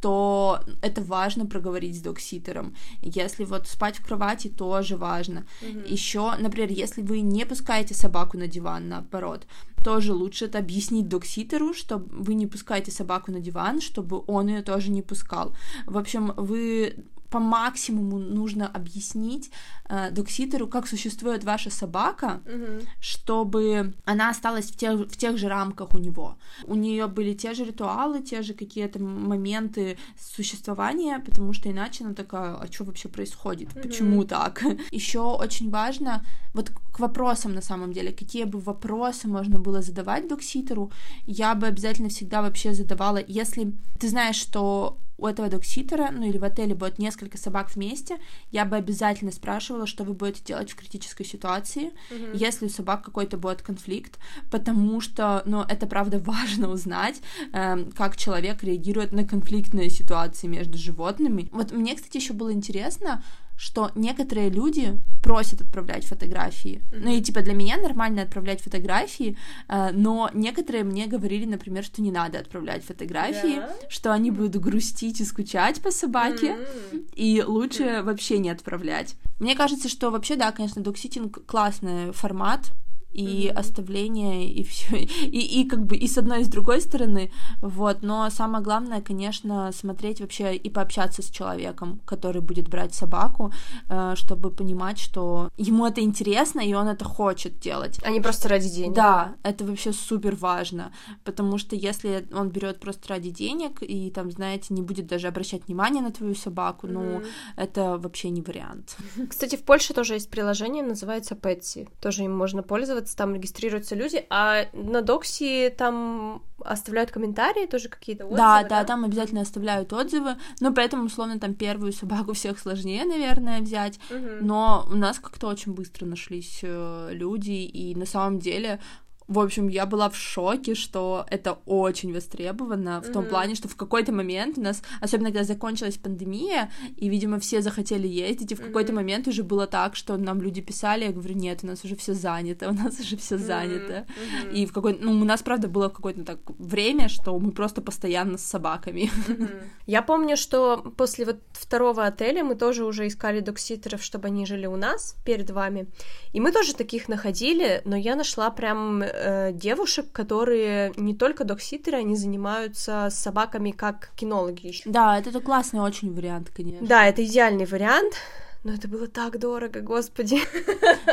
то 0.00 0.60
это 0.80 1.02
важно 1.02 1.46
проговорить 1.46 1.96
с 1.96 2.00
докситером. 2.00 2.74
Если 3.02 3.44
вот 3.44 3.66
спать 3.66 3.96
в 3.96 4.06
кровати, 4.06 4.48
тоже 4.48 4.96
важно. 4.96 5.44
Mm-hmm. 5.60 5.92
Еще, 5.92 6.34
например, 6.38 6.70
если 6.70 7.02
вы 7.02 7.20
не 7.20 7.44
пускаете 7.44 7.94
собаку 7.94 8.38
на 8.38 8.46
диван, 8.46 8.88
наоборот, 8.88 9.46
тоже 9.84 10.12
лучше 10.12 10.46
это 10.46 10.58
объяснить 10.58 11.08
докситеру, 11.08 11.74
что 11.74 11.98
вы 11.98 12.34
не 12.34 12.46
пускаете 12.46 12.90
собаку 12.90 13.32
на 13.32 13.40
диван, 13.40 13.80
чтобы 13.80 14.22
он 14.26 14.48
ее 14.48 14.62
тоже 14.62 14.90
не 14.90 15.02
пускал. 15.02 15.54
В 15.86 15.96
общем, 15.96 16.32
вы 16.36 16.94
по 17.30 17.38
максимуму 17.38 18.18
нужно 18.18 18.66
объяснить 18.66 19.50
э, 19.88 20.10
докситеру, 20.10 20.66
как 20.66 20.86
существует 20.86 21.44
ваша 21.44 21.70
собака, 21.70 22.40
угу. 22.46 22.86
чтобы 23.00 23.94
она 24.04 24.30
осталась 24.30 24.70
в 24.70 24.76
тех, 24.76 24.98
в 24.98 25.16
тех 25.16 25.36
же 25.36 25.48
рамках 25.48 25.94
у 25.94 25.98
него. 25.98 26.36
У 26.64 26.74
нее 26.74 27.06
были 27.06 27.34
те 27.34 27.54
же 27.54 27.64
ритуалы, 27.64 28.22
те 28.22 28.42
же 28.42 28.54
какие-то 28.54 28.98
моменты 28.98 29.98
существования, 30.18 31.18
потому 31.18 31.52
что 31.52 31.70
иначе 31.70 32.04
она 32.04 32.14
такая, 32.14 32.54
а 32.54 32.66
что 32.72 32.84
вообще 32.84 33.08
происходит? 33.08 33.72
Угу. 33.72 33.80
Почему 33.82 34.24
так? 34.24 34.62
Еще 34.90 35.20
очень 35.20 35.70
важно, 35.70 36.24
вот 36.54 36.70
к 36.92 36.98
вопросам 36.98 37.54
на 37.54 37.62
самом 37.62 37.92
деле, 37.92 38.12
какие 38.12 38.44
бы 38.44 38.58
вопросы 38.58 39.28
можно 39.28 39.58
было 39.58 39.82
задавать 39.82 40.28
докситеру, 40.28 40.90
я 41.26 41.54
бы 41.54 41.66
обязательно 41.66 42.08
всегда 42.08 42.42
вообще 42.42 42.72
задавала, 42.72 43.20
если 43.26 43.72
ты 43.98 44.08
знаешь, 44.08 44.36
что 44.36 44.96
у 45.18 45.26
этого 45.26 45.48
докситера, 45.48 46.10
ну 46.12 46.26
или 46.26 46.38
в 46.38 46.44
отеле 46.44 46.74
будет 46.74 46.98
несколько 46.98 47.36
собак 47.36 47.74
вместе, 47.74 48.18
я 48.50 48.64
бы 48.64 48.76
обязательно 48.76 49.32
спрашивала, 49.32 49.86
что 49.86 50.04
вы 50.04 50.14
будете 50.14 50.42
делать 50.44 50.70
в 50.70 50.76
критической 50.76 51.26
ситуации, 51.26 51.90
mm-hmm. 52.10 52.36
если 52.36 52.66
у 52.66 52.68
собак 52.68 53.04
какой-то 53.04 53.36
будет 53.36 53.62
конфликт, 53.62 54.18
потому 54.50 55.00
что, 55.00 55.42
ну, 55.44 55.62
это 55.62 55.86
правда 55.86 56.18
важно 56.24 56.70
узнать, 56.70 57.20
э, 57.52 57.84
как 57.96 58.16
человек 58.16 58.62
реагирует 58.62 59.12
на 59.12 59.24
конфликтные 59.24 59.90
ситуации 59.90 60.46
между 60.46 60.78
животными. 60.78 61.48
Вот 61.52 61.72
мне, 61.72 61.96
кстати, 61.96 62.16
еще 62.18 62.32
было 62.32 62.52
интересно, 62.52 63.22
что 63.58 63.90
некоторые 63.96 64.50
люди 64.50 64.98
просят 65.20 65.60
отправлять 65.60 66.06
фотографии. 66.06 66.80
Mm-hmm. 66.92 67.00
Ну 67.02 67.10
и 67.10 67.20
типа 67.20 67.42
для 67.42 67.54
меня 67.54 67.76
нормально 67.76 68.22
отправлять 68.22 68.62
фотографии, 68.62 69.36
э, 69.68 69.90
но 69.92 70.30
некоторые 70.32 70.84
мне 70.84 71.06
говорили, 71.06 71.44
например, 71.44 71.82
что 71.82 72.00
не 72.00 72.12
надо 72.12 72.38
отправлять 72.38 72.84
фотографии, 72.84 73.56
yeah. 73.58 73.72
что 73.88 74.12
они 74.12 74.30
будут 74.30 74.62
грустить 74.62 75.20
и 75.20 75.24
скучать 75.24 75.82
по 75.82 75.90
собаке, 75.90 76.56
mm-hmm. 76.56 77.14
и 77.16 77.42
лучше 77.42 77.82
mm-hmm. 77.82 78.02
вообще 78.04 78.38
не 78.38 78.50
отправлять. 78.50 79.16
Мне 79.40 79.56
кажется, 79.56 79.88
что 79.88 80.10
вообще, 80.10 80.36
да, 80.36 80.52
конечно, 80.52 80.80
докситинг 80.80 81.44
классный 81.44 82.12
формат, 82.12 82.70
и 83.12 83.48
mm-hmm. 83.48 83.52
оставление, 83.52 84.52
и 84.52 84.62
все, 84.62 84.96
и, 84.98 85.60
и 85.60 85.68
как 85.68 85.84
бы 85.84 85.96
и 85.96 86.06
с 86.06 86.18
одной, 86.18 86.42
и 86.42 86.44
с 86.44 86.48
другой 86.48 86.80
стороны, 86.80 87.30
вот, 87.60 88.02
но 88.02 88.28
самое 88.30 88.62
главное, 88.62 89.00
конечно, 89.00 89.72
смотреть 89.72 90.20
вообще 90.20 90.54
и 90.56 90.70
пообщаться 90.70 91.22
с 91.22 91.30
человеком, 91.30 92.00
который 92.04 92.40
будет 92.42 92.68
брать 92.68 92.94
собаку, 92.94 93.52
э, 93.88 94.14
чтобы 94.16 94.50
понимать, 94.50 94.98
что 94.98 95.50
ему 95.56 95.86
это 95.86 96.00
интересно, 96.00 96.60
и 96.60 96.74
он 96.74 96.88
это 96.88 97.04
хочет 97.04 97.58
делать. 97.58 97.98
А 98.04 98.10
не 98.10 98.20
просто 98.20 98.48
ради 98.48 98.68
денег. 98.68 98.94
Да, 98.94 99.34
это 99.42 99.64
вообще 99.64 99.92
супер 99.92 100.34
важно, 100.34 100.92
потому 101.24 101.58
что 101.58 101.76
если 101.76 102.26
он 102.32 102.50
берет 102.50 102.80
просто 102.80 103.08
ради 103.08 103.30
денег 103.30 103.82
и 103.82 104.10
там, 104.10 104.30
знаете, 104.30 104.74
не 104.74 104.82
будет 104.82 105.06
даже 105.06 105.28
обращать 105.28 105.66
внимание 105.66 106.02
на 106.02 106.10
твою 106.10 106.34
собаку, 106.34 106.86
mm-hmm. 106.86 106.92
ну, 106.92 107.22
это 107.56 107.98
вообще 107.98 108.30
не 108.30 108.42
вариант. 108.42 108.96
Кстати, 109.28 109.56
в 109.56 109.62
Польше 109.62 109.94
тоже 109.94 110.14
есть 110.14 110.30
приложение, 110.30 110.84
называется 110.84 111.34
Petsy, 111.34 111.88
тоже 112.00 112.24
им 112.24 112.36
можно 112.36 112.62
пользоваться, 112.62 112.97
пользоваться, 112.98 113.16
там 113.16 113.34
регистрируются 113.34 113.94
люди, 113.94 114.24
а 114.30 114.66
на 114.72 115.02
Докси 115.02 115.74
там 115.76 116.42
оставляют 116.64 117.10
комментарии, 117.10 117.66
тоже 117.66 117.88
какие-то 117.88 118.24
отзывы. 118.24 118.38
Да, 118.38 118.62
да, 118.62 118.68
да, 118.68 118.84
там 118.84 119.04
обязательно 119.04 119.42
оставляют 119.42 119.92
отзывы, 119.92 120.36
но 120.60 120.72
поэтому, 120.72 121.04
условно, 121.04 121.38
там 121.38 121.54
первую 121.54 121.92
собаку 121.92 122.32
всех 122.32 122.58
сложнее, 122.58 123.04
наверное, 123.04 123.60
взять, 123.60 123.98
угу. 124.10 124.44
но 124.44 124.86
у 124.90 124.96
нас 124.96 125.18
как-то 125.18 125.48
очень 125.48 125.72
быстро 125.72 126.06
нашлись 126.06 126.60
э, 126.62 127.10
люди, 127.12 127.50
и 127.50 127.94
на 127.94 128.06
самом 128.06 128.38
деле 128.38 128.80
в 129.28 129.38
общем, 129.40 129.68
я 129.68 129.84
была 129.84 130.08
в 130.08 130.16
шоке, 130.16 130.74
что 130.74 131.26
это 131.30 131.58
очень 131.66 132.14
востребовано, 132.14 133.02
в 133.02 133.12
том 133.12 133.24
mm-hmm. 133.24 133.28
плане, 133.28 133.54
что 133.54 133.68
в 133.68 133.76
какой-то 133.76 134.10
момент 134.10 134.56
у 134.56 134.62
нас, 134.62 134.82
особенно 135.02 135.28
когда 135.28 135.44
закончилась 135.44 135.98
пандемия, 135.98 136.70
и, 136.96 137.10
видимо, 137.10 137.38
все 137.38 137.60
захотели 137.60 138.08
ездить, 138.08 138.52
и 138.52 138.54
в 138.54 138.60
какой-то 138.60 138.92
mm-hmm. 138.92 138.96
момент 138.96 139.28
уже 139.28 139.42
было 139.42 139.66
так, 139.66 139.96
что 139.96 140.16
нам 140.16 140.40
люди 140.40 140.62
писали, 140.62 141.04
я 141.04 141.12
говорю, 141.12 141.34
нет, 141.34 141.60
у 141.62 141.66
нас 141.66 141.84
уже 141.84 141.94
все 141.94 142.14
занято, 142.14 142.70
у 142.70 142.72
нас 142.72 142.98
уже 143.00 143.18
все 143.18 143.36
занято. 143.36 144.06
Mm-hmm. 144.06 144.52
И 144.54 144.66
в 144.66 144.72
какой 144.72 144.98
ну, 144.98 145.12
у 145.12 145.24
нас, 145.24 145.42
правда, 145.42 145.68
было 145.68 145.90
какое-то 145.90 146.24
так 146.24 146.38
время, 146.58 147.10
что 147.10 147.38
мы 147.38 147.52
просто 147.52 147.82
постоянно 147.82 148.38
с 148.38 148.44
собаками. 148.44 149.10
Mm-hmm. 149.28 149.62
Я 149.86 150.00
помню, 150.00 150.38
что 150.38 150.78
после 150.96 151.26
вот 151.26 151.40
второго 151.52 152.06
отеля 152.06 152.44
мы 152.44 152.54
тоже 152.54 152.84
уже 152.84 153.06
искали 153.06 153.40
докситеров, 153.40 154.02
чтобы 154.02 154.28
они 154.28 154.46
жили 154.46 154.64
у 154.64 154.76
нас 154.76 155.16
перед 155.26 155.50
вами, 155.50 155.86
и 156.32 156.40
мы 156.40 156.50
тоже 156.50 156.74
таких 156.74 157.08
находили, 157.08 157.82
но 157.84 157.94
я 157.94 158.16
нашла 158.16 158.50
прям 158.50 159.02
э, 159.18 159.52
девушек, 159.52 160.06
которые 160.12 160.92
не 160.96 161.14
только 161.14 161.44
докситеры, 161.44 161.98
они 161.98 162.16
занимаются 162.16 163.08
с 163.10 163.14
собаками 163.18 163.70
как 163.70 164.10
кинологи 164.16 164.66
еще. 164.66 164.88
Да, 164.90 165.18
это 165.18 165.38
классный 165.40 165.80
очень 165.80 166.14
вариант, 166.14 166.50
конечно. 166.54 166.86
Да, 166.86 167.06
это 167.06 167.24
идеальный 167.24 167.66
вариант. 167.66 168.14
Но 168.64 168.72
это 168.74 168.88
было 168.88 169.06
так 169.06 169.38
дорого, 169.38 169.80
господи. 169.80 170.38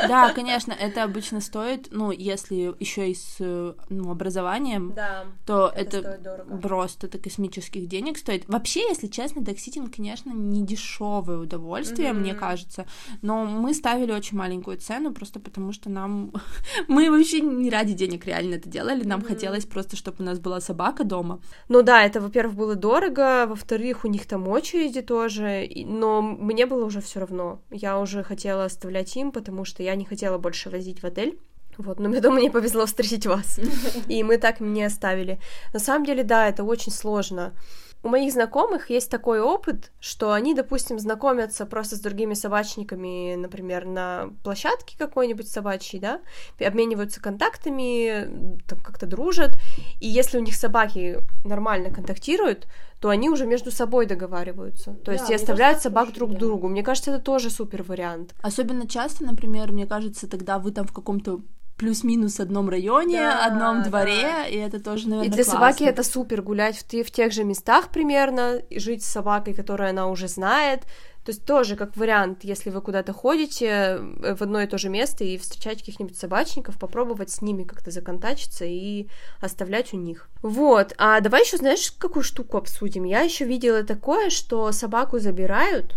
Да, 0.08 0.32
конечно, 0.32 0.72
это 0.72 1.04
обычно 1.04 1.40
стоит, 1.40 1.88
ну, 1.90 2.10
если 2.10 2.74
еще 2.78 3.10
и 3.10 3.14
с 3.14 3.38
ну, 3.88 4.10
образованием, 4.10 4.92
да, 4.94 5.24
то 5.46 5.72
это, 5.74 5.98
это 5.98 6.46
просто 6.62 7.06
это 7.06 7.18
космических 7.18 7.88
денег 7.88 8.18
стоит. 8.18 8.48
Вообще, 8.48 8.80
если 8.88 9.06
честно, 9.06 9.42
докситинг, 9.42 9.94
конечно, 9.96 10.30
не 10.30 10.62
дешевое 10.64 11.38
удовольствие, 11.38 12.10
mm-hmm. 12.10 12.20
мне 12.20 12.34
кажется, 12.34 12.86
но 13.22 13.44
мы 13.44 13.74
ставили 13.74 14.12
очень 14.12 14.36
маленькую 14.36 14.78
цену, 14.78 15.12
просто 15.12 15.40
потому 15.40 15.72
что 15.72 15.90
нам... 15.90 16.32
мы 16.88 17.10
вообще 17.10 17.40
не 17.40 17.70
ради 17.70 17.94
денег 17.94 18.26
реально 18.26 18.56
это 18.56 18.68
делали, 18.68 19.02
нам 19.02 19.20
mm-hmm. 19.20 19.28
хотелось 19.28 19.64
просто, 19.64 19.96
чтобы 19.96 20.18
у 20.20 20.24
нас 20.24 20.38
была 20.38 20.60
собака 20.60 21.04
дома. 21.04 21.40
Ну 21.68 21.82
да, 21.82 22.04
это, 22.04 22.20
во-первых, 22.20 22.54
было 22.54 22.74
дорого, 22.74 23.46
во-вторых, 23.46 24.04
у 24.04 24.08
них 24.08 24.26
там 24.26 24.46
очереди 24.48 25.00
тоже, 25.00 25.68
но 25.86 26.22
мне 26.22 26.66
было 26.66 26.84
уже 26.84 27.00
все 27.00 27.20
равно 27.20 27.35
я 27.70 27.98
уже 27.98 28.22
хотела 28.22 28.64
оставлять 28.64 29.16
им, 29.16 29.32
потому 29.32 29.64
что 29.64 29.82
я 29.82 29.94
не 29.94 30.04
хотела 30.04 30.38
больше 30.38 30.70
возить 30.70 31.02
в 31.02 31.06
отель. 31.06 31.38
Вот, 31.78 32.00
но 32.00 32.08
мне 32.08 32.20
дома 32.20 32.40
не 32.40 32.50
повезло 32.50 32.86
встретить 32.86 33.26
вас. 33.26 33.60
И 34.08 34.22
мы 34.22 34.38
так 34.38 34.60
не 34.60 34.82
оставили. 34.82 35.38
На 35.72 35.78
самом 35.78 36.06
деле, 36.06 36.24
да, 36.24 36.48
это 36.48 36.64
очень 36.64 36.92
сложно. 36.92 37.52
У 38.02 38.08
моих 38.08 38.32
знакомых 38.32 38.90
есть 38.90 39.10
такой 39.10 39.40
опыт, 39.40 39.90
что 40.00 40.32
они, 40.32 40.54
допустим, 40.54 40.98
знакомятся 40.98 41.66
просто 41.66 41.96
с 41.96 42.00
другими 42.00 42.34
собачниками, 42.34 43.34
например, 43.34 43.84
на 43.84 44.30
площадке 44.44 44.96
какой-нибудь 44.96 45.48
собачьей, 45.48 46.00
да, 46.00 46.20
обмениваются 46.64 47.20
контактами, 47.20 48.60
там 48.66 48.78
как-то 48.80 49.06
дружат, 49.06 49.58
и 50.00 50.06
если 50.06 50.38
у 50.38 50.42
них 50.42 50.54
собаки 50.54 51.18
нормально 51.44 51.90
контактируют, 51.90 52.68
то 53.00 53.08
они 53.08 53.28
уже 53.28 53.46
между 53.46 53.70
собой 53.70 54.06
договариваются. 54.06 54.94
То 54.94 55.06
да, 55.06 55.12
есть 55.12 55.30
и 55.30 55.34
оставляют 55.34 55.80
собак 55.82 56.12
друг 56.12 56.32
да. 56.32 56.38
другу. 56.38 56.68
Мне 56.68 56.82
кажется, 56.82 57.10
это 57.10 57.22
тоже 57.22 57.50
супер 57.50 57.82
вариант. 57.82 58.34
Особенно 58.40 58.88
часто, 58.88 59.24
например, 59.24 59.72
мне 59.72 59.86
кажется, 59.86 60.28
тогда 60.28 60.58
вы 60.58 60.72
там 60.72 60.86
в 60.86 60.92
каком-то 60.92 61.40
плюс-минус 61.76 62.40
одном 62.40 62.68
районе, 62.68 63.18
да, 63.18 63.46
одном 63.46 63.82
дворе, 63.82 64.22
да. 64.22 64.46
и 64.46 64.56
это 64.56 64.82
тоже, 64.82 65.08
наверное, 65.08 65.28
И 65.28 65.30
для 65.30 65.44
классно. 65.44 65.52
собаки 65.52 65.84
это 65.84 66.02
супер, 66.02 66.42
гулять 66.42 66.76
в, 66.78 66.82
в 66.82 67.10
тех 67.10 67.32
же 67.32 67.44
местах 67.44 67.90
примерно, 67.90 68.56
и 68.56 68.78
жить 68.78 69.04
с 69.04 69.10
собакой, 69.10 69.54
которую 69.54 69.90
она 69.90 70.08
уже 70.08 70.28
знает, 70.28 70.82
то 71.26 71.30
есть 71.30 71.44
тоже 71.44 71.74
как 71.74 71.96
вариант, 71.96 72.44
если 72.44 72.70
вы 72.70 72.80
куда-то 72.80 73.12
ходите 73.12 73.66
э, 73.66 74.34
в 74.36 74.42
одно 74.42 74.60
и 74.60 74.66
то 74.68 74.78
же 74.78 74.88
место 74.88 75.24
и 75.24 75.36
встречаете 75.38 75.80
каких-нибудь 75.80 76.16
собачников, 76.16 76.78
попробовать 76.78 77.30
с 77.30 77.42
ними 77.42 77.64
как-то 77.64 77.90
законтачиться 77.90 78.64
и 78.64 79.08
оставлять 79.40 79.92
у 79.92 79.96
них. 79.96 80.28
Вот, 80.42 80.94
а 80.98 81.20
давай 81.20 81.42
еще 81.42 81.56
знаешь, 81.56 81.90
какую 81.90 82.22
штуку 82.22 82.58
обсудим? 82.58 83.02
Я 83.02 83.22
еще 83.22 83.44
видела 83.44 83.82
такое, 83.82 84.30
что 84.30 84.70
собаку 84.70 85.18
забирают 85.18 85.96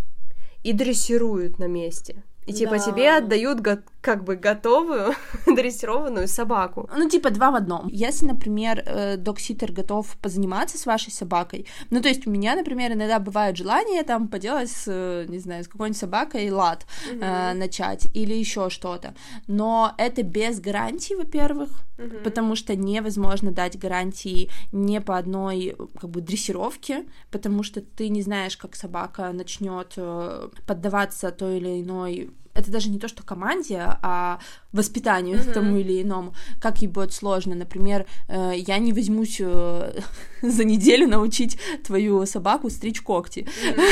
и 0.63 0.74
дрессируют 0.74 1.60
на 1.60 1.65
месте. 1.65 2.24
И 2.48 2.54
типа 2.54 2.80
да. 2.80 2.80
тебе 2.80 3.15
отдают 3.15 3.62
как 4.01 4.23
бы 4.23 4.35
готовую 4.35 5.13
дрессированную 5.45 6.27
собаку. 6.27 6.89
Ну, 6.95 7.09
типа 7.09 7.31
два 7.31 7.51
в 7.51 7.55
одном. 7.55 7.88
Если, 7.88 8.25
например, 8.25 8.83
э, 8.85 9.17
докситер 9.17 9.71
готов 9.71 10.17
позаниматься 10.17 10.77
с 10.77 10.85
вашей 10.85 11.12
собакой, 11.12 11.65
ну, 11.89 12.01
то 12.01 12.07
есть 12.07 12.25
у 12.25 12.31
меня, 12.31 12.55
например, 12.55 12.93
иногда 12.93 13.19
бывает 13.19 13.57
желание 13.57 14.03
там 14.03 14.27
поделать 14.27 14.71
с, 14.71 15.25
не 15.27 15.39
знаю, 15.39 15.63
с 15.63 15.67
какой-нибудь 15.67 15.99
собакой 15.99 16.49
лад 16.49 16.85
mm-hmm. 17.12 17.19
э, 17.21 17.53
начать 17.53 18.07
или 18.13 18.33
еще 18.33 18.69
что-то. 18.69 19.13
Но 19.47 19.93
это 19.97 20.23
без 20.23 20.59
гарантии, 20.59 21.15
во-первых, 21.15 21.69
mm-hmm. 21.97 22.23
потому 22.23 22.55
что 22.55 22.75
невозможно 22.75 23.51
дать 23.51 23.77
гарантии 23.77 24.49
не 24.71 25.01
по 25.01 25.17
одной 25.17 25.75
как 25.99 26.09
бы 26.09 26.21
дрессировке, 26.21 27.05
потому 27.31 27.63
что 27.63 27.81
ты 27.81 28.09
не 28.09 28.21
знаешь, 28.21 28.55
как 28.55 28.75
собака 28.75 29.31
начнет 29.33 29.93
э, 29.97 30.49
поддаваться 30.65 31.31
той 31.31 31.57
или 31.57 31.81
иной 31.81 32.31
это 32.60 32.72
даже 32.72 32.89
не 32.89 33.00
то, 33.00 33.08
что 33.08 33.24
команде, 33.24 33.82
а 34.02 34.39
воспитанию 34.71 35.38
mm-hmm. 35.38 35.53
тому 35.53 35.77
или 35.77 36.01
иному, 36.01 36.34
как 36.60 36.82
ей 36.82 36.88
будет 36.88 37.13
сложно. 37.13 37.55
Например, 37.55 38.05
э, 38.27 38.53
я 38.55 38.77
не 38.77 38.93
возьмусь 38.93 39.38
э, 39.39 40.01
за 40.41 40.63
неделю 40.63 41.08
научить 41.08 41.58
твою 41.86 42.25
собаку 42.25 42.69
стричь 42.69 43.01
когти, 43.01 43.47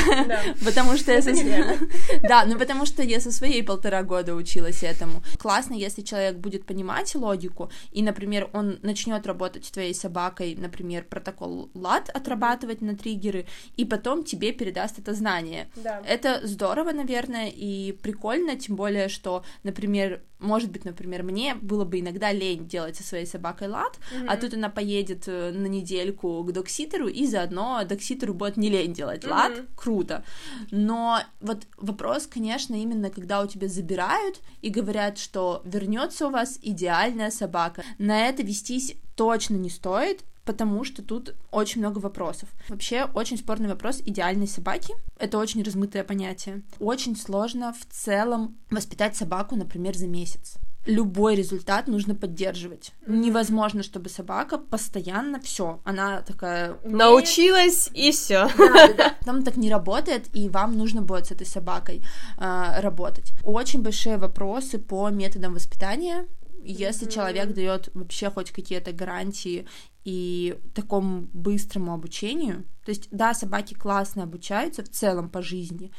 потому 0.66 0.98
что 0.98 1.12
я 1.12 1.22
со... 1.22 1.32
да, 2.28 2.46
ну 2.46 2.58
потому 2.60 2.86
что 2.86 3.04
я 3.04 3.20
со 3.20 3.32
своей 3.32 3.64
полтора 3.64 4.04
года 4.04 4.36
училась 4.36 4.84
этому. 4.84 5.24
Классно, 5.40 5.74
если 5.74 6.02
человек 6.02 6.38
будет 6.38 6.66
понимать 6.66 7.16
логику 7.16 7.72
и, 7.92 8.04
например, 8.04 8.50
он 8.54 8.80
начнет 8.84 9.26
работать 9.26 9.66
с 9.66 9.72
твоей 9.72 9.94
собакой, 9.94 10.56
например, 10.60 11.06
протокол 11.10 11.70
лад 11.74 12.10
отрабатывать 12.10 12.82
на 12.82 12.96
триггеры, 12.96 13.46
и 13.78 13.86
потом 13.86 14.24
тебе 14.24 14.52
передаст 14.52 15.00
это 15.00 15.14
знание. 15.14 15.70
Да. 15.76 16.02
Это 16.08 16.42
здорово, 16.44 16.92
наверное, 16.92 17.50
и 17.50 17.92
прикольно, 17.92 18.56
тем 18.56 18.76
более, 18.76 19.10
что, 19.10 19.44
например, 19.64 20.22
может 20.40 20.72
быть, 20.72 20.86
например, 20.86 21.24
мне 21.24 21.56
было 21.56 21.86
бы 21.86 22.00
иногда 22.00 22.32
лень 22.32 22.68
делать 22.68 22.96
со 22.96 23.04
своей 23.04 23.26
собакой 23.26 23.70
лад, 23.70 23.98
mm-hmm. 23.98 24.26
а 24.28 24.38
тут 24.38 24.54
она 24.54 24.70
поедет 24.70 25.24
э, 25.28 25.52
на 25.52 25.68
недельку 25.68 26.44
к 26.44 26.52
докситеру, 26.52 27.08
и 27.08 27.26
заодно 27.26 27.84
докситеру 27.84 28.34
будет 28.34 28.58
не 28.58 28.70
лень 28.70 28.94
делать 28.94 29.24
mm-hmm. 29.24 29.30
лад, 29.30 29.54
круто. 29.76 30.24
Но 30.72 31.20
вот 31.42 31.64
вопрос, 31.78 32.28
конечно, 32.28 32.76
именно 32.76 33.10
когда 33.10 33.42
у 33.42 33.48
тебя 33.48 33.68
забирают 33.68 34.40
и 34.62 34.70
говорят, 34.70 35.18
что 35.18 35.62
вернется 35.66 36.28
у 36.28 36.32
вас 36.32 36.60
идеальная 36.62 37.32
собака. 37.32 37.84
На 37.98 38.28
это 38.28 38.44
вестись 38.44 38.96
точно 39.16 39.56
не 39.56 39.70
стоит, 39.70 40.24
потому 40.48 40.84
что 40.84 41.04
тут 41.04 41.36
очень 41.52 41.82
много 41.82 42.00
вопросов. 42.00 42.50
Вообще, 42.70 43.04
очень 43.14 43.38
спорный 43.38 43.70
вопрос 43.70 44.02
идеальной 44.04 44.48
собаки. 44.48 44.96
Это 45.20 45.38
очень 45.38 45.62
размытое 45.62 46.04
понятие. 46.04 46.64
Очень 46.80 47.16
сложно 47.16 47.74
в 47.74 47.94
целом 47.94 48.58
воспитать 48.72 49.16
собаку, 49.16 49.56
например, 49.56 49.96
за 49.96 50.08
месяц 50.08 50.58
любой 50.88 51.36
результат 51.36 51.88
нужно 51.88 52.16
поддерживать. 52.16 52.94
Невозможно, 53.06 53.84
чтобы 53.84 54.10
собака 54.10 54.58
постоянно 54.58 55.40
все, 55.40 55.80
она 55.84 56.22
такая 56.22 56.74
умеет. 56.84 56.98
научилась 56.98 57.90
и 57.94 58.12
все. 58.12 58.48
Да, 58.58 58.94
да, 58.94 59.16
Там 59.26 59.44
так 59.44 59.58
не 59.58 59.70
работает, 59.70 60.30
и 60.34 60.50
вам 60.50 60.78
нужно 60.78 61.02
будет 61.02 61.28
с 61.28 61.32
этой 61.32 61.46
собакой 61.46 62.02
э, 62.38 62.80
работать. 62.80 63.34
Очень 63.44 63.82
большие 63.82 64.18
вопросы 64.18 64.80
по 64.80 65.10
методам 65.10 65.54
воспитания. 65.54 66.26
Если 66.64 67.08
mm-hmm. 67.08 67.12
человек 67.12 67.54
дает 67.54 67.90
вообще 67.94 68.30
хоть 68.30 68.52
какие-то 68.52 68.92
гарантии 68.92 69.68
и 70.08 70.58
такому 70.74 71.28
быстрому 71.34 71.94
обучению. 71.94 72.64
То 72.86 72.92
есть, 72.92 73.10
да, 73.12 73.34
собаки 73.34 73.74
классно 73.74 74.24
обучаются 74.24 74.82
в 74.82 74.88
целом 74.88 75.28
по 75.30 75.42
жизни, 75.42 75.92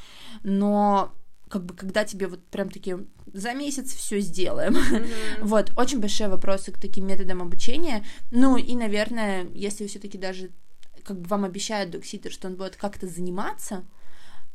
но 0.42 1.12
как 1.50 1.66
бы 1.66 1.74
когда 1.74 2.04
тебе 2.04 2.26
вот 2.26 2.42
прям 2.46 2.70
такие 2.70 3.04
за 3.34 3.52
месяц 3.52 3.92
все 3.92 4.20
сделаем. 4.20 4.76
Mm-hmm. 4.76 5.42
вот, 5.42 5.72
очень 5.76 6.00
большие 6.00 6.30
вопросы 6.30 6.72
к 6.72 6.80
таким 6.80 7.06
методам 7.06 7.42
обучения. 7.42 8.02
Ну 8.30 8.56
и, 8.56 8.74
наверное, 8.76 9.46
если 9.52 9.86
все-таки 9.86 10.16
даже 10.16 10.52
как 11.04 11.20
бы 11.20 11.28
вам 11.28 11.44
обещают 11.44 11.90
докситер, 11.90 12.32
что 12.32 12.48
он 12.48 12.54
будет 12.54 12.76
как-то 12.76 13.06
заниматься, 13.06 13.84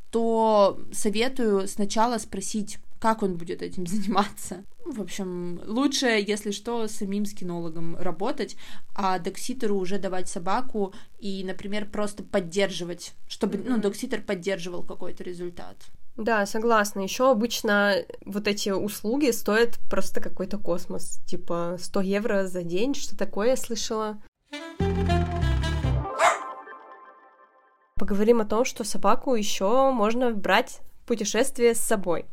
то 0.10 0.80
советую 0.92 1.68
сначала 1.68 2.18
спросить, 2.18 2.80
как 3.04 3.22
он 3.22 3.36
будет 3.36 3.62
этим 3.62 3.86
заниматься. 3.94 4.64
В 4.86 5.02
общем, 5.02 5.60
лучше, 5.66 6.06
если 6.06 6.52
что, 6.52 6.88
самим 6.88 7.26
с 7.26 7.34
кинологом 7.34 7.98
работать, 7.98 8.56
а 8.96 9.20
докситеру 9.20 9.76
уже 9.76 10.00
давать 10.00 10.30
собаку 10.30 10.94
и, 11.20 11.44
например, 11.44 11.86
просто 11.86 12.24
поддерживать, 12.24 13.14
чтобы, 13.28 13.58
mm-hmm. 13.58 13.66
ну, 13.68 13.78
докситер 13.80 14.22
поддерживал 14.22 14.84
какой-то 14.84 15.22
результат. 15.22 15.76
Да, 16.16 16.46
согласна. 16.46 17.02
Еще 17.02 17.30
обычно 17.30 18.06
вот 18.26 18.48
эти 18.48 18.70
услуги 18.70 19.32
стоят 19.32 19.80
просто 19.90 20.22
какой-то 20.22 20.58
космос. 20.58 21.20
Типа 21.26 21.76
100 21.78 22.02
евро 22.02 22.48
за 22.48 22.64
день, 22.64 22.94
что 22.94 23.18
такое 23.18 23.50
я 23.50 23.58
слышала. 23.58 24.22
Поговорим 27.96 28.40
о 28.40 28.46
том, 28.46 28.64
что 28.64 28.86
собаку 28.86 29.36
еще 29.36 29.92
можно 29.92 30.32
брать 30.32 30.80
в 31.02 31.08
путешествие 31.08 31.76
с 31.76 31.80
собой. 31.80 32.26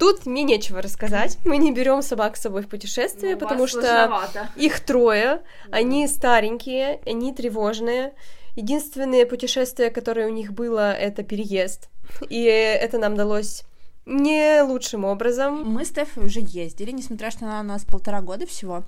Тут 0.00 0.24
мне 0.24 0.44
нечего 0.44 0.80
рассказать. 0.80 1.36
Мы 1.44 1.58
не 1.58 1.72
берем 1.72 2.00
собак 2.00 2.38
с 2.38 2.40
собой 2.40 2.62
в 2.62 2.68
путешествие, 2.68 3.34
ну, 3.34 3.40
потому 3.40 3.66
что 3.66 3.82
сложновато. 3.82 4.48
их 4.56 4.80
трое, 4.80 5.42
они 5.70 6.08
старенькие, 6.08 7.00
они 7.04 7.34
тревожные. 7.34 8.14
Единственное 8.56 9.26
путешествие, 9.26 9.90
которое 9.90 10.26
у 10.26 10.30
них 10.30 10.54
было, 10.54 10.92
это 10.92 11.22
переезд. 11.22 11.90
И 12.30 12.42
это 12.42 12.96
нам 12.96 13.14
далось 13.14 13.62
не 14.06 14.62
лучшим 14.62 15.04
образом. 15.04 15.64
Мы 15.64 15.84
с 15.84 15.88
Стефой 15.88 16.24
уже 16.26 16.40
ездили, 16.40 16.92
несмотря 16.92 17.30
что 17.30 17.44
она 17.44 17.60
у 17.60 17.64
нас 17.64 17.84
полтора 17.84 18.22
года 18.22 18.46
всего. 18.46 18.84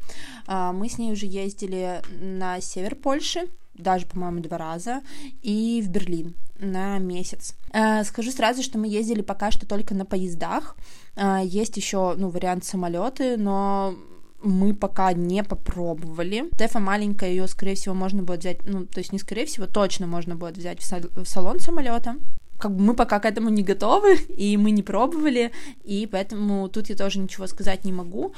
А, 0.47 0.73
мы 0.73 0.89
с 0.89 0.97
ней 0.97 1.13
уже 1.13 1.27
ездили 1.27 2.01
на 2.21 2.61
север 2.63 2.95
Польши, 2.95 3.49
даже, 3.75 4.07
по-моему, 4.07 4.41
два 4.41 4.59
раза, 4.59 5.03
и 5.43 5.83
в 5.85 5.89
Берлин 5.89 6.35
на 6.59 6.99
месяц. 6.99 7.55
Э, 7.73 8.05
скажу 8.05 8.31
сразу, 8.31 8.63
что 8.63 8.79
мы 8.79 8.87
ездили 8.87 9.23
пока 9.23 9.51
что 9.51 9.67
только 9.67 9.95
на 9.95 10.05
поездах. 10.05 10.77
Э, 11.17 11.41
есть 11.45 11.77
еще, 11.77 12.15
ну, 12.17 12.29
вариант 12.29 12.65
самолеты, 12.65 13.37
но 13.37 13.95
мы 14.43 14.75
пока 14.75 15.13
не 15.13 15.43
попробовали. 15.43 16.51
Тефа 16.59 16.81
маленькая, 16.81 17.31
ее, 17.31 17.47
скорее 17.49 17.75
всего, 17.75 17.95
можно 17.95 18.23
будет 18.23 18.41
взять, 18.41 18.59
ну, 18.67 18.87
то 18.87 18.99
есть 18.99 19.13
не 19.13 19.19
скорее 19.19 19.47
всего, 19.47 19.67
точно 19.67 20.07
можно 20.07 20.37
будет 20.37 20.57
взять 20.57 20.83
в, 20.83 21.23
в 21.23 21.27
салон 21.27 21.61
самолета. 21.61 22.17
Как 22.59 22.77
бы 22.77 22.83
мы 22.83 22.95
пока 22.95 23.19
к 23.19 23.25
этому 23.25 23.49
не 23.49 23.65
готовы, 23.65 24.15
и 24.15 24.57
мы 24.57 24.71
не 24.71 24.83
пробовали, 24.83 25.51
и 25.83 26.07
поэтому 26.11 26.69
тут 26.69 26.91
я 26.91 26.97
тоже 26.97 27.19
ничего 27.19 27.47
сказать 27.49 27.85
не 27.85 27.93
могу. 27.93 28.35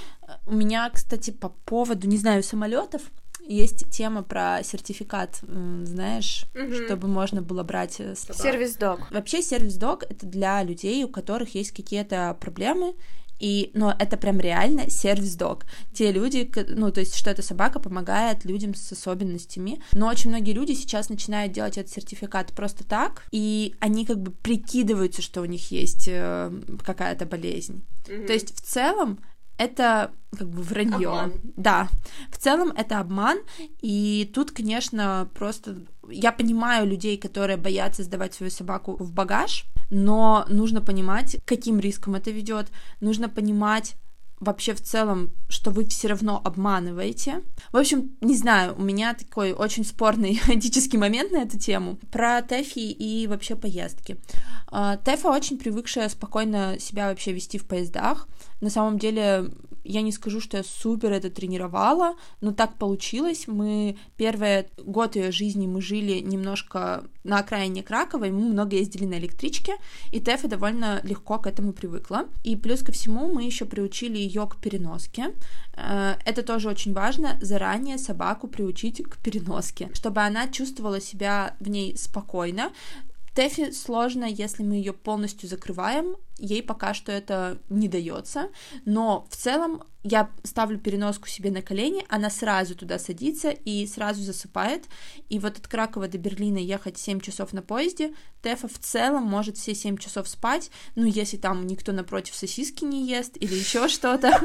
У 0.46 0.54
меня, 0.54 0.88
кстати, 0.90 1.30
по 1.30 1.50
поводу, 1.50 2.08
не 2.08 2.16
знаю, 2.16 2.42
самолетов, 2.42 3.02
есть 3.46 3.90
тема 3.90 4.22
про 4.22 4.60
сертификат, 4.62 5.40
знаешь, 5.42 6.46
угу. 6.54 6.74
чтобы 6.74 7.08
можно 7.08 7.42
было 7.42 7.62
брать 7.62 7.96
э, 7.98 8.14
сервис-дог. 8.14 9.10
Вообще 9.10 9.42
сервис-дог 9.42 10.04
это 10.04 10.26
для 10.26 10.62
людей, 10.62 11.04
у 11.04 11.08
которых 11.08 11.54
есть 11.54 11.72
какие-то 11.72 12.36
проблемы, 12.40 12.94
и, 13.40 13.70
но 13.74 13.94
это 13.98 14.16
прям 14.16 14.40
реально 14.40 14.88
сервис-дог. 14.88 15.66
Те 15.92 16.12
люди, 16.12 16.50
ну, 16.68 16.90
то 16.90 17.00
есть, 17.00 17.16
что 17.16 17.30
эта 17.30 17.42
собака 17.42 17.80
помогает 17.80 18.44
людям 18.44 18.74
с 18.74 18.92
особенностями. 18.92 19.82
Но 19.92 20.06
очень 20.08 20.30
многие 20.30 20.52
люди 20.52 20.72
сейчас 20.72 21.08
начинают 21.08 21.52
делать 21.52 21.76
этот 21.76 21.92
сертификат 21.92 22.52
просто 22.52 22.84
так, 22.84 23.26
и 23.32 23.74
они 23.80 24.06
как 24.06 24.20
бы 24.20 24.30
прикидываются, 24.30 25.20
что 25.20 25.40
у 25.42 25.46
них 25.46 25.70
есть 25.70 26.08
э, 26.08 26.52
какая-то 26.84 27.26
болезнь. 27.26 27.84
Mm-hmm. 28.06 28.26
То 28.26 28.32
есть, 28.32 28.56
в 28.56 28.62
целом, 28.62 29.18
это 29.58 30.12
как 30.36 30.48
бы 30.48 30.62
вранье. 30.62 31.32
Да. 31.56 31.88
В 32.30 32.38
целом 32.38 32.72
это 32.76 33.00
обман. 33.00 33.38
И 33.80 34.30
тут, 34.34 34.50
конечно, 34.50 35.28
просто 35.34 35.76
я 36.10 36.32
понимаю 36.32 36.86
людей, 36.86 37.16
которые 37.16 37.56
боятся 37.56 38.02
сдавать 38.02 38.34
свою 38.34 38.50
собаку 38.50 38.96
в 38.96 39.12
багаж, 39.12 39.64
но 39.90 40.44
нужно 40.48 40.80
понимать, 40.80 41.36
каким 41.44 41.78
риском 41.78 42.14
это 42.14 42.30
ведет. 42.30 42.70
Нужно 43.00 43.28
понимать, 43.28 43.94
вообще 44.44 44.74
в 44.74 44.80
целом, 44.80 45.30
что 45.48 45.70
вы 45.70 45.84
все 45.86 46.08
равно 46.08 46.40
обманываете. 46.44 47.42
В 47.72 47.76
общем, 47.76 48.16
не 48.20 48.36
знаю, 48.36 48.74
у 48.76 48.82
меня 48.82 49.14
такой 49.14 49.52
очень 49.52 49.84
спорный 49.84 50.34
этический 50.46 50.98
момент 50.98 51.32
на 51.32 51.38
эту 51.38 51.58
тему 51.58 51.98
про 52.10 52.42
Тэфи 52.42 52.78
и 52.78 53.26
вообще 53.26 53.56
поездки. 53.56 54.16
А, 54.68 54.96
Тэфа 54.96 55.28
очень 55.28 55.58
привыкшая 55.58 56.08
спокойно 56.08 56.76
себя 56.78 57.08
вообще 57.08 57.32
вести 57.32 57.58
в 57.58 57.66
поездах. 57.66 58.28
На 58.60 58.70
самом 58.70 58.98
деле, 58.98 59.50
я 59.84 60.02
не 60.02 60.12
скажу, 60.12 60.40
что 60.40 60.56
я 60.56 60.64
супер 60.64 61.12
это 61.12 61.30
тренировала, 61.30 62.14
но 62.40 62.52
так 62.52 62.76
получилось. 62.78 63.46
Мы 63.46 63.96
первый 64.16 64.66
год 64.78 65.16
ее 65.16 65.30
жизни 65.30 65.66
мы 65.66 65.80
жили 65.82 66.20
немножко 66.20 67.04
на 67.22 67.38
окраине 67.38 67.82
Кракова, 67.82 68.24
и 68.24 68.30
мы 68.30 68.48
много 68.48 68.76
ездили 68.76 69.04
на 69.04 69.18
электричке, 69.18 69.76
и 70.12 70.20
Тэфа 70.20 70.48
довольно 70.48 71.00
легко 71.04 71.38
к 71.38 71.46
этому 71.46 71.72
привыкла. 71.72 72.26
И 72.42 72.56
плюс 72.56 72.80
ко 72.80 72.92
всему 72.92 73.32
мы 73.32 73.44
еще 73.44 73.64
приучили 73.64 74.18
ее 74.18 74.46
к 74.46 74.56
переноске. 74.56 75.34
Э, 75.76 76.14
это 76.24 76.42
тоже 76.42 76.68
очень 76.68 76.92
важно, 76.92 77.38
заранее 77.40 77.98
собаку 77.98 78.48
приучить 78.48 79.02
к 79.02 79.18
переноске, 79.18 79.90
чтобы 79.94 80.22
она 80.22 80.48
чувствовала 80.48 81.00
себя 81.00 81.56
в 81.60 81.68
ней 81.68 81.96
спокойно, 81.96 82.72
Тэфи 83.34 83.72
сложно, 83.72 84.24
если 84.24 84.62
мы 84.62 84.76
ее 84.76 84.92
полностью 84.92 85.48
закрываем, 85.48 86.16
ей 86.38 86.62
пока 86.62 86.94
что 86.94 87.10
это 87.10 87.58
не 87.68 87.88
дается, 87.88 88.50
но 88.84 89.26
в 89.28 89.36
целом 89.36 89.82
я 90.04 90.30
ставлю 90.44 90.78
переноску 90.78 91.28
себе 91.28 91.50
на 91.50 91.62
колени, 91.62 92.04
она 92.08 92.30
сразу 92.30 92.76
туда 92.76 92.98
садится 92.98 93.50
и 93.50 93.86
сразу 93.86 94.22
засыпает, 94.22 94.84
и 95.28 95.38
вот 95.38 95.58
от 95.58 95.66
Кракова 95.66 96.06
до 96.06 96.18
Берлина 96.18 96.58
ехать 96.58 96.98
7 96.98 97.20
часов 97.20 97.52
на 97.52 97.62
поезде, 97.62 98.14
Тэфа 98.42 98.68
в 98.68 98.78
целом 98.78 99.24
может 99.24 99.56
все 99.56 99.74
7 99.74 99.96
часов 99.96 100.28
спать, 100.28 100.70
ну, 100.94 101.04
если 101.04 101.36
там 101.36 101.66
никто 101.66 101.92
напротив 101.92 102.34
сосиски 102.36 102.84
не 102.84 103.08
ест 103.08 103.36
или 103.40 103.54
еще 103.54 103.88
что-то. 103.88 104.40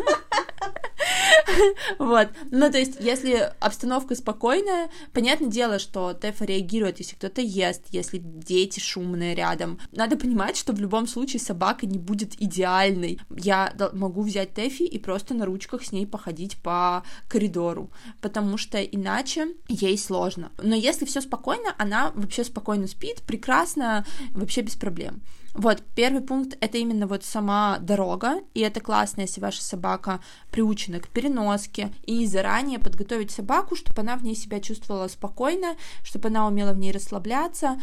Вот. 2.00 2.30
Ну, 2.52 2.72
то 2.72 2.78
есть, 2.78 2.98
если 3.00 3.52
обстановка 3.60 4.16
спокойная, 4.16 4.90
понятное 5.14 5.50
дело, 5.50 5.80
что 5.80 6.14
Тефа 6.14 6.46
реагирует, 6.46 7.00
если 7.00 7.16
кто-то 7.16 7.42
ест, 7.42 7.84
если 7.92 8.20
дети 8.20 8.80
шумные 8.80 9.36
рядом. 9.36 9.80
Надо 9.92 10.18
понимать, 10.18 10.58
что 10.58 10.74
в 10.74 10.80
любом 10.80 11.08
случае 11.08 11.40
собака 11.40 11.86
не 11.86 11.98
будет 11.98 12.40
идеальной. 12.42 13.20
Я 13.30 13.74
могу 13.94 14.22
взять 14.22 14.54
Тэфи 14.54 14.84
и 14.84 15.00
просто 15.00 15.34
на 15.34 15.46
ручках 15.46 15.84
с 15.84 15.92
ней 15.92 16.06
походить 16.06 16.58
по 16.58 17.04
коридору, 17.28 17.92
потому 18.22 18.58
что 18.58 18.82
иначе 18.82 19.48
ей 19.68 19.98
сложно. 19.98 20.52
Но 20.62 20.76
если 20.76 21.06
все 21.06 21.22
спокойно, 21.22 21.74
она 21.78 22.12
вообще 22.16 22.44
спокойно 22.44 22.88
спит, 22.88 23.22
прекрасно, 23.26 24.06
вообще 24.32 24.62
без 24.62 24.76
проблем. 24.76 25.22
Вот, 25.54 25.82
первый 25.96 26.22
пункт— 26.22 26.58
это 26.62 26.78
именно 26.78 27.08
вот 27.08 27.24
сама 27.24 27.80
дорога, 27.80 28.42
и 28.54 28.62
это 28.62 28.80
классно, 28.80 29.22
если 29.22 29.42
ваша 29.42 29.64
собака 29.64 30.20
приучена 30.52 31.00
к 31.00 31.10
переноске, 31.10 31.92
и 32.04 32.26
заранее 32.28 32.80
подготовить 32.80 33.32
собаку, 33.32 33.76
чтобы 33.76 34.02
она 34.02 34.16
в 34.16 34.24
ней 34.24 34.36
себя 34.36 34.60
чувствовала 34.60 35.08
спокойно, 35.08 35.76
чтобы 36.04 36.30
она 36.30 36.48
умела 36.48 36.74
в 36.74 36.78
ней 36.78 36.92
расслабляться, 36.92 37.80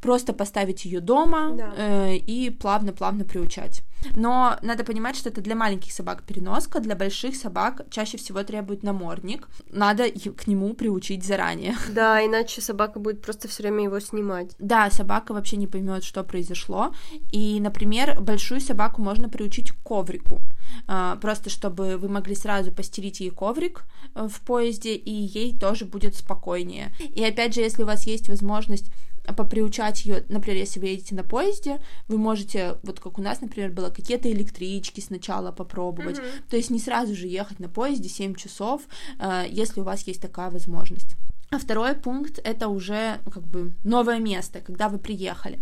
просто 0.00 0.32
поставить 0.32 0.84
ее 0.84 1.00
дома 1.00 1.52
да. 1.56 1.74
э, 1.76 2.16
и 2.16 2.50
плавно-плавно 2.50 3.24
приучать. 3.24 3.82
Но 4.14 4.56
надо 4.62 4.84
понимать, 4.84 5.16
что 5.16 5.28
это 5.28 5.40
для 5.40 5.56
маленьких 5.56 5.92
собак 5.92 6.22
переноска, 6.22 6.80
для 6.80 6.94
больших 6.94 7.34
собак 7.34 7.82
чаще 7.90 8.16
всего 8.16 8.42
требует 8.44 8.82
намордник. 8.82 9.48
Надо 9.72 10.08
к 10.10 10.46
нему 10.46 10.74
приучить 10.74 11.24
заранее. 11.24 11.76
Да, 11.98 12.24
иначе 12.24 12.60
собака 12.60 13.00
будет 13.00 13.22
просто 13.22 13.48
все 13.48 13.62
время 13.62 13.84
его 13.84 13.98
снимать. 13.98 14.54
Да, 14.58 14.88
собака 14.90 15.32
вообще 15.32 15.56
не 15.56 15.66
поймет, 15.66 16.04
что 16.04 16.22
произошло. 16.22 16.92
И, 17.32 17.58
например, 17.60 18.20
большую 18.20 18.60
собаку 18.60 19.02
можно 19.02 19.28
приучить 19.28 19.72
к 19.72 19.82
коврику. 19.82 20.40
А, 20.86 21.16
просто 21.16 21.50
чтобы 21.50 21.96
вы 21.96 22.08
могли 22.08 22.34
сразу 22.34 22.70
постелить 22.70 23.20
ей 23.20 23.30
коврик 23.30 23.84
э, 24.14 24.28
в 24.28 24.40
поезде, 24.42 24.94
и 24.94 25.10
ей 25.10 25.58
тоже 25.58 25.86
будет 25.86 26.14
спокойнее. 26.14 26.92
И 27.00 27.24
опять 27.24 27.54
же, 27.54 27.62
если 27.62 27.82
у 27.82 27.86
вас 27.86 28.06
есть 28.06 28.28
возможность 28.28 28.92
поприучать 29.36 30.04
ее, 30.04 30.24
например, 30.28 30.58
если 30.58 30.80
вы 30.80 30.86
едете 30.86 31.14
на 31.14 31.24
поезде, 31.24 31.80
вы 32.08 32.18
можете, 32.18 32.76
вот 32.82 33.00
как 33.00 33.18
у 33.18 33.22
нас, 33.22 33.40
например, 33.40 33.70
было 33.70 33.90
какие-то 33.90 34.30
электрички 34.30 35.00
сначала 35.00 35.52
попробовать, 35.52 36.18
mm-hmm. 36.18 36.50
то 36.50 36.56
есть 36.56 36.70
не 36.70 36.78
сразу 36.78 37.14
же 37.14 37.26
ехать 37.26 37.60
на 37.60 37.68
поезде 37.68 38.08
7 38.08 38.34
часов, 38.34 38.82
э, 39.18 39.44
если 39.48 39.80
у 39.80 39.84
вас 39.84 40.06
есть 40.06 40.22
такая 40.22 40.50
возможность. 40.50 41.16
А 41.50 41.58
второй 41.58 41.94
пункт 41.94 42.38
это 42.44 42.68
уже 42.68 43.20
как 43.32 43.46
бы 43.46 43.74
новое 43.84 44.18
место, 44.18 44.60
когда 44.60 44.88
вы 44.88 44.98
приехали. 44.98 45.60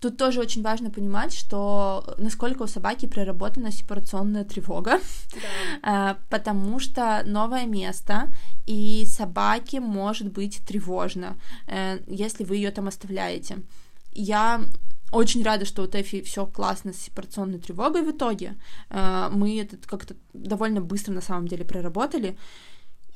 Тут 0.00 0.16
тоже 0.16 0.40
очень 0.40 0.62
важно 0.62 0.90
понимать, 0.90 1.34
что 1.34 2.14
насколько 2.18 2.62
у 2.62 2.66
собаки 2.66 3.06
проработана 3.06 3.72
сепарационная 3.72 4.44
тревога, 4.44 5.00
да. 5.32 5.38
Э, 5.82 6.14
потому 6.30 6.80
что 6.80 7.22
новое 7.26 7.66
место, 7.66 8.28
и 8.66 9.04
собаке 9.06 9.80
может 9.80 10.32
быть 10.32 10.60
тревожно, 10.66 11.36
э, 11.66 11.98
если 12.06 12.44
вы 12.44 12.56
ее 12.56 12.70
там 12.70 12.86
оставляете. 12.86 13.58
Я 14.12 14.60
очень 15.10 15.42
рада, 15.42 15.64
что 15.64 15.82
у 15.82 15.86
Тэфи 15.86 16.22
все 16.22 16.46
классно 16.46 16.92
с 16.92 16.98
сепарационной 16.98 17.58
тревогой 17.58 18.02
в 18.02 18.10
итоге. 18.10 18.54
Э, 18.90 19.28
мы 19.32 19.60
это 19.60 19.76
как-то 19.86 20.14
довольно 20.32 20.80
быстро 20.80 21.12
на 21.12 21.22
самом 21.22 21.48
деле 21.48 21.64
проработали. 21.64 22.36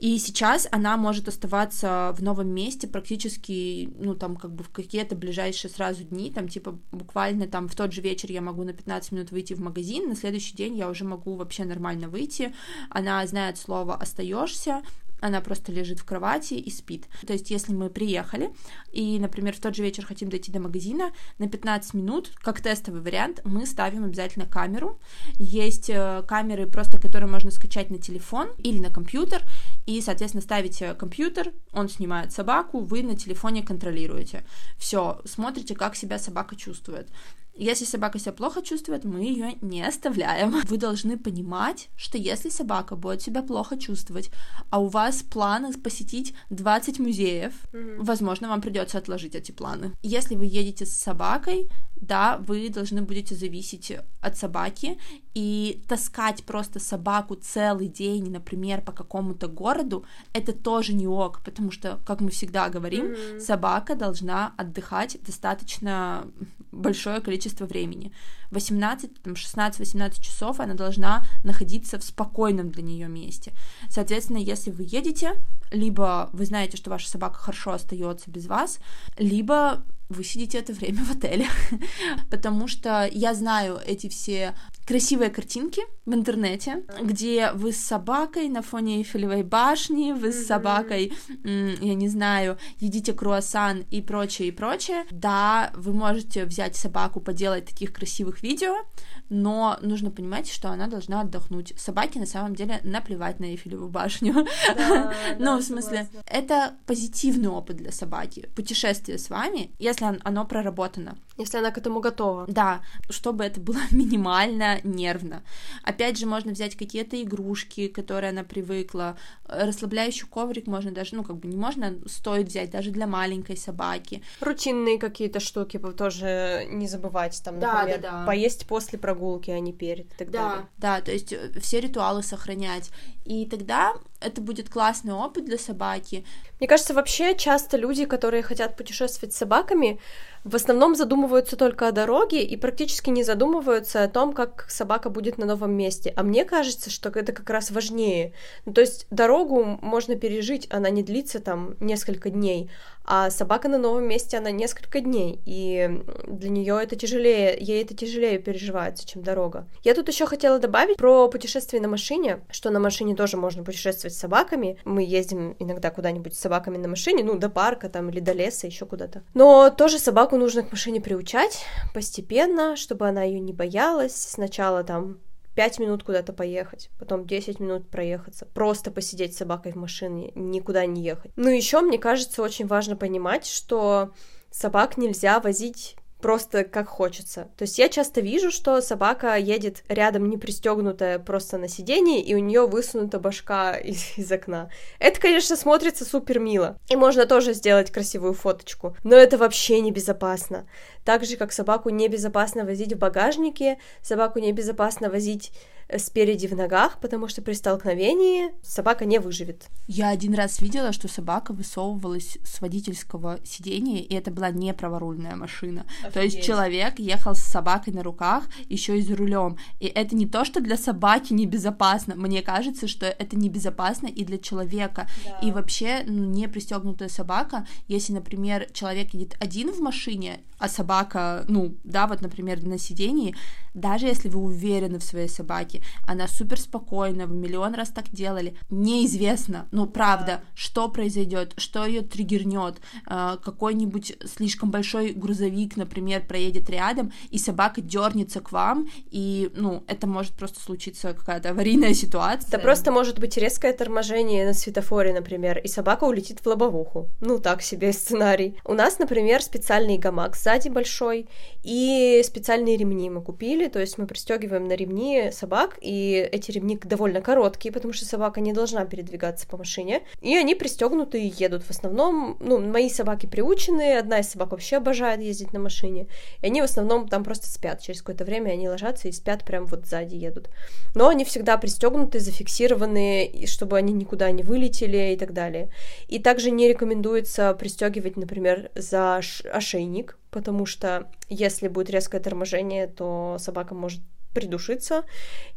И 0.03 0.19
сейчас 0.19 0.67
она 0.73 0.97
может 0.97 1.29
оставаться 1.29 2.13
в 2.19 2.25
новом 2.25 2.49
месте 2.49 2.89
практически, 2.89 3.89
ну, 4.01 4.17
там, 4.17 4.35
как 4.35 4.53
бы 4.53 4.65
в 4.65 4.69
какие-то 4.69 5.15
ближайшие 5.15 5.71
сразу 5.71 6.03
дни, 6.03 6.33
там, 6.33 6.49
типа, 6.49 6.77
буквально 6.91 7.47
там 7.47 7.69
в 7.69 7.77
тот 7.77 7.93
же 7.93 8.01
вечер 8.01 8.33
я 8.33 8.41
могу 8.41 8.65
на 8.65 8.73
15 8.73 9.13
минут 9.13 9.31
выйти 9.31 9.55
в 9.55 9.61
магазин, 9.61 10.09
на 10.09 10.17
следующий 10.17 10.57
день 10.57 10.77
я 10.77 10.89
уже 10.89 11.05
могу 11.05 11.37
вообще 11.37 11.65
нормально 11.65 12.09
выйти. 12.09 12.53
Она 12.91 13.25
знает 13.29 13.59
слово 13.59 13.95
«остаешься», 13.95 14.83
она 15.23 15.41
просто 15.41 15.73
лежит 15.73 16.01
в 16.01 16.05
кровати 16.05 16.55
и 16.55 16.69
спит. 16.69 17.07
То 17.27 17.33
есть, 17.33 17.51
если 17.51 17.73
мы 17.73 17.89
приехали 17.89 18.51
и, 18.93 19.19
например, 19.21 19.55
в 19.55 19.61
тот 19.61 19.77
же 19.77 19.83
вечер 19.85 20.05
хотим 20.05 20.29
дойти 20.29 20.51
до 20.51 20.59
магазина, 20.59 21.13
на 21.39 21.49
15 21.49 21.95
минут, 21.95 22.33
как 22.43 22.61
тестовый 22.61 23.01
вариант, 23.01 23.41
мы 23.45 23.65
ставим 23.65 24.05
обязательно 24.05 24.47
камеру. 24.47 24.99
Есть 25.35 25.89
э, 25.89 26.25
камеры 26.27 26.67
просто, 26.67 27.01
которые 27.01 27.31
можно 27.31 27.53
скачать 27.53 27.89
на 27.91 27.99
телефон 27.99 28.49
или 28.59 28.81
на 28.81 28.91
компьютер, 28.91 29.43
и, 29.87 30.01
соответственно, 30.01 30.43
ставите 30.43 30.95
компьютер, 30.95 31.53
он 31.73 31.89
снимает 31.89 32.33
собаку, 32.33 32.81
вы 32.81 33.03
на 33.03 33.17
телефоне 33.17 33.63
контролируете. 33.63 34.45
Все, 34.79 35.21
смотрите, 35.25 35.75
как 35.75 35.97
себя 35.97 36.19
собака 36.19 36.57
чувствует. 36.57 37.09
Если 37.55 37.85
собака 37.85 38.19
себя 38.19 38.33
плохо 38.33 38.63
чувствует, 38.63 39.05
мы 39.05 39.21
ее 39.21 39.59
не 39.61 39.83
оставляем. 39.83 40.61
Вы 40.69 40.77
должны 40.79 41.19
понимать, 41.19 41.91
что 41.97 42.19
если 42.19 42.49
собака 42.49 42.97
будет 42.97 43.23
себя 43.23 43.43
плохо 43.43 43.77
чувствовать, 43.77 44.31
а 44.71 44.79
у 44.79 44.89
вас 44.89 45.23
планы 45.23 45.73
посетить 45.73 46.35
20 46.51 46.99
музеев, 46.99 47.53
mm-hmm. 47.73 47.97
возможно, 47.99 48.49
вам 48.49 48.61
придется 48.61 48.99
отложить 48.99 49.35
эти 49.35 49.53
планы. 49.53 49.93
Если 50.03 50.35
вы 50.35 50.47
едете 50.47 50.87
с 50.87 50.93
собакой, 50.93 51.69
да, 51.97 52.39
вы 52.39 52.69
должны 52.69 53.03
будете 53.03 53.35
зависеть 53.35 53.93
от 54.21 54.37
собаки 54.37 54.99
и 55.35 55.83
таскать 55.89 56.45
просто 56.45 56.81
собаку 56.81 57.35
целый 57.35 57.89
день, 57.89 58.31
например, 58.31 58.81
по 58.81 58.93
какому-то 58.93 59.47
городу, 59.47 60.05
это 60.33 60.53
тоже 60.53 60.95
не 60.95 61.07
ок, 61.07 61.43
потому 61.45 61.71
что, 61.71 62.01
как 62.07 62.21
мы 62.21 62.31
всегда 62.31 62.69
говорим, 62.71 63.07
mm-hmm. 63.07 63.41
собака 63.41 63.95
должна 63.95 64.55
отдыхать 64.57 65.19
достаточно 65.23 66.27
большое 66.73 67.21
количество 67.21 67.42
времени. 67.67 68.13
18, 68.51 69.23
там, 69.23 69.33
16-18 69.35 70.21
часов 70.21 70.61
она 70.61 70.75
должна 70.75 71.25
находиться 71.43 71.99
в 71.99 72.05
спокойном 72.05 72.71
для 72.71 72.83
нее 72.83 73.09
месте. 73.09 73.53
Соответственно, 73.89 74.39
если 74.39 74.71
вы 74.71 74.85
едете, 74.87 75.41
либо 75.71 76.31
вы 76.33 76.45
знаете, 76.45 76.77
что 76.77 76.91
ваша 76.91 77.09
собака 77.09 77.39
хорошо 77.39 77.73
остается 77.73 78.31
без 78.31 78.47
вас, 78.47 78.79
либо 79.19 79.83
вы 80.09 80.25
сидите 80.25 80.59
это 80.59 80.73
время 80.73 81.05
в 81.05 81.11
отеле. 81.11 81.47
Потому 82.31 82.69
что 82.69 83.09
я 83.11 83.35
знаю 83.35 83.81
эти 83.85 84.09
все 84.09 84.55
красивые 84.93 85.31
картинки 85.31 85.81
в 86.05 86.13
интернете, 86.13 86.85
где 87.01 87.53
вы 87.53 87.73
с 87.73 87.79
собакой 87.79 88.51
на 88.51 88.61
фоне 88.61 88.99
Эйфелевой 88.99 89.43
башни, 89.43 90.13
вы 90.13 90.33
с 90.33 90.47
собакой, 90.47 91.15
я 91.45 91.95
не 91.95 92.09
знаю, 92.11 92.59
едите 92.79 93.15
круассан 93.15 93.87
и 93.91 94.03
прочее, 94.03 94.49
и 94.49 94.51
прочее. 94.51 95.05
Да, 95.11 95.71
вы 95.75 95.95
можете 95.95 96.45
взять 96.45 96.77
собаку, 96.77 97.21
поделать 97.21 97.65
таких 97.65 97.95
красивых 97.95 98.43
видео, 98.43 98.85
но 99.31 99.79
нужно 99.81 100.11
понимать, 100.11 100.53
что 100.53 100.69
она 100.69 100.89
должна 100.89 101.23
отдохнуть. 101.23 101.73
Собаке 101.79 102.21
на 102.21 102.27
самом 102.27 102.55
деле 102.55 102.79
наплевать 102.83 103.41
на 103.41 103.47
Эйфелеву 103.47 103.89
башню. 103.89 104.47
ну, 105.39 105.57
в 105.57 105.63
смысле, 105.63 106.07
это 106.27 106.75
позитивный 106.85 107.49
опыт 107.49 107.79
для 107.79 107.93
собаки. 107.93 108.51
Путешествие 108.55 109.17
с 109.17 109.31
вами, 109.31 109.71
если 109.79 110.21
оно 110.23 110.45
проработано. 110.45 111.17
Если 111.37 111.59
она 111.59 111.71
к 111.71 111.79
этому 111.79 112.01
готова. 112.01 112.47
Да, 112.49 112.83
чтобы 113.09 113.45
это 113.45 113.61
было 113.61 113.81
минимально 113.91 114.81
нервно. 114.85 115.43
Опять 115.83 116.19
же, 116.19 116.27
можно 116.27 116.53
взять 116.53 116.77
какие-то 116.77 117.21
игрушки, 117.23 117.89
которые 117.89 118.31
она 118.31 118.45
привыкла. 118.45 119.17
Расслабляющий 119.47 120.27
коврик 120.27 120.67
можно 120.67 120.91
даже, 120.93 121.17
ну, 121.17 121.25
как 121.25 121.37
бы 121.37 121.49
не 121.49 121.57
можно, 121.57 121.97
стоит 122.07 122.49
взять 122.49 122.71
даже 122.71 122.91
для 122.91 123.07
маленькой 123.07 123.57
собаки. 123.57 124.23
Рутинные 124.41 124.99
какие-то 124.99 125.41
штуки 125.41 125.79
тоже 125.97 126.67
не 126.71 126.87
забывать, 126.87 127.41
там, 127.45 127.61
да, 127.61 127.81
например, 127.81 128.01
да, 128.01 128.11
да. 128.11 128.27
поесть 128.27 128.67
после 128.67 128.99
прогулки, 128.99 129.51
а 129.51 129.61
не 129.61 129.73
перед 129.73 130.13
и 130.13 130.17
так 130.17 130.31
да, 130.31 130.49
далее. 130.49 130.67
Да, 130.79 131.01
то 131.01 131.13
есть 131.13 131.33
э, 131.33 131.51
все 131.61 131.81
ритуалы 131.81 132.23
сохранять. 132.23 132.91
И 133.25 133.47
тогда 133.47 133.95
это 134.21 134.41
будет 134.41 134.69
классный 134.69 135.15
опыт 135.15 135.45
для 135.45 135.59
собаки. 135.59 136.25
Мне 136.59 136.69
кажется, 136.69 136.95
вообще 136.95 137.37
часто 137.37 137.77
люди, 137.77 138.05
которые 138.05 138.43
хотят 138.43 138.77
путешествовать 138.77 139.35
с 139.35 139.39
собаками, 139.39 140.01
в 140.45 140.57
основном 140.57 140.97
задумываются 140.97 141.57
только 141.57 141.87
о 141.87 141.93
дороге 141.93 142.43
и 142.43 142.57
практически 142.57 143.11
не 143.11 143.23
задумываются 143.23 144.03
о 144.03 144.09
том, 144.09 144.33
как 144.33 144.67
собака 144.69 145.09
будет 145.09 145.39
на 145.39 145.47
новом 145.47 145.73
месте. 145.73 146.13
А 146.17 146.23
мне 146.23 146.45
кажется, 146.45 146.91
что 146.91 147.11
это 147.11 147.33
как 147.33 147.49
раз 147.51 147.71
важнее. 147.71 148.33
Ну, 148.65 148.73
то 148.73 148.81
есть 148.81 149.07
дорогу 149.11 149.79
можно 149.81 150.17
пережить, 150.17 150.67
она 150.71 150.91
не 150.91 151.03
длится 151.03 151.39
там 151.39 151.77
несколько 151.79 152.31
дней, 152.31 152.71
а 153.05 153.31
собака 153.31 153.69
на 153.69 153.79
новом 153.79 154.07
месте, 154.09 154.39
она 154.39 154.51
несколько 154.51 155.01
дней, 155.01 155.41
и 155.45 156.03
для 156.27 156.51
нее 156.51 156.79
это 156.83 156.97
тяжелее, 156.97 157.57
ей 157.59 157.83
это 157.83 157.95
тяжелее 157.95 158.39
переживается, 158.39 159.07
чем 159.07 159.23
дорога. 159.23 159.69
Я 159.83 159.95
тут 159.95 160.09
еще 160.09 160.27
хотела 160.27 160.59
добавить 160.59 160.97
про 160.97 161.29
путешествие 161.29 161.83
на 161.83 161.89
машине, 161.89 162.41
что 162.51 162.71
на 162.71 162.81
машине 162.81 163.15
тоже 163.15 163.37
можно 163.37 163.65
путешествовать 163.65 164.15
с 164.15 164.19
собаками. 164.19 164.79
Мы 164.85 165.03
ездим 165.03 165.57
иногда 165.59 165.91
куда-нибудь 165.91 166.35
с 166.35 166.41
собаками 166.41 166.77
на 166.77 166.89
машине, 166.89 167.25
ну, 167.25 167.39
до 167.39 167.49
парка 167.49 167.89
там 167.89 168.09
или 168.11 168.21
до 168.21 168.33
леса, 168.33 168.67
еще 168.67 168.87
куда-то. 168.87 169.23
Но 169.35 169.71
тоже 169.71 169.99
собаку 169.99 170.37
нужно 170.37 170.63
к 170.63 170.71
машине 170.71 171.01
приучать 171.01 171.65
постепенно, 171.95 172.77
чтобы 172.77 173.09
она 173.09 173.23
ее 173.23 173.41
не 173.41 173.53
боялась. 173.53 174.15
Сначала 174.15 174.85
там 174.85 175.19
5 175.55 175.79
минут 175.79 176.03
куда-то 176.03 176.33
поехать, 176.33 176.91
потом 176.99 177.27
10 177.27 177.61
минут 177.61 177.91
проехаться, 177.91 178.47
просто 178.47 178.91
посидеть 178.91 179.35
с 179.35 179.39
собакой 179.39 179.73
в 179.73 179.77
машине, 179.77 180.33
никуда 180.35 180.87
не 180.87 181.03
ехать. 181.03 181.33
Ну, 181.37 181.49
еще, 181.49 181.81
мне 181.81 181.99
кажется, 181.99 182.43
очень 182.43 182.67
важно 182.67 182.97
понимать, 182.97 183.47
что 183.47 184.13
собак 184.51 184.97
нельзя 184.97 185.41
возить 185.41 185.97
просто 186.23 186.65
как 186.65 186.89
хочется. 186.89 187.49
То 187.59 187.63
есть 187.63 187.79
я 187.79 187.89
часто 187.89 188.21
вижу, 188.21 188.51
что 188.51 188.81
собака 188.81 189.37
едет 189.37 189.83
рядом 189.89 190.31
не 190.31 190.39
пристегнутая 190.39 191.19
просто 191.19 191.59
на 191.59 191.69
сиденье, 191.69 192.23
и 192.23 192.35
у 192.35 192.39
нее 192.39 192.67
высунута 192.67 193.19
башка 193.19 193.75
из, 193.77 194.17
из 194.17 194.33
окна. 194.33 194.71
Это, 194.99 195.21
конечно, 195.21 195.57
смотрится 195.57 196.05
супер 196.05 196.39
мило. 196.39 196.79
И 196.89 196.97
можно 196.97 197.27
тоже 197.27 197.53
сделать 197.53 197.91
красивую 197.91 198.33
фоточку. 198.33 198.97
Но 199.05 199.17
это 199.17 199.37
вообще 199.37 199.81
небезопасно. 199.81 200.67
Так 201.05 201.25
же, 201.25 201.37
как 201.37 201.53
собаку 201.53 201.91
небезопасно 201.91 202.65
возить 202.65 202.93
в 202.93 202.99
багажнике, 202.99 203.79
собаку 204.01 204.39
небезопасно 204.39 205.11
возить 205.11 205.53
спереди 205.99 206.47
в 206.47 206.55
ногах, 206.55 206.99
потому 207.01 207.29
что 207.29 207.43
при 207.43 207.53
столкновении 207.53 208.51
собака 208.63 209.05
не 209.05 209.19
выживет. 209.19 209.69
Я 209.87 210.09
один 210.09 210.35
раз 210.35 210.61
видела, 210.61 210.93
что 210.93 211.09
собака 211.09 211.53
высовывалась 211.53 212.39
с 212.45 212.61
водительского 212.61 213.39
сидения, 213.45 214.03
и 214.03 214.15
это 214.15 214.31
была 214.31 214.51
не 214.51 214.73
праворульная 214.75 215.37
машина. 215.37 215.85
Офигеть. 216.01 216.13
То 216.15 216.23
есть 216.23 216.43
человек 216.43 216.99
ехал 216.99 217.35
с 217.35 217.41
собакой 217.41 217.93
на 217.93 218.03
руках, 218.03 218.45
еще 218.69 218.99
и 218.99 219.03
за 219.03 219.17
рулем. 219.17 219.57
И 219.81 219.87
это 219.87 220.15
не 220.15 220.27
то, 220.27 220.45
что 220.45 220.61
для 220.61 220.77
собаки 220.77 221.33
небезопасно. 221.33 222.15
Мне 222.15 222.43
кажется, 222.43 222.89
что 222.89 223.07
это 223.07 223.37
небезопасно 223.37 224.07
и 224.07 224.25
для 224.25 224.39
человека. 224.39 225.09
Да. 225.25 225.39
И 225.47 225.51
вообще, 225.51 226.03
ну, 226.07 226.25
не 226.25 226.49
пристегнутая 226.49 227.09
собака, 227.09 227.67
если, 227.89 228.13
например, 228.13 228.69
человек 228.73 229.15
едет 229.15 229.37
один 229.41 229.73
в 229.73 229.81
машине, 229.81 230.41
а 230.63 230.69
собака, 230.69 231.45
ну, 231.49 231.75
да, 231.83 232.07
вот, 232.07 232.23
например, 232.23 232.65
на 232.65 232.79
сидении, 232.79 233.35
даже 233.75 234.07
если 234.07 234.29
вы 234.29 234.39
уверены 234.39 235.01
в 235.01 235.03
своей 235.03 235.29
собаке, 235.29 235.83
она 236.07 236.29
супер 236.29 236.61
спокойна, 236.61 237.27
вы 237.27 237.35
миллион 237.35 237.75
раз 237.75 237.89
так 237.89 238.09
делали, 238.13 238.55
неизвестно, 238.71 239.67
ну, 239.73 239.87
правда, 239.87 240.43
что 240.55 240.89
произойдет, 240.89 241.55
что 241.57 241.85
ее 241.85 242.03
триггернет, 242.03 242.81
а, 243.07 243.39
какой-нибудь 243.39 244.19
слишком 244.25 244.71
большой 244.71 245.13
грузовик, 245.15 245.77
например, 245.77 246.25
проедет 246.29 246.71
рядом, 246.71 247.13
и 247.31 247.39
собака 247.39 247.81
дернется 247.81 248.41
к 248.41 248.53
вам, 248.53 248.89
и, 249.11 249.51
ну, 249.57 249.83
это 249.89 250.07
может 250.07 250.35
просто 250.35 250.61
случиться 250.61 251.13
какая-то 251.13 251.51
аварийная 251.51 251.95
ситуация. 251.95 252.53
Да 252.53 252.59
просто 252.61 252.93
может 252.93 253.19
быть 253.19 253.37
резкое 253.37 253.73
торможение 253.73 254.47
на 254.47 254.55
светофоре, 254.55 255.13
например, 255.13 255.59
и 255.59 255.67
собака 255.67 256.05
улетит 256.05 256.39
в 256.39 256.47
лобовуху. 256.47 257.09
Ну, 257.21 257.41
так 257.41 257.63
себе 257.63 257.93
сценарий. 257.93 258.61
У 258.65 258.75
нас, 258.75 259.01
например, 259.01 259.43
специальный 259.43 259.99
гамак 259.99 260.37
сзади 260.53 260.69
большой, 260.69 261.29
и 261.63 262.21
специальные 262.25 262.77
ремни 262.77 263.09
мы 263.11 263.23
купили, 263.23 263.69
то 263.69 263.81
есть 263.81 263.99
мы 263.99 264.07
пристегиваем 264.07 264.67
на 264.67 264.75
ремни 264.75 265.31
собак, 265.33 265.79
и 265.81 266.29
эти 266.33 266.51
ремни 266.51 266.79
довольно 266.83 267.21
короткие, 267.21 267.73
потому 267.73 267.93
что 267.95 268.05
собака 268.05 268.41
не 268.41 268.53
должна 268.53 268.85
передвигаться 268.85 269.47
по 269.47 269.57
машине, 269.57 270.03
и 270.21 270.37
они 270.37 270.55
пристегнуты 270.55 271.23
и 271.23 271.33
едут. 271.39 271.63
В 271.65 271.71
основном, 271.71 272.37
ну, 272.41 272.59
мои 272.61 272.91
собаки 272.91 273.27
приучены, 273.27 273.97
одна 273.97 274.21
из 274.21 274.29
собак 274.29 274.51
вообще 274.51 274.77
обожает 274.77 275.21
ездить 275.21 275.53
на 275.53 275.59
машине, 275.59 276.07
и 276.43 276.47
они 276.47 276.61
в 276.61 276.65
основном 276.65 277.09
там 277.09 277.25
просто 277.25 277.47
спят. 277.47 277.81
Через 277.81 278.01
какое-то 278.01 278.25
время 278.25 278.51
они 278.51 278.69
ложатся 278.69 279.09
и 279.09 279.13
спят 279.13 279.45
прям 279.45 279.67
вот 279.67 279.87
сзади 279.87 280.17
едут. 280.17 280.51
Но 280.95 281.09
они 281.09 281.25
всегда 281.25 281.57
пристегнуты, 281.57 282.21
зафиксированы, 282.21 283.47
чтобы 283.47 283.79
они 283.79 283.93
никуда 283.93 284.31
не 284.31 284.43
вылетели 284.43 285.13
и 285.13 285.17
так 285.17 285.33
далее. 285.33 285.71
И 286.09 286.19
также 286.19 286.51
не 286.51 286.69
рекомендуется 286.69 287.55
пристегивать, 287.55 288.17
например, 288.17 288.71
за 288.75 289.21
ошейник, 289.53 290.19
потому 290.33 290.67
что 290.67 291.09
если 291.29 291.69
будет 291.69 291.91
резкое 291.91 292.19
торможение, 292.19 292.89
то 292.89 293.37
собака 293.39 293.75
может 293.75 294.01
придушиться. 294.33 295.05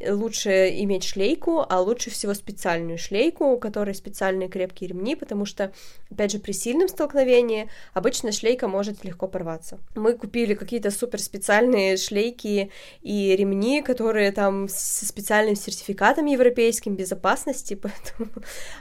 Лучше 0.05 0.69
иметь 0.81 1.03
шлейку, 1.03 1.65
а 1.67 1.81
лучше 1.81 2.09
всего 2.09 2.33
специальную 2.33 2.97
шлейку, 2.97 3.45
у 3.45 3.59
которой 3.59 3.95
специальные 3.95 4.49
крепкие 4.49 4.89
ремни, 4.89 5.15
потому 5.15 5.45
что, 5.45 5.71
опять 6.11 6.31
же, 6.31 6.39
при 6.39 6.51
сильном 6.51 6.87
столкновении 6.87 7.69
обычно 7.93 8.31
шлейка 8.31 8.67
может 8.67 9.03
легко 9.03 9.27
порваться. 9.27 9.79
Мы 9.95 10.13
купили 10.13 10.53
какие-то 10.53 10.91
супер 10.91 11.19
специальные 11.21 11.97
шлейки 11.97 12.71
и 13.01 13.35
ремни, 13.35 13.81
которые 13.81 14.31
там 14.31 14.67
со 14.69 15.05
специальным 15.05 15.55
сертификатом 15.55 16.25
европейским 16.25 16.95
безопасности, 16.95 17.73
поэтому 17.81 18.29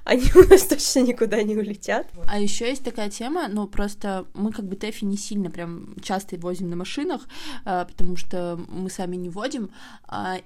они 0.04 0.24
у 0.34 0.48
нас 0.48 0.62
точно 0.64 1.00
никуда 1.00 1.42
не 1.42 1.56
улетят. 1.56 2.06
А 2.26 2.38
еще 2.38 2.68
есть 2.68 2.84
такая 2.84 3.10
тема, 3.10 3.48
ну 3.48 3.66
просто 3.66 4.26
мы 4.34 4.52
как 4.52 4.64
бы 4.64 4.76
Тэфи 4.76 5.04
не 5.04 5.16
сильно 5.16 5.50
прям 5.50 5.94
часто 6.02 6.36
возим 6.36 6.70
на 6.70 6.76
машинах, 6.76 7.22
а, 7.64 7.84
потому 7.84 8.16
что 8.16 8.60
мы 8.68 8.90
сами 8.90 9.16
не 9.16 9.28
водим, 9.28 9.70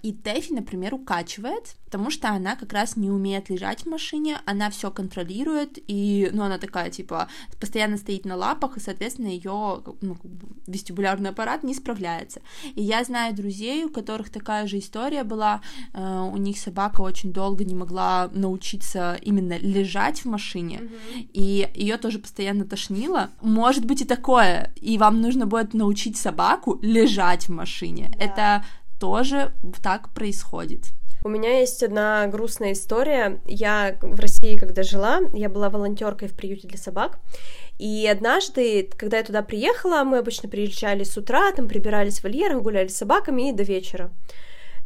и 0.03 0.13
Тэфи, 0.13 0.53
например, 0.53 0.95
укачивает, 0.95 1.77
потому 1.85 2.11
что 2.11 2.29
она 2.29 2.55
как 2.55 2.73
раз 2.73 2.97
не 2.97 3.11
умеет 3.11 3.49
лежать 3.49 3.83
в 3.83 3.87
машине, 3.87 4.39
она 4.45 4.69
все 4.71 4.91
контролирует, 4.91 5.79
и, 5.87 6.29
ну, 6.33 6.45
она 6.45 6.59
такая, 6.59 6.91
типа, 6.91 7.29
постоянно 7.59 7.97
стоит 7.97 8.25
на 8.25 8.37
лапах, 8.37 8.77
и, 8.77 8.81
соответственно, 8.81 9.29
ее 9.29 9.83
ну, 10.03 10.17
вестибулярный 10.67 11.31
аппарат 11.31 11.65
не 11.65 11.75
справляется. 11.75 12.41
И 12.75 12.83
я 12.83 13.03
знаю 13.05 13.35
друзей, 13.35 13.85
у 13.85 13.89
которых 13.89 14.31
такая 14.31 14.67
же 14.67 14.79
история 14.79 15.25
была, 15.25 15.63
э, 15.95 16.31
у 16.33 16.37
них 16.37 16.59
собака 16.59 17.01
очень 17.01 17.33
долго 17.33 17.65
не 17.65 17.75
могла 17.75 18.29
научиться 18.33 19.19
именно 19.23 19.59
лежать 19.59 20.21
в 20.21 20.25
машине, 20.27 20.81
mm-hmm. 20.83 21.31
и 21.33 21.71
ее 21.75 21.97
тоже 21.97 22.19
постоянно 22.19 22.65
тошнило. 22.65 23.31
Может 23.41 23.87
быть 23.87 24.03
и 24.03 24.05
такое, 24.05 24.73
и 24.77 24.99
вам 24.99 25.21
нужно 25.23 25.47
будет 25.47 25.75
научить 25.75 26.17
собаку 26.17 26.79
лежать 26.83 27.49
в 27.49 27.53
машине. 27.53 28.13
Yeah. 28.19 28.25
Это 28.25 28.65
тоже 28.99 29.53
так 29.83 30.13
происходит. 30.15 30.85
У 31.25 31.29
меня 31.29 31.59
есть 31.59 31.83
одна 31.83 32.27
грустная 32.29 32.73
история. 32.73 33.41
Я 33.45 33.99
в 34.01 34.21
России, 34.21 34.57
когда 34.57 34.85
жила, 34.85 35.21
я 35.33 35.49
была 35.49 35.69
волонтеркой 35.69 36.29
в 36.29 36.35
приюте 36.35 36.69
для 36.69 36.79
собак. 36.79 37.19
И 37.79 38.07
однажды, 38.07 38.89
когда 38.97 39.19
я 39.19 39.25
туда 39.25 39.43
приехала, 39.43 40.05
мы 40.05 40.19
обычно 40.19 40.49
приезжали 40.49 41.03
с 41.03 41.17
утра, 41.17 41.51
там 41.53 41.69
прибирались 41.69 42.21
в 42.21 42.25
вольерах, 42.25 42.63
гуляли 42.63 42.89
с 42.89 42.97
собаками 42.97 43.51
и 43.51 43.53
до 43.53 43.65
вечера. 43.65 44.11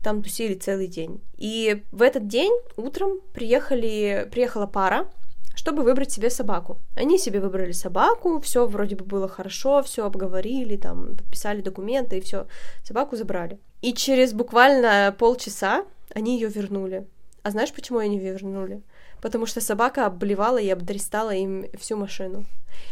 Там 0.02 0.22
тусили 0.22 0.54
целый 0.54 0.88
день. 0.88 1.20
И 1.36 1.82
в 1.92 2.02
этот 2.02 2.26
день 2.26 2.52
утром 2.76 3.20
приехали, 3.34 4.28
приехала 4.32 4.66
пара, 4.66 5.08
чтобы 5.54 5.82
выбрать 5.82 6.12
себе 6.12 6.30
собаку. 6.30 6.78
Они 6.96 7.18
себе 7.18 7.40
выбрали 7.40 7.72
собаку, 7.72 8.40
все 8.40 8.66
вроде 8.66 8.96
бы 8.96 9.04
было 9.04 9.28
хорошо, 9.28 9.82
все 9.82 10.04
обговорили, 10.04 10.76
там 10.76 11.16
подписали 11.16 11.60
документы 11.60 12.18
и 12.18 12.20
все, 12.20 12.46
собаку 12.82 13.16
забрали. 13.16 13.58
И 13.80 13.92
через 13.92 14.32
буквально 14.32 15.14
полчаса 15.18 15.84
они 16.14 16.38
ее 16.38 16.48
вернули. 16.48 17.06
А 17.42 17.50
знаешь, 17.50 17.72
почему 17.72 17.98
они 17.98 18.18
ее 18.18 18.32
вернули? 18.32 18.82
Потому 19.20 19.46
что 19.46 19.60
собака 19.60 20.06
обливала 20.06 20.58
и 20.58 20.68
обдристала 20.70 21.34
им 21.34 21.66
всю 21.78 21.96
машину. 21.96 22.44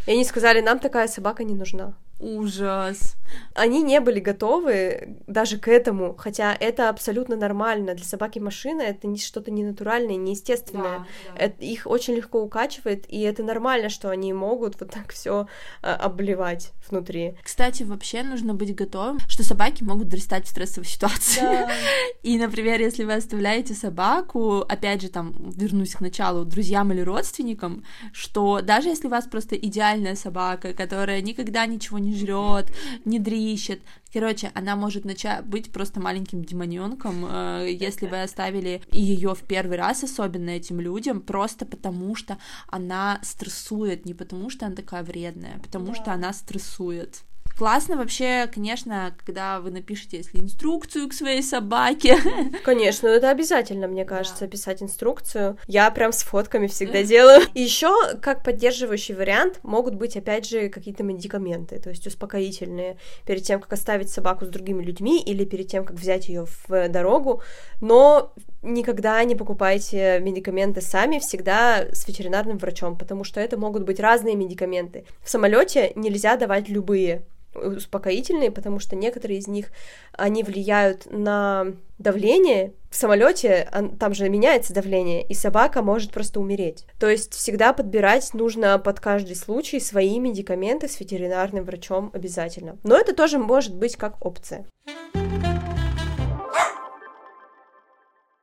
И 0.07 0.13
они 0.13 0.25
сказали, 0.25 0.61
нам 0.61 0.79
такая 0.79 1.09
собака 1.09 1.45
не 1.45 1.55
нужна. 1.55 1.95
Ужас. 2.21 3.17
Они 3.55 3.83
не 3.83 4.01
были 4.01 4.21
готовы 4.21 5.17
даже 5.27 5.59
к 5.59 5.69
этому, 5.69 6.15
хотя 6.17 6.55
это 6.55 6.91
абсолютно 6.91 7.37
нормально. 7.37 7.95
Для 7.95 8.05
собаки 8.05 8.39
машина 8.39 8.83
это 8.83 9.07
не 9.07 9.19
что-то 9.19 9.51
ненатуральное, 9.51 10.17
неестественное. 10.17 10.99
Да, 10.99 11.07
да. 11.35 11.45
Это, 11.45 11.65
их 11.65 11.87
очень 11.87 12.15
легко 12.15 12.43
укачивает, 12.43 13.05
и 13.09 13.21
это 13.21 13.43
нормально, 13.43 13.89
что 13.89 14.11
они 14.11 14.33
могут 14.33 14.79
вот 14.81 14.91
так 14.91 15.13
все 15.13 15.47
а, 15.83 15.95
обливать 15.95 16.73
внутри. 16.89 17.37
Кстати, 17.43 17.85
вообще 17.85 18.23
нужно 18.23 18.53
быть 18.53 18.75
готовым, 18.75 19.19
что 19.29 19.43
собаки 19.43 19.83
могут 19.83 20.09
дристать 20.09 20.47
в 20.47 20.51
стрессовой 20.51 20.87
ситуации. 20.87 21.41
Да. 21.41 21.71
И, 22.23 22.39
например, 22.39 22.81
если 22.81 23.05
вы 23.05 23.15
оставляете 23.15 23.75
собаку, 23.75 24.59
опять 24.59 25.01
же, 25.03 25.09
там, 25.09 25.35
вернусь 25.57 25.95
к 25.95 26.01
началу, 26.01 26.45
друзьям 26.45 26.93
или 26.93 27.01
родственникам, 27.01 27.85
что 28.13 28.61
даже 28.61 28.89
если 28.89 29.07
у 29.07 29.11
вас 29.11 29.27
просто 29.27 29.57
идеальная 29.57 30.17
собака, 30.17 30.75
которая 30.75 31.23
никогда 31.23 31.65
ничего 31.67 31.99
не 31.99 32.10
жрет, 32.15 32.73
не 33.05 33.19
дрищет. 33.19 33.81
Короче, 34.13 34.51
она 34.55 34.77
может 34.77 35.05
начать 35.05 35.45
быть 35.45 35.71
просто 35.73 36.01
маленьким 36.01 36.45
демоненком, 36.45 37.27
э, 37.29 37.69
если 37.71 38.07
вы 38.07 38.23
оставили 38.23 38.83
ее 38.91 39.35
в 39.35 39.43
первый 39.43 39.77
раз, 39.77 40.03
особенно 40.03 40.51
этим 40.51 40.81
людям, 40.81 41.21
просто 41.21 41.65
потому 41.65 42.15
что 42.17 42.39
она 42.69 43.21
стрессует, 43.23 44.07
не 44.07 44.15
потому 44.15 44.51
что 44.51 44.67
она 44.67 44.75
такая 44.75 45.03
вредная, 45.03 45.57
а 45.57 45.61
потому 45.61 45.89
да. 45.89 45.95
что 45.95 46.13
она 46.13 46.33
стрессует. 46.33 47.23
Классно 47.57 47.97
вообще, 47.97 48.49
конечно, 48.53 49.15
когда 49.25 49.61
вы 49.61 49.71
напишете, 49.71 50.19
если 50.19 50.41
инструкцию 50.41 51.09
к 51.09 51.13
своей 51.13 51.43
собаке. 51.43 52.17
Конечно, 52.65 53.07
это 53.07 53.31
обязательно, 53.31 53.87
мне 53.87 54.05
кажется, 54.05 54.45
да. 54.45 54.47
писать 54.47 54.83
инструкцию. 54.83 55.59
Я 55.67 55.91
прям 55.91 56.13
с 56.13 56.23
фотками 56.23 56.67
всегда 56.69 57.03
делаю. 57.03 57.43
И 57.55 57.63
еще, 57.63 57.95
как 58.23 58.43
поддерживающий 58.43 59.15
вариант, 59.15 59.61
могут 59.63 59.95
быть, 59.95 60.17
опять 60.17 60.49
же, 60.49 60.69
какие-то 60.69 61.03
медикаменты, 61.03 61.79
то 61.79 61.91
есть 61.91 62.07
успокоительные, 62.07 62.97
перед 63.27 63.43
тем, 63.43 63.61
как 63.61 63.73
оставить 63.73 64.11
собаку 64.11 64.47
с 64.47 64.49
другими 64.49 64.83
людьми 64.83 65.21
или 65.21 65.45
перед 65.45 65.69
тем, 65.69 65.85
как 65.85 65.97
взять 65.97 66.29
ее 66.29 66.47
в 66.47 66.89
дорогу. 66.89 67.43
Но 67.81 68.33
никогда 68.63 69.23
не 69.25 69.35
покупайте 69.35 70.19
медикаменты 70.21 70.81
сами, 70.81 71.19
всегда 71.19 71.87
с 71.93 72.07
ветеринарным 72.07 72.59
врачом, 72.59 72.97
потому 72.97 73.25
что 73.25 73.41
это 73.41 73.57
могут 73.57 73.85
быть 73.85 74.01
разные 74.01 74.35
медикаменты. 74.35 75.05
В 75.23 75.31
самолете 75.31 75.93
нельзя 75.95 76.37
давать 76.37 76.69
любые 76.69 77.23
успокоительные, 77.55 78.51
потому 78.51 78.79
что 78.79 78.97
некоторые 78.97 79.39
из 79.39 79.49
них, 79.49 79.71
они 80.13 80.43
влияют 80.43 81.11
на 81.11 81.67
давление. 81.99 82.75
В 82.91 82.97
самолете 82.97 83.71
там 83.99 84.15
же 84.15 84.29
меняется 84.29 84.73
давление, 84.73 85.27
и 85.27 85.35
собака 85.35 85.83
может 85.83 86.13
просто 86.13 86.41
умереть. 86.41 86.87
То 86.99 87.09
есть 87.09 87.35
всегда 87.35 87.73
подбирать 87.73 88.35
нужно 88.35 88.79
под 88.79 89.01
каждый 89.01 89.37
случай 89.37 89.81
свои 89.81 90.19
медикаменты 90.19 90.89
с 90.89 90.99
ветеринарным 91.01 91.65
врачом 91.65 92.11
обязательно. 92.13 92.79
Но 92.83 92.97
это 92.97 93.15
тоже 93.15 93.39
может 93.39 93.75
быть 93.75 93.97
как 93.97 94.25
опция. 94.25 94.67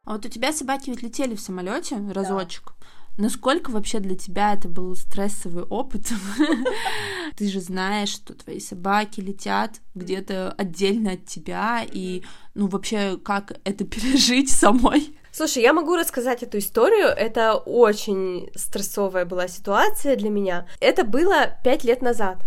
А 0.06 0.14
вот 0.14 0.26
у 0.26 0.30
тебя 0.30 0.54
собаки 0.54 0.90
ведь 0.90 1.04
летели 1.04 1.36
в 1.36 1.42
самолете 1.42 1.98
разочек. 2.14 2.64
Да. 2.68 2.74
Насколько 3.18 3.72
вообще 3.72 4.00
для 4.00 4.16
тебя 4.16 4.54
это 4.54 4.70
был 4.70 4.96
стрессовый 4.96 5.64
опыт? 5.64 6.12
Ты 7.36 7.50
же 7.50 7.60
знаешь, 7.62 8.10
что 8.10 8.36
твои 8.36 8.60
собаки 8.60 9.22
летят 9.22 9.82
где-то 9.96 10.52
отдельно 10.52 11.14
от 11.14 11.26
тебя, 11.26 11.84
и 11.92 12.24
ну 12.54 12.68
вообще 12.68 13.18
как 13.18 13.60
это 13.64 13.84
пережить 13.86 14.52
самой? 14.52 15.18
Слушай, 15.32 15.64
я 15.64 15.74
могу 15.74 15.96
рассказать 15.96 16.44
эту 16.44 16.60
историю. 16.60 17.08
Это 17.08 17.56
очень 17.56 18.50
стрессовая 18.56 19.26
была 19.26 19.48
ситуация 19.48 20.16
для 20.16 20.30
меня. 20.30 20.68
Это 20.80 21.04
было 21.04 21.58
пять 21.64 21.84
лет 21.84 22.02
назад. 22.02 22.44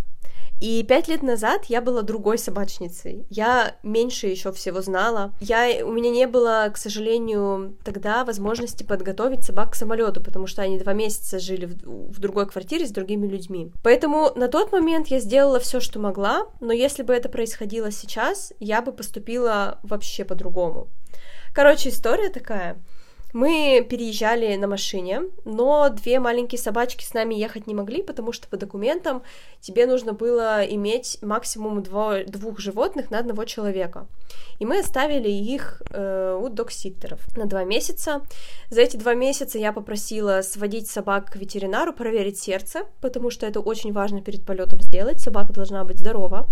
И 0.61 0.83
пять 0.83 1.09
лет 1.09 1.23
назад 1.23 1.65
я 1.67 1.81
была 1.81 2.03
другой 2.03 2.37
собачницей. 2.37 3.27
Я 3.31 3.77
меньше 3.83 4.27
еще 4.27 4.53
всего 4.53 4.83
знала. 4.83 5.33
Я, 5.41 5.85
у 5.85 5.93
меня 5.93 6.11
не 6.11 6.27
было, 6.27 6.71
к 6.73 6.77
сожалению, 6.77 7.77
тогда 7.83 8.25
возможности 8.25 8.83
подготовить 8.83 9.43
собак 9.43 9.73
к 9.73 9.75
самолету, 9.75 10.23
потому 10.23 10.47
что 10.47 10.63
они 10.63 10.79
два 10.79 10.93
месяца 10.93 11.39
жили 11.39 11.65
в, 11.65 12.13
в 12.13 12.21
другой 12.21 12.47
квартире 12.47 12.87
с 12.87 12.91
другими 12.91 13.27
людьми. 13.27 13.73
Поэтому 13.83 14.33
на 14.37 14.49
тот 14.49 14.71
момент 14.71 15.09
я 15.09 15.19
сделала 15.19 15.61
все, 15.61 15.81
что 15.81 15.99
могла, 15.99 16.47
но 16.61 16.73
если 16.73 17.03
бы 17.03 17.15
это 17.15 17.29
происходило 17.29 17.91
сейчас, 17.91 18.53
я 18.61 18.83
бы 18.83 18.93
поступила 18.93 19.79
вообще 19.83 20.25
по-другому. 20.25 20.89
Короче, 21.55 21.89
история 21.89 22.29
такая. 22.29 22.77
Мы 23.33 23.87
переезжали 23.89 24.57
на 24.57 24.67
машине, 24.67 25.23
но 25.45 25.89
две 25.89 26.19
маленькие 26.21 26.59
собачки 26.59 27.05
с 27.05 27.15
нами 27.15 27.35
ехать 27.35 27.67
не 27.67 27.75
могли, 27.75 28.03
потому 28.03 28.33
что 28.33 28.49
по 28.49 28.57
документам 28.57 29.23
тебе 29.61 29.87
нужно 29.87 30.13
было 30.13 30.65
иметь 30.65 31.19
максимум 31.23 31.83
дво, 31.83 32.25
двух 32.27 32.59
животных 32.59 33.11
на 33.11 33.19
одного 33.19 33.45
человека. 33.45 34.07
И 34.59 34.67
мы 34.67 34.81
оставили 34.81 35.31
их 35.31 35.83
э, 35.91 36.39
у 36.41 36.49
докситтеров 36.49 37.21
на 37.37 37.47
два 37.47 37.65
месяца. 37.65 38.23
За 38.69 38.81
эти 38.81 38.97
два 38.97 39.15
месяца 39.15 39.59
я 39.59 39.73
попросила 39.73 40.43
сводить 40.43 40.89
собак 40.89 41.31
к 41.33 41.37
ветеринару, 41.37 41.93
проверить 41.93 42.39
сердце, 42.39 42.83
потому 43.01 43.31
что 43.31 43.47
это 43.47 43.61
очень 43.61 43.93
важно 43.93 44.21
перед 44.21 44.45
полетом 44.45 44.81
сделать. 44.81 45.21
Собака 45.21 45.53
должна 45.53 45.85
быть 45.85 45.99
здорова. 45.99 46.49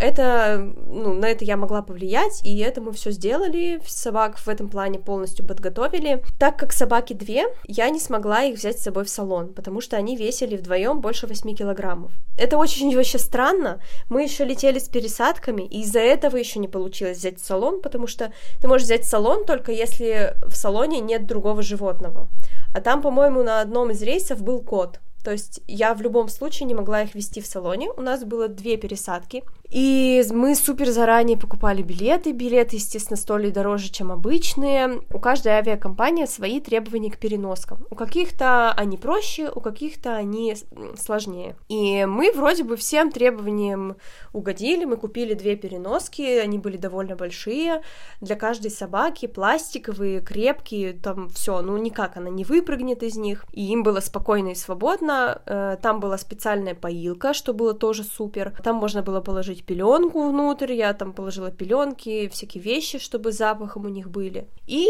Это, 0.00 0.72
ну, 0.86 1.12
на 1.12 1.26
это 1.26 1.44
я 1.44 1.58
могла 1.58 1.82
повлиять, 1.82 2.40
и 2.42 2.58
это 2.58 2.80
мы 2.80 2.92
все 2.92 3.10
сделали, 3.10 3.80
собак 3.86 4.38
в 4.38 4.48
этом 4.48 4.70
плане 4.70 4.98
полностью 4.98 5.46
подготовили. 5.46 6.22
Так 6.38 6.58
как 6.58 6.72
собаки 6.72 7.12
две, 7.12 7.44
я 7.66 7.90
не 7.90 8.00
смогла 8.00 8.44
их 8.44 8.56
взять 8.56 8.78
с 8.78 8.82
собой 8.82 9.04
в 9.04 9.10
салон, 9.10 9.52
потому 9.52 9.82
что 9.82 9.98
они 9.98 10.16
весили 10.16 10.56
вдвоем 10.56 11.02
больше 11.02 11.26
8 11.26 11.54
килограммов. 11.54 12.12
Это 12.38 12.56
очень 12.56 12.96
вообще 12.96 13.18
странно. 13.18 13.80
Мы 14.08 14.22
еще 14.22 14.44
летели 14.44 14.78
с 14.78 14.88
пересадками, 14.88 15.64
и 15.64 15.82
из-за 15.82 16.00
этого 16.00 16.36
еще 16.36 16.60
не 16.60 16.68
получилось 16.68 17.18
взять 17.18 17.38
в 17.38 17.44
салон, 17.44 17.82
потому 17.82 18.06
что 18.06 18.32
ты 18.60 18.68
можешь 18.68 18.86
взять 18.86 19.04
салон 19.04 19.44
только 19.44 19.70
если 19.70 20.34
в 20.46 20.56
салоне 20.56 21.00
нет 21.00 21.26
другого 21.26 21.60
животного. 21.62 22.28
А 22.72 22.80
там, 22.80 23.02
по-моему, 23.02 23.42
на 23.42 23.60
одном 23.60 23.90
из 23.90 24.02
рейсов 24.02 24.42
был 24.42 24.60
кот. 24.60 25.00
То 25.22 25.32
есть 25.32 25.60
я 25.66 25.94
в 25.94 26.00
любом 26.00 26.28
случае 26.28 26.66
не 26.66 26.74
могла 26.74 27.02
их 27.02 27.14
вести 27.14 27.40
в 27.40 27.46
салоне. 27.46 27.90
У 27.90 28.00
нас 28.00 28.24
было 28.24 28.48
две 28.48 28.76
пересадки. 28.76 29.44
И 29.70 30.24
мы 30.32 30.56
супер 30.56 30.90
заранее 30.90 31.38
покупали 31.38 31.82
билеты. 31.82 32.32
Билеты, 32.32 32.76
естественно, 32.76 33.16
стоили 33.16 33.50
дороже, 33.50 33.90
чем 33.90 34.10
обычные. 34.10 35.02
У 35.12 35.20
каждой 35.20 35.52
авиакомпании 35.52 36.26
свои 36.26 36.60
требования 36.60 37.10
к 37.10 37.18
переноскам. 37.18 37.86
У 37.88 37.94
каких-то 37.94 38.72
они 38.72 38.96
проще, 38.96 39.48
у 39.54 39.60
каких-то 39.60 40.16
они 40.16 40.56
сложнее. 40.98 41.56
И 41.68 42.04
мы 42.04 42.32
вроде 42.32 42.64
бы 42.64 42.76
всем 42.76 43.12
требованиям 43.12 43.96
угодили. 44.32 44.84
Мы 44.84 44.96
купили 44.96 45.34
две 45.34 45.54
переноски, 45.54 46.22
они 46.22 46.58
были 46.58 46.76
довольно 46.76 47.14
большие. 47.14 47.82
Для 48.20 48.34
каждой 48.34 48.72
собаки 48.72 49.26
пластиковые, 49.26 50.20
крепкие, 50.20 50.94
там 50.94 51.28
все. 51.28 51.60
Ну 51.62 51.76
никак 51.76 52.16
она 52.16 52.28
не 52.28 52.44
выпрыгнет 52.44 53.04
из 53.04 53.16
них. 53.16 53.44
И 53.52 53.70
им 53.70 53.84
было 53.84 54.00
спокойно 54.00 54.48
и 54.48 54.54
свободно. 54.56 55.42
Э, 55.46 55.76
там 55.80 56.00
была 56.00 56.18
специальная 56.18 56.74
поилка, 56.74 57.32
что 57.34 57.54
было 57.54 57.72
тоже 57.72 58.02
супер. 58.02 58.52
Там 58.64 58.76
можно 58.76 59.02
было 59.02 59.20
положить 59.20 59.59
положить 59.60 59.64
пеленку 59.64 60.28
внутрь, 60.28 60.72
я 60.72 60.92
там 60.92 61.12
положила 61.12 61.50
пеленки, 61.50 62.28
всякие 62.28 62.62
вещи, 62.62 62.98
чтобы 62.98 63.32
запахом 63.32 63.86
у 63.86 63.88
них 63.88 64.08
были. 64.10 64.46
И, 64.66 64.86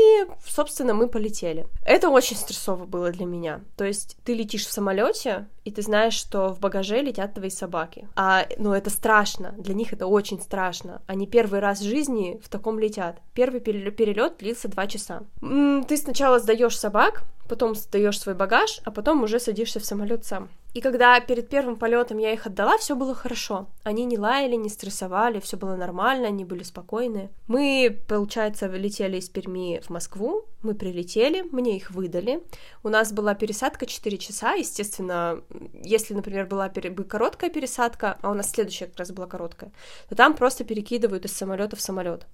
собственно, 0.46 0.94
мы 0.94 1.08
полетели. 1.08 1.66
Это 1.86 2.08
очень 2.08 2.36
стрессово 2.36 2.86
было 2.86 3.10
для 3.10 3.26
меня. 3.26 3.60
То 3.76 3.84
есть 3.84 4.16
ты 4.24 4.34
летишь 4.34 4.66
в 4.66 4.72
самолете, 4.72 5.46
и 5.64 5.70
ты 5.70 5.82
знаешь, 5.82 6.14
что 6.14 6.52
в 6.54 6.60
багаже 6.60 7.02
летят 7.02 7.34
твои 7.34 7.50
собаки. 7.50 8.08
А, 8.16 8.46
ну, 8.58 8.72
это 8.72 8.90
страшно. 8.90 9.54
Для 9.58 9.74
них 9.74 9.92
это 9.92 10.06
очень 10.06 10.40
страшно. 10.40 11.00
Они 11.06 11.26
первый 11.26 11.60
раз 11.60 11.80
в 11.80 11.84
жизни 11.84 12.40
в 12.42 12.48
таком 12.48 12.78
летят. 12.78 13.20
Первый 13.34 13.60
перелет 13.60 14.38
длился 14.38 14.68
два 14.68 14.86
часа. 14.86 15.22
Ты 15.40 15.96
сначала 15.96 16.38
сдаешь 16.38 16.78
собак, 16.78 17.24
потом 17.48 17.74
сдаешь 17.74 18.20
свой 18.20 18.34
багаж, 18.34 18.80
а 18.84 18.90
потом 18.90 19.22
уже 19.22 19.38
садишься 19.38 19.80
в 19.80 19.84
самолет 19.84 20.24
сам. 20.24 20.48
И 20.72 20.80
когда 20.80 21.18
перед 21.20 21.48
первым 21.48 21.76
полетом 21.76 22.18
я 22.18 22.32
их 22.32 22.46
отдала, 22.46 22.78
все 22.78 22.94
было 22.94 23.14
хорошо. 23.14 23.68
Они 23.82 24.04
не 24.04 24.18
лаяли, 24.18 24.54
не 24.54 24.68
стрессовали, 24.68 25.40
все 25.40 25.56
было 25.56 25.76
нормально, 25.76 26.28
они 26.28 26.44
были 26.44 26.62
спокойны. 26.62 27.30
Мы, 27.48 27.98
получается, 28.08 28.66
летели 28.66 29.18
из 29.18 29.28
Перми 29.28 29.80
в 29.80 29.90
Москву, 29.90 30.44
мы 30.62 30.74
прилетели, 30.74 31.42
мне 31.50 31.76
их 31.76 31.90
выдали. 31.90 32.42
У 32.82 32.88
нас 32.88 33.12
была 33.12 33.34
пересадка 33.34 33.86
4 33.86 34.18
часа, 34.18 34.52
естественно, 34.52 35.42
если, 35.72 36.14
например, 36.14 36.46
была 36.46 36.68
бы 36.68 37.04
короткая 37.04 37.50
пересадка, 37.50 38.18
а 38.22 38.30
у 38.30 38.34
нас 38.34 38.50
следующая 38.50 38.86
как 38.86 38.98
раз 38.98 39.10
была 39.12 39.26
короткая, 39.26 39.72
то 40.08 40.14
там 40.14 40.34
просто 40.34 40.64
перекидывают 40.64 41.24
из 41.24 41.32
самолета 41.32 41.76
в 41.76 41.80
самолет. 41.80 42.26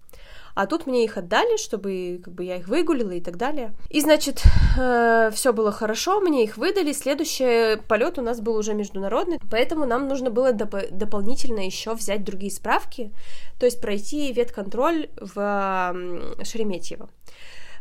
А 0.57 0.67
тут 0.67 0.87
мне 0.87 1.05
их 1.05 1.19
отдали, 1.19 1.59
чтобы 1.59 2.19
как 2.25 2.33
бы 2.33 2.43
я 2.43 2.57
их 2.57 2.67
выгулила 2.67 3.11
и 3.11 3.21
так 3.21 3.37
далее. 3.37 3.75
И, 3.91 4.01
значит, 4.01 4.43
э, 4.79 5.31
все 5.35 5.53
было 5.53 5.71
хорошо, 5.71 6.21
мне 6.21 6.45
их 6.45 6.57
выдали. 6.57 6.93
Следующий 6.93 7.77
полет 7.89 8.19
у 8.19 8.23
нас 8.23 8.41
был 8.41 8.57
уже 8.57 8.73
международный, 8.73 9.39
поэтому 9.51 9.85
нам 9.85 10.09
нужно 10.09 10.31
было 10.31 10.53
доп- 10.53 10.91
дополнительно 10.91 11.61
еще 11.61 11.93
взять 11.93 12.25
другие 12.25 12.51
справки, 12.51 13.13
то 13.61 13.67
есть 13.67 13.83
пройти 13.83 14.33
ветконтроль 14.33 15.11
в 15.21 15.95
Шереметьево. 16.43 17.11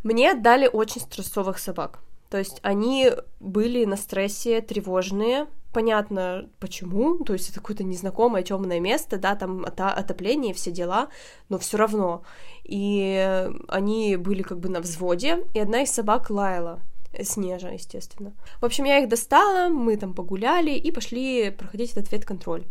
Мне 0.06 0.34
отдали 0.34 0.70
очень 0.72 1.01
стрессовых 1.01 1.58
собак. 1.58 1.99
То 2.30 2.38
есть 2.38 2.60
они 2.62 3.12
были 3.39 3.86
на 3.86 3.97
стрессе, 3.97 4.62
тревожные, 4.62 5.47
понятно 5.74 6.47
почему, 6.60 7.24
то 7.24 7.34
есть 7.34 7.49
это 7.49 7.60
какое-то 7.60 7.84
незнакомое 7.84 8.43
темное 8.43 8.80
место, 8.80 9.18
да, 9.18 9.34
там 9.34 9.66
отопление, 9.66 10.53
все 10.53 10.70
дела, 10.70 11.08
но 11.49 11.58
все 11.58 11.78
равно. 11.78 12.22
И 12.64 13.49
они 13.68 14.16
были 14.18 14.43
как 14.43 14.60
бы 14.60 14.70
на 14.70 14.80
взводе, 14.80 15.43
и 15.56 15.60
одна 15.60 15.82
из 15.82 15.89
собак 15.89 16.30
лаяла. 16.30 16.82
Снежа, 17.24 17.70
естественно. 17.70 18.34
В 18.62 18.66
общем, 18.66 18.84
я 18.84 18.99
их 18.99 19.10
достала, 19.10 19.70
мы 19.70 19.97
там 19.97 20.14
погуляли 20.14 20.72
и 20.72 20.91
пошли 20.91 21.49
проходить 21.49 21.93
этот 21.93 22.12
ветконтроль. 22.12 22.66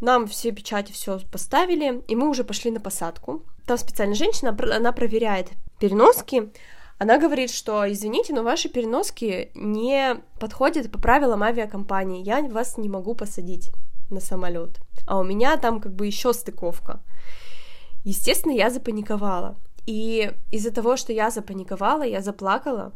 Нам 0.00 0.26
все 0.26 0.50
печати 0.50 0.90
все 0.90 1.20
поставили, 1.30 2.02
и 2.08 2.16
мы 2.16 2.28
уже 2.28 2.42
пошли 2.42 2.72
на 2.72 2.80
посадку. 2.80 3.44
Там 3.64 3.78
специальная 3.78 4.16
женщина, 4.16 4.56
она 4.74 4.90
проверяет 4.90 5.50
переноски, 5.84 6.50
она 6.96 7.18
говорит, 7.18 7.50
что, 7.50 7.90
извините, 7.92 8.32
но 8.32 8.42
ваши 8.42 8.70
переноски 8.70 9.50
не 9.54 10.16
подходят 10.40 10.90
по 10.90 10.98
правилам 10.98 11.42
авиакомпании, 11.42 12.24
я 12.24 12.42
вас 12.42 12.78
не 12.78 12.88
могу 12.88 13.14
посадить 13.14 13.70
на 14.08 14.20
самолет. 14.20 14.80
А 15.06 15.18
у 15.18 15.24
меня 15.24 15.58
там 15.58 15.80
как 15.80 15.94
бы 15.94 16.06
еще 16.06 16.32
стыковка. 16.32 17.02
Естественно, 18.02 18.52
я 18.52 18.70
запаниковала. 18.70 19.56
И 19.84 20.32
из-за 20.50 20.70
того, 20.70 20.96
что 20.96 21.12
я 21.12 21.30
запаниковала, 21.30 22.04
я 22.04 22.22
заплакала. 22.22 22.92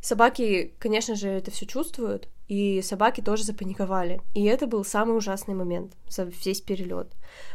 Собаки, 0.00 0.74
конечно 0.78 1.16
же, 1.16 1.28
это 1.28 1.50
все 1.50 1.66
чувствуют, 1.66 2.28
и 2.52 2.82
собаки 2.82 3.22
тоже 3.22 3.44
запаниковали. 3.44 4.20
И 4.34 4.44
это 4.44 4.66
был 4.66 4.84
самый 4.84 5.16
ужасный 5.16 5.54
момент 5.54 5.92
за 6.10 6.24
весь 6.44 6.60
перелет. 6.60 7.08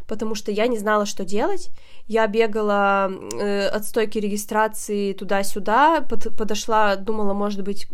Потому 0.08 0.34
что 0.34 0.52
я 0.52 0.66
не 0.66 0.80
знала, 0.80 1.06
что 1.06 1.24
делать. 1.24 1.70
Я 2.08 2.26
бегала 2.26 3.12
э, 3.40 3.68
от 3.68 3.86
стойки 3.86 4.18
регистрации 4.18 5.14
туда-сюда, 5.14 6.02
под, 6.02 6.36
подошла, 6.36 6.96
думала, 6.96 7.34
может 7.34 7.62
быть, 7.62 7.88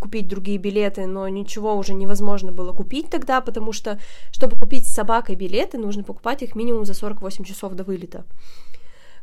купить 0.00 0.26
другие 0.26 0.56
билеты, 0.56 1.06
но 1.06 1.28
ничего 1.28 1.76
уже 1.76 1.92
невозможно 1.92 2.50
было 2.50 2.72
купить 2.72 3.10
тогда, 3.10 3.42
потому 3.42 3.72
что, 3.72 3.98
чтобы 4.32 4.58
купить 4.58 4.86
с 4.86 4.94
собакой 4.94 5.34
билеты, 5.34 5.76
нужно 5.76 6.02
покупать 6.02 6.42
их 6.42 6.54
минимум 6.54 6.86
за 6.86 6.94
48 6.94 7.44
часов 7.44 7.74
до 7.74 7.84
вылета. 7.84 8.24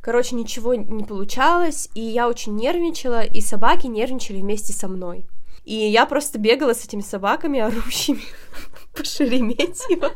Короче, 0.01 0.35
ничего 0.35 0.75
не 0.75 1.03
получалось, 1.03 1.89
и 1.95 2.01
я 2.01 2.29
очень 2.29 2.55
нервничала, 2.55 3.23
и 3.23 3.41
собаки 3.41 3.87
нервничали 3.87 4.41
вместе 4.41 4.73
со 4.73 4.87
мной. 4.87 5.25
И 5.65 5.75
я 5.75 6.05
просто 6.05 6.39
бегала 6.39 6.73
с 6.73 6.85
этими 6.85 7.01
собаками, 7.01 7.59
орущими 7.59 8.21
по 8.95 9.03
Шереметьево. 9.03 10.11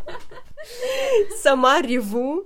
Сама 1.41 1.81
реву. 1.81 2.45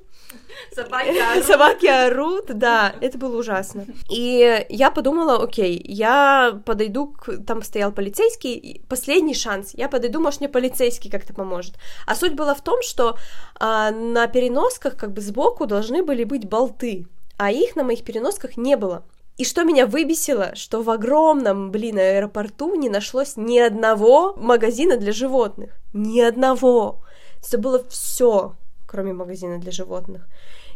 Собаки 0.73 1.17
орут. 1.17 1.45
Собаки 1.45 1.85
орут, 1.85 2.45
да, 2.47 2.95
это 3.01 3.17
было 3.17 3.37
ужасно. 3.37 3.85
И 4.09 4.65
я 4.69 4.91
подумала, 4.91 5.43
окей, 5.43 5.79
я 5.83 6.59
подойду, 6.65 7.07
к... 7.07 7.43
там 7.45 7.61
стоял 7.61 7.91
полицейский, 7.91 8.81
последний 8.87 9.35
шанс, 9.35 9.73
я 9.73 9.89
подойду, 9.89 10.19
может, 10.19 10.39
мне 10.39 10.49
полицейский 10.49 11.11
как-то 11.11 11.33
поможет. 11.33 11.75
А 12.07 12.15
суть 12.15 12.33
была 12.33 12.55
в 12.55 12.61
том, 12.61 12.81
что 12.81 13.17
а, 13.59 13.91
на 13.91 14.27
переносках 14.27 14.95
как 14.95 15.11
бы 15.11 15.21
сбоку 15.21 15.65
должны 15.65 16.03
были 16.03 16.23
быть 16.23 16.47
болты, 16.47 17.07
а 17.37 17.51
их 17.51 17.75
на 17.75 17.83
моих 17.83 18.03
переносках 18.03 18.57
не 18.57 18.75
было. 18.75 19.05
И 19.38 19.45
что 19.45 19.63
меня 19.63 19.88
выбесило, 19.88 20.53
что 20.55 20.84
в 20.84 20.89
огромном, 20.89 21.71
блин, 21.71 21.97
аэропорту 21.97 22.75
не 22.75 22.89
нашлось 22.89 23.36
ни 23.36 23.57
одного 23.57 24.36
магазина 24.36 24.97
для 24.97 25.11
животных. 25.11 25.71
Ни 25.93 26.21
одного. 26.21 27.03
Это 27.41 27.57
было 27.57 27.84
все 27.89 28.55
кроме 28.93 29.13
магазина 29.13 29.57
для 29.57 29.71
животных. 29.71 30.27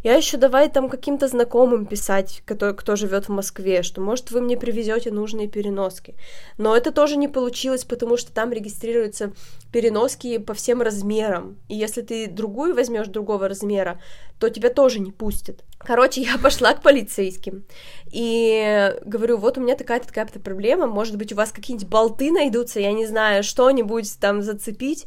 Я 0.08 0.16
еще 0.16 0.38
давай 0.38 0.70
там 0.70 0.88
каким-то 0.88 1.28
знакомым 1.28 1.86
писать, 1.86 2.42
кто, 2.46 2.74
кто 2.74 2.96
живет 2.96 3.26
в 3.26 3.32
Москве, 3.34 3.84
что 3.84 4.00
может 4.00 4.32
вы 4.32 4.40
мне 4.40 4.56
привезете 4.56 5.12
нужные 5.12 5.50
переноски. 5.50 6.16
Но 6.58 6.78
это 6.78 6.94
тоже 6.94 7.18
не 7.18 7.28
получилось, 7.28 7.84
потому 7.84 8.16
что 8.16 8.32
там 8.32 8.54
регистрируются 8.54 9.34
переноски 9.74 10.38
по 10.38 10.54
всем 10.54 10.82
размерам. 10.82 11.58
И 11.68 11.76
если 11.76 12.04
ты 12.04 12.28
другую 12.28 12.74
возьмешь 12.74 13.08
другого 13.08 13.50
размера, 13.50 14.00
то 14.40 14.48
тебя 14.48 14.70
тоже 14.70 15.02
не 15.02 15.12
пустят. 15.12 15.66
Короче, 15.78 16.22
я 16.22 16.38
пошла 16.42 16.74
к 16.74 16.82
полицейским 16.82 17.66
и 18.10 18.96
говорю, 19.04 19.36
вот 19.36 19.58
у 19.58 19.62
меня 19.62 19.76
такая-то 19.76 20.08
такая-то 20.08 20.40
проблема, 20.40 20.88
может 20.88 21.18
быть, 21.18 21.34
у 21.34 21.36
вас 21.36 21.52
какие-нибудь 21.52 21.90
болты 21.90 22.32
найдутся, 22.32 22.80
я 22.80 22.94
не 22.94 23.06
знаю, 23.06 23.44
что-нибудь 23.44 24.18
там 24.22 24.42
зацепить. 24.42 25.06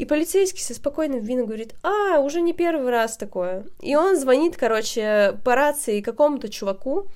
И 0.00 0.06
полицейский 0.06 0.62
со 0.62 0.72
спокойным 0.72 1.20
видом 1.20 1.44
говорит, 1.44 1.74
а, 1.82 2.20
уже 2.20 2.40
не 2.40 2.54
первый 2.54 2.90
раз 2.90 3.18
такое. 3.18 3.66
И 3.82 3.96
он 3.96 4.16
звонит, 4.16 4.56
короче, 4.56 5.38
по 5.44 5.54
рации 5.54 6.00
какому-то 6.00 6.48
чуваку, 6.48 7.08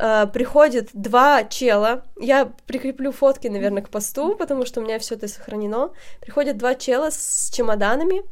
Uh, 0.00 0.30
приходит 0.30 0.90
два 0.92 1.42
чела, 1.42 2.04
я 2.20 2.52
прикреплю 2.66 3.10
фотки, 3.10 3.48
наверное, 3.48 3.82
к 3.82 3.88
посту, 3.88 4.36
потому 4.36 4.64
что 4.64 4.80
у 4.80 4.84
меня 4.84 5.00
все 5.00 5.16
это 5.16 5.26
сохранено. 5.26 5.90
Приходят 6.20 6.56
два 6.56 6.76
чела 6.76 7.10
с 7.10 7.50
чемоданами 7.52 8.22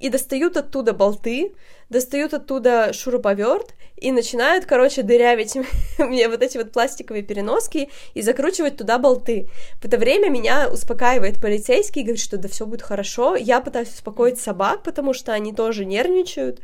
и 0.00 0.08
достают 0.08 0.56
оттуда 0.56 0.92
болты, 0.92 1.54
достают 1.92 2.34
оттуда 2.34 2.92
шуруповерт 2.92 3.74
и 3.96 4.10
начинают, 4.10 4.64
короче, 4.64 5.02
дырявить 5.02 5.56
мне 5.98 6.28
вот 6.28 6.42
эти 6.42 6.58
вот 6.58 6.72
пластиковые 6.72 7.22
переноски 7.22 7.88
и 8.14 8.22
закручивать 8.22 8.76
туда 8.76 8.98
болты. 8.98 9.48
В 9.80 9.84
это 9.84 9.98
время 9.98 10.28
меня 10.28 10.68
успокаивает 10.68 11.40
полицейский, 11.40 12.02
говорит, 12.02 12.20
что 12.20 12.38
да 12.38 12.48
все 12.48 12.66
будет 12.66 12.82
хорошо. 12.82 13.36
Я 13.36 13.60
пытаюсь 13.60 13.90
успокоить 13.90 14.40
собак, 14.40 14.82
потому 14.82 15.14
что 15.14 15.32
они 15.32 15.52
тоже 15.52 15.84
нервничают. 15.84 16.60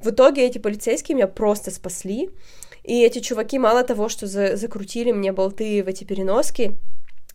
В 0.00 0.10
итоге 0.10 0.44
эти 0.44 0.58
полицейские 0.58 1.14
меня 1.14 1.28
просто 1.28 1.70
спасли. 1.70 2.30
И 2.82 3.02
эти 3.02 3.20
чуваки 3.20 3.58
мало 3.58 3.82
того, 3.84 4.08
что 4.08 4.26
за 4.26 4.56
закрутили 4.56 5.12
мне 5.12 5.32
болты 5.32 5.82
в 5.82 5.88
эти 5.88 6.04
переноски, 6.04 6.76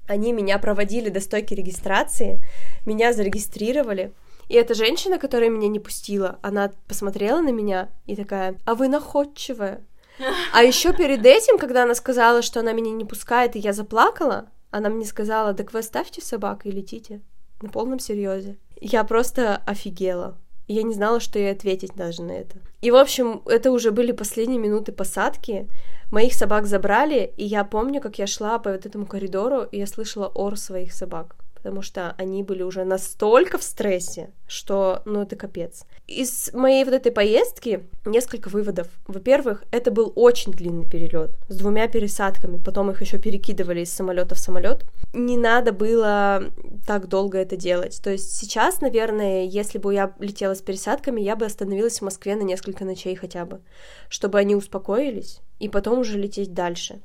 они 0.08 0.34
меня 0.34 0.60
проводили 0.60 1.10
до 1.10 1.22
стойки 1.22 1.54
регистрации, 1.54 2.44
меня 2.86 3.14
зарегистрировали, 3.14 4.12
и 4.50 4.56
эта 4.56 4.74
женщина, 4.74 5.20
которая 5.20 5.50
меня 5.50 5.68
не 5.68 5.80
пустила, 5.80 6.40
она 6.42 6.72
посмотрела 6.88 7.40
на 7.40 7.52
меня 7.52 7.90
и 8.08 8.16
такая, 8.16 8.58
а 8.66 8.76
вы 8.76 8.90
находчивая. 8.90 9.86
А 10.54 10.64
еще 10.64 10.92
перед 10.92 11.26
этим, 11.26 11.58
когда 11.58 11.84
она 11.84 11.96
сказала, 11.96 12.42
что 12.42 12.60
она 12.60 12.74
меня 12.74 12.92
не 12.92 13.06
пускает, 13.06 13.56
и 13.56 13.60
я 13.60 13.72
заплакала, 13.72 14.50
она 14.70 14.90
мне 14.90 15.06
сказала, 15.06 15.54
так 15.54 15.72
вы 15.72 15.80
оставьте 15.80 16.22
собак 16.22 16.66
и 16.66 16.72
летите. 16.72 17.22
На 17.62 17.70
полном 17.70 18.00
серьезе. 18.00 18.58
Я 18.82 19.06
просто 19.06 19.62
офигела. 19.66 20.38
Я 20.68 20.84
не 20.84 20.94
знала, 20.94 21.22
что 21.22 21.40
ей 21.40 21.52
ответить 21.52 21.96
даже 21.96 22.22
на 22.22 22.32
это. 22.32 22.58
И, 22.82 22.92
в 22.92 22.96
общем, 22.96 23.44
это 23.46 23.72
уже 23.72 23.92
были 23.92 24.12
последние 24.12 24.60
минуты 24.60 24.92
посадки. 24.92 25.70
Моих 26.12 26.34
собак 26.34 26.66
забрали, 26.66 27.34
и 27.38 27.46
я 27.46 27.64
помню, 27.64 28.02
как 28.02 28.20
я 28.20 28.28
шла 28.28 28.60
по 28.60 28.72
вот 28.72 28.86
этому 28.86 29.06
коридору, 29.06 29.64
и 29.64 29.78
я 29.78 29.88
слышала 29.88 30.28
ор 30.28 30.58
своих 30.58 30.92
собак 30.92 31.38
потому 31.62 31.82
что 31.82 32.16
они 32.18 32.42
были 32.42 32.64
уже 32.64 32.86
настолько 32.86 33.58
в 33.58 33.64
стрессе, 33.64 34.32
что, 34.48 35.02
ну, 35.06 35.22
это 35.22 35.36
капец. 35.36 35.84
Из 36.08 36.54
моей 36.54 36.86
вот 36.86 36.94
этой 36.94 37.12
поездки 37.12 37.84
несколько 38.06 38.48
выводов. 38.48 38.88
Во-первых, 39.08 39.64
это 39.72 39.92
был 39.92 40.14
очень 40.16 40.54
длинный 40.54 40.90
перелет 40.90 41.32
с 41.50 41.58
двумя 41.58 41.88
пересадками, 41.88 42.62
потом 42.64 42.92
их 42.92 43.02
еще 43.02 43.20
перекидывали 43.20 43.82
из 43.82 43.92
самолета 43.92 44.36
в 44.36 44.40
самолет. 44.40 44.86
Не 45.14 45.38
надо 45.38 45.74
было 45.74 46.46
так 46.88 47.08
долго 47.08 47.38
это 47.38 47.58
делать. 47.58 48.00
То 48.02 48.10
есть 48.10 48.38
сейчас, 48.38 48.80
наверное, 48.80 49.44
если 49.44 49.80
бы 49.80 49.94
я 49.94 50.14
летела 50.20 50.54
с 50.54 50.62
пересадками, 50.62 51.20
я 51.20 51.36
бы 51.36 51.46
остановилась 51.46 52.00
в 52.00 52.04
Москве 52.04 52.36
на 52.36 52.44
несколько 52.44 52.86
ночей 52.86 53.16
хотя 53.16 53.46
бы, 53.46 53.60
чтобы 54.08 54.40
они 54.40 54.56
успокоились 54.56 55.42
и 55.60 55.68
потом 55.68 56.00
уже 56.00 56.18
лететь 56.18 56.54
дальше 56.54 57.02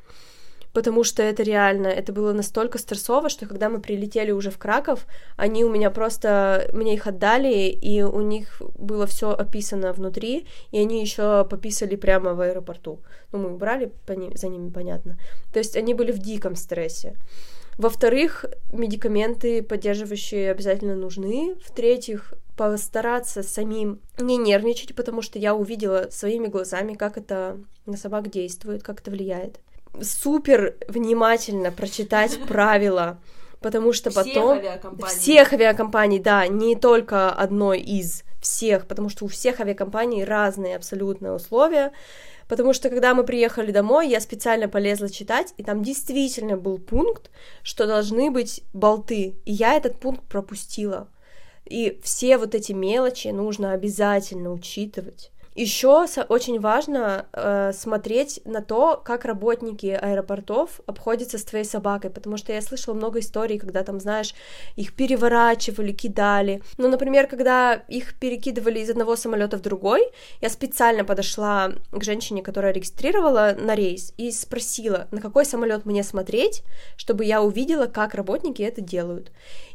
потому 0.74 1.04
что 1.04 1.22
это 1.22 1.42
реально, 1.44 1.86
это 1.86 2.12
было 2.12 2.32
настолько 2.32 2.78
стрессово, 2.78 3.28
что 3.28 3.46
когда 3.46 3.70
мы 3.70 3.80
прилетели 3.80 4.32
уже 4.32 4.50
в 4.50 4.58
Краков, 4.58 5.06
они 5.36 5.64
у 5.64 5.70
меня 5.70 5.90
просто, 5.90 6.68
мне 6.74 6.94
их 6.94 7.06
отдали, 7.06 7.68
и 7.68 8.02
у 8.02 8.20
них 8.20 8.60
было 8.76 9.06
все 9.06 9.30
описано 9.30 9.92
внутри, 9.92 10.46
и 10.72 10.80
они 10.80 11.00
еще 11.00 11.46
пописали 11.48 11.94
прямо 11.94 12.34
в 12.34 12.40
аэропорту. 12.40 12.98
Ну, 13.32 13.38
мы 13.38 13.54
убрали 13.54 13.92
за 14.34 14.48
ними, 14.48 14.68
понятно. 14.68 15.16
То 15.52 15.60
есть 15.60 15.76
они 15.76 15.94
были 15.94 16.10
в 16.10 16.18
диком 16.18 16.56
стрессе. 16.56 17.14
Во-вторых, 17.78 18.44
медикаменты 18.72 19.62
поддерживающие 19.62 20.50
обязательно 20.50 20.96
нужны. 20.96 21.54
В-третьих, 21.64 22.34
постараться 22.56 23.42
самим 23.44 24.00
не 24.18 24.36
нервничать, 24.36 24.94
потому 24.94 25.22
что 25.22 25.38
я 25.38 25.54
увидела 25.54 26.08
своими 26.10 26.48
глазами, 26.48 26.94
как 26.94 27.16
это 27.16 27.58
на 27.86 27.96
собак 27.96 28.30
действует, 28.30 28.82
как 28.82 29.00
это 29.00 29.12
влияет 29.12 29.60
супер 30.02 30.76
внимательно 30.88 31.70
прочитать 31.70 32.38
правила, 32.48 33.18
потому 33.60 33.92
что 33.92 34.10
всех 34.10 34.24
потом... 34.24 34.58
Авиакомпаний. 34.58 35.14
Всех 35.14 35.52
авиакомпаний, 35.52 36.18
да, 36.18 36.46
не 36.46 36.76
только 36.76 37.30
одной 37.30 37.80
из 37.80 38.24
всех, 38.40 38.86
потому 38.86 39.08
что 39.08 39.24
у 39.24 39.28
всех 39.28 39.60
авиакомпаний 39.60 40.24
разные 40.24 40.76
абсолютные 40.76 41.32
условия, 41.32 41.92
потому 42.46 42.74
что 42.74 42.90
когда 42.90 43.14
мы 43.14 43.24
приехали 43.24 43.72
домой, 43.72 44.08
я 44.08 44.20
специально 44.20 44.68
полезла 44.68 45.08
читать, 45.08 45.54
и 45.56 45.64
там 45.64 45.82
действительно 45.82 46.56
был 46.56 46.78
пункт, 46.78 47.30
что 47.62 47.86
должны 47.86 48.30
быть 48.30 48.62
болты, 48.72 49.34
и 49.44 49.52
я 49.52 49.74
этот 49.74 49.98
пункт 49.98 50.24
пропустила. 50.28 51.08
И 51.64 51.98
все 52.02 52.36
вот 52.36 52.54
эти 52.54 52.72
мелочи 52.72 53.28
нужно 53.28 53.72
обязательно 53.72 54.52
учитывать. 54.52 55.32
Еще 55.54 56.06
очень 56.28 56.58
важно 56.58 57.26
э, 57.32 57.72
смотреть 57.72 58.40
на 58.44 58.60
то, 58.60 59.00
как 59.04 59.24
работники 59.24 59.86
аэропортов 59.86 60.80
обходятся 60.86 61.38
с 61.38 61.44
твоей 61.44 61.64
собакой, 61.64 62.10
потому 62.10 62.36
что 62.36 62.52
я 62.52 62.60
слышала 62.60 62.94
много 62.94 63.20
историй, 63.20 63.58
когда 63.58 63.84
там, 63.84 64.00
знаешь, 64.00 64.34
их 64.74 64.94
переворачивали, 64.94 65.92
кидали. 65.92 66.60
Ну, 66.76 66.88
например, 66.88 67.28
когда 67.28 67.74
их 67.74 68.18
перекидывали 68.18 68.80
из 68.80 68.90
одного 68.90 69.14
самолета 69.14 69.56
в 69.56 69.60
другой, 69.60 70.02
я 70.40 70.48
специально 70.48 71.04
подошла 71.04 71.70
к 71.92 72.02
женщине, 72.02 72.42
которая 72.42 72.72
регистрировала 72.72 73.54
на 73.56 73.76
рейс, 73.76 74.12
и 74.16 74.32
спросила, 74.32 75.06
на 75.12 75.20
какой 75.20 75.44
самолет 75.44 75.86
мне 75.86 76.02
смотреть, 76.02 76.64
чтобы 76.96 77.24
я 77.24 77.40
увидела, 77.40 77.86
как 77.86 78.14
работники 78.14 78.62
это 78.62 78.80
делают. 78.80 79.30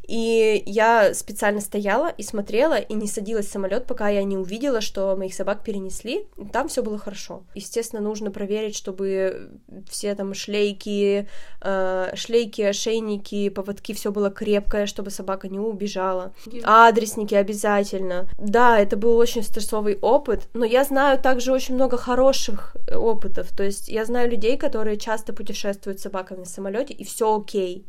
И 0.06 0.62
я 0.66 1.14
специально 1.14 1.60
стояла 1.60 2.08
и 2.08 2.22
смотрела, 2.22 2.78
и 2.78 2.94
не 2.94 3.06
садилась 3.06 3.46
в 3.46 3.52
самолет, 3.52 3.86
пока 3.86 4.08
я 4.08 4.24
не 4.24 4.36
увидела, 4.36 4.80
что 4.80 5.14
моих 5.16 5.34
собак 5.34 5.62
перенесли. 5.62 6.26
Там 6.52 6.68
все 6.68 6.82
было 6.82 6.98
хорошо. 6.98 7.44
Естественно, 7.54 8.02
нужно 8.02 8.30
проверить, 8.30 8.76
чтобы 8.76 9.50
все 9.88 10.14
там 10.14 10.34
шлейки, 10.34 11.28
э, 11.60 12.12
шлейки, 12.14 12.62
ошейники, 12.62 13.48
поводки, 13.50 13.94
все 13.94 14.10
было 14.10 14.30
крепкое, 14.30 14.86
чтобы 14.86 15.10
собака 15.10 15.48
не 15.48 15.58
убежала. 15.58 16.32
Адресники 16.64 17.34
обязательно. 17.34 18.28
Да, 18.38 18.78
это 18.78 18.96
был 18.96 19.16
очень 19.16 19.42
стрессовый 19.42 19.98
опыт, 20.00 20.48
но 20.54 20.64
я 20.64 20.84
знаю 20.84 21.18
также 21.20 21.52
очень 21.52 21.74
много 21.74 21.96
хороших 21.96 22.76
опытов. 22.92 23.48
То 23.56 23.62
есть 23.62 23.88
я 23.88 24.04
знаю 24.04 24.30
людей, 24.30 24.56
которые 24.56 24.96
часто 24.96 25.32
путешествуют 25.32 26.00
с 26.00 26.02
собаками 26.02 26.44
в 26.44 26.48
самолете, 26.48 26.94
и 26.94 27.04
все 27.04 27.36
окей. 27.36 27.86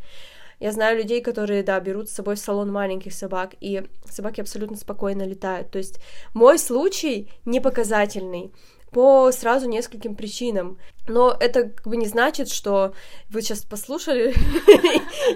Я 0.61 0.71
знаю 0.71 0.95
людей, 0.95 1.21
которые, 1.21 1.63
да, 1.63 1.79
берут 1.79 2.07
с 2.07 2.13
собой 2.13 2.35
в 2.35 2.39
салон 2.39 2.71
маленьких 2.71 3.13
собак, 3.13 3.55
и 3.59 3.81
собаки 4.05 4.41
абсолютно 4.41 4.77
спокойно 4.77 5.23
летают. 5.23 5.71
То 5.71 5.79
есть 5.79 5.99
мой 6.35 6.59
случай 6.59 7.31
не 7.45 7.59
показательный 7.59 8.53
по 8.91 9.31
сразу 9.31 9.67
нескольким 9.67 10.15
причинам. 10.15 10.77
Но 11.07 11.35
это 11.39 11.69
как 11.69 11.87
бы 11.87 11.97
не 11.97 12.05
значит, 12.05 12.47
что 12.47 12.93
вы 13.29 13.41
сейчас 13.41 13.63
послушали 13.63 14.35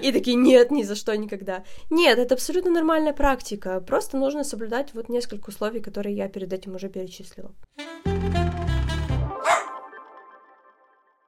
и 0.00 0.12
такие, 0.12 0.36
нет, 0.36 0.70
ни 0.70 0.84
за 0.84 0.94
что 0.94 1.16
никогда. 1.16 1.64
Нет, 1.90 2.20
это 2.20 2.34
абсолютно 2.34 2.70
нормальная 2.70 3.12
практика. 3.12 3.80
Просто 3.80 4.18
нужно 4.18 4.44
соблюдать 4.44 4.94
вот 4.94 5.08
несколько 5.08 5.48
условий, 5.48 5.80
которые 5.80 6.14
я 6.14 6.28
перед 6.28 6.52
этим 6.52 6.76
уже 6.76 6.88
перечислила. 6.88 7.52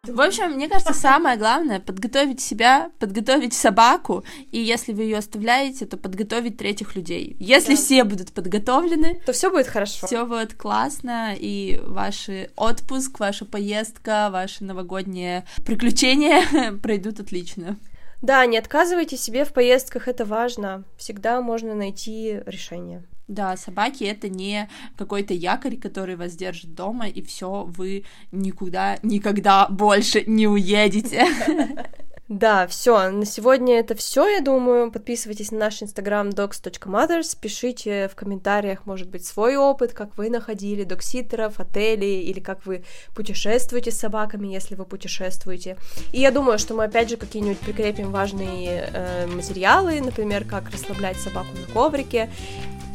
В 0.06 0.20
общем, 0.20 0.52
мне 0.52 0.68
кажется, 0.68 0.94
самое 0.94 1.36
главное 1.36 1.80
подготовить 1.80 2.40
себя, 2.40 2.90
подготовить 2.98 3.52
собаку, 3.52 4.24
и 4.52 4.58
если 4.58 4.92
вы 4.92 5.02
ее 5.02 5.18
оставляете, 5.18 5.86
то 5.86 5.96
подготовить 5.96 6.56
третьих 6.56 6.94
людей. 6.96 7.36
Если 7.38 7.74
да. 7.74 7.76
все 7.76 8.04
будут 8.04 8.32
подготовлены, 8.32 9.20
то 9.26 9.32
все 9.32 9.50
будет 9.50 9.66
хорошо. 9.66 10.06
Все 10.06 10.24
будет 10.24 10.54
классно, 10.54 11.34
и 11.36 11.80
ваш 11.82 12.30
отпуск, 12.56 13.18
ваша 13.18 13.44
поездка, 13.44 14.28
ваши 14.30 14.64
новогодние 14.64 15.44
приключения 15.66 16.72
пройдут 16.82 17.20
отлично. 17.20 17.76
Да, 18.22 18.44
не 18.46 18.56
отказывайте 18.56 19.16
себе 19.16 19.44
в 19.44 19.52
поездках, 19.52 20.08
это 20.08 20.24
важно. 20.24 20.84
Всегда 20.96 21.40
можно 21.40 21.74
найти 21.74 22.40
решение. 22.46 23.02
Да, 23.28 23.58
собаки 23.58 24.04
это 24.04 24.30
не 24.30 24.70
какой-то 24.96 25.34
якорь, 25.34 25.76
который 25.76 26.16
вас 26.16 26.34
держит 26.34 26.74
дома, 26.74 27.08
и 27.08 27.20
все, 27.20 27.64
вы 27.64 28.04
никуда, 28.32 28.98
никогда 29.02 29.68
больше 29.68 30.24
не 30.26 30.48
уедете. 30.48 31.26
Да, 32.28 32.66
все, 32.66 33.08
на 33.08 33.24
сегодня 33.24 33.78
это 33.78 33.94
все, 33.94 34.28
я 34.28 34.42
думаю. 34.42 34.92
Подписывайтесь 34.92 35.50
на 35.50 35.58
наш 35.58 35.82
инстаграм 35.82 36.28
dogs.mothers, 36.28 37.34
пишите 37.40 38.06
в 38.08 38.14
комментариях, 38.14 38.84
может 38.84 39.08
быть, 39.08 39.24
свой 39.24 39.56
опыт, 39.56 39.94
как 39.94 40.18
вы 40.18 40.28
находили 40.28 40.84
докситеров, 40.84 41.58
отелей, 41.58 42.20
или 42.20 42.40
как 42.40 42.66
вы 42.66 42.84
путешествуете 43.14 43.90
с 43.92 43.98
собаками, 43.98 44.48
если 44.48 44.74
вы 44.74 44.84
путешествуете. 44.84 45.78
И 46.12 46.20
я 46.20 46.30
думаю, 46.30 46.58
что 46.58 46.74
мы 46.74 46.84
опять 46.84 47.08
же 47.08 47.16
какие-нибудь 47.16 47.60
прикрепим 47.60 48.10
важные 48.10 48.90
э, 48.92 49.26
материалы, 49.26 49.98
например, 50.02 50.44
как 50.44 50.68
расслаблять 50.68 51.16
собаку 51.16 51.48
на 51.56 51.72
коврике, 51.72 52.28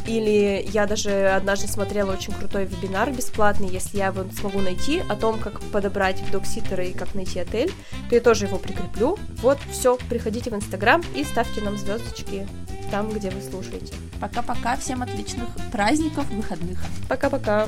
или 0.05 0.65
я 0.71 0.85
даже 0.85 1.29
однажды 1.29 1.67
смотрела 1.67 2.13
очень 2.13 2.33
крутой 2.33 2.65
вебинар 2.65 3.11
бесплатный, 3.11 3.69
если 3.69 3.97
я 3.97 4.07
его 4.07 4.25
смогу 4.37 4.59
найти, 4.59 5.01
о 5.09 5.15
том, 5.15 5.39
как 5.39 5.61
подобрать 5.61 6.23
докситера 6.31 6.83
и 6.83 6.93
как 6.93 7.15
найти 7.15 7.39
отель, 7.39 7.71
то 8.09 8.15
я 8.15 8.21
тоже 8.21 8.45
его 8.45 8.57
прикреплю. 8.57 9.17
Вот, 9.41 9.59
все, 9.71 9.97
приходите 10.09 10.49
в 10.49 10.55
Инстаграм 10.55 11.01
и 11.15 11.23
ставьте 11.23 11.61
нам 11.61 11.77
звездочки 11.77 12.47
там, 12.91 13.09
где 13.09 13.29
вы 13.29 13.41
слушаете. 13.41 13.93
Пока-пока, 14.19 14.77
всем 14.77 15.01
отличных 15.01 15.49
праздников, 15.71 16.29
выходных. 16.29 16.79
Пока-пока. 17.09 17.67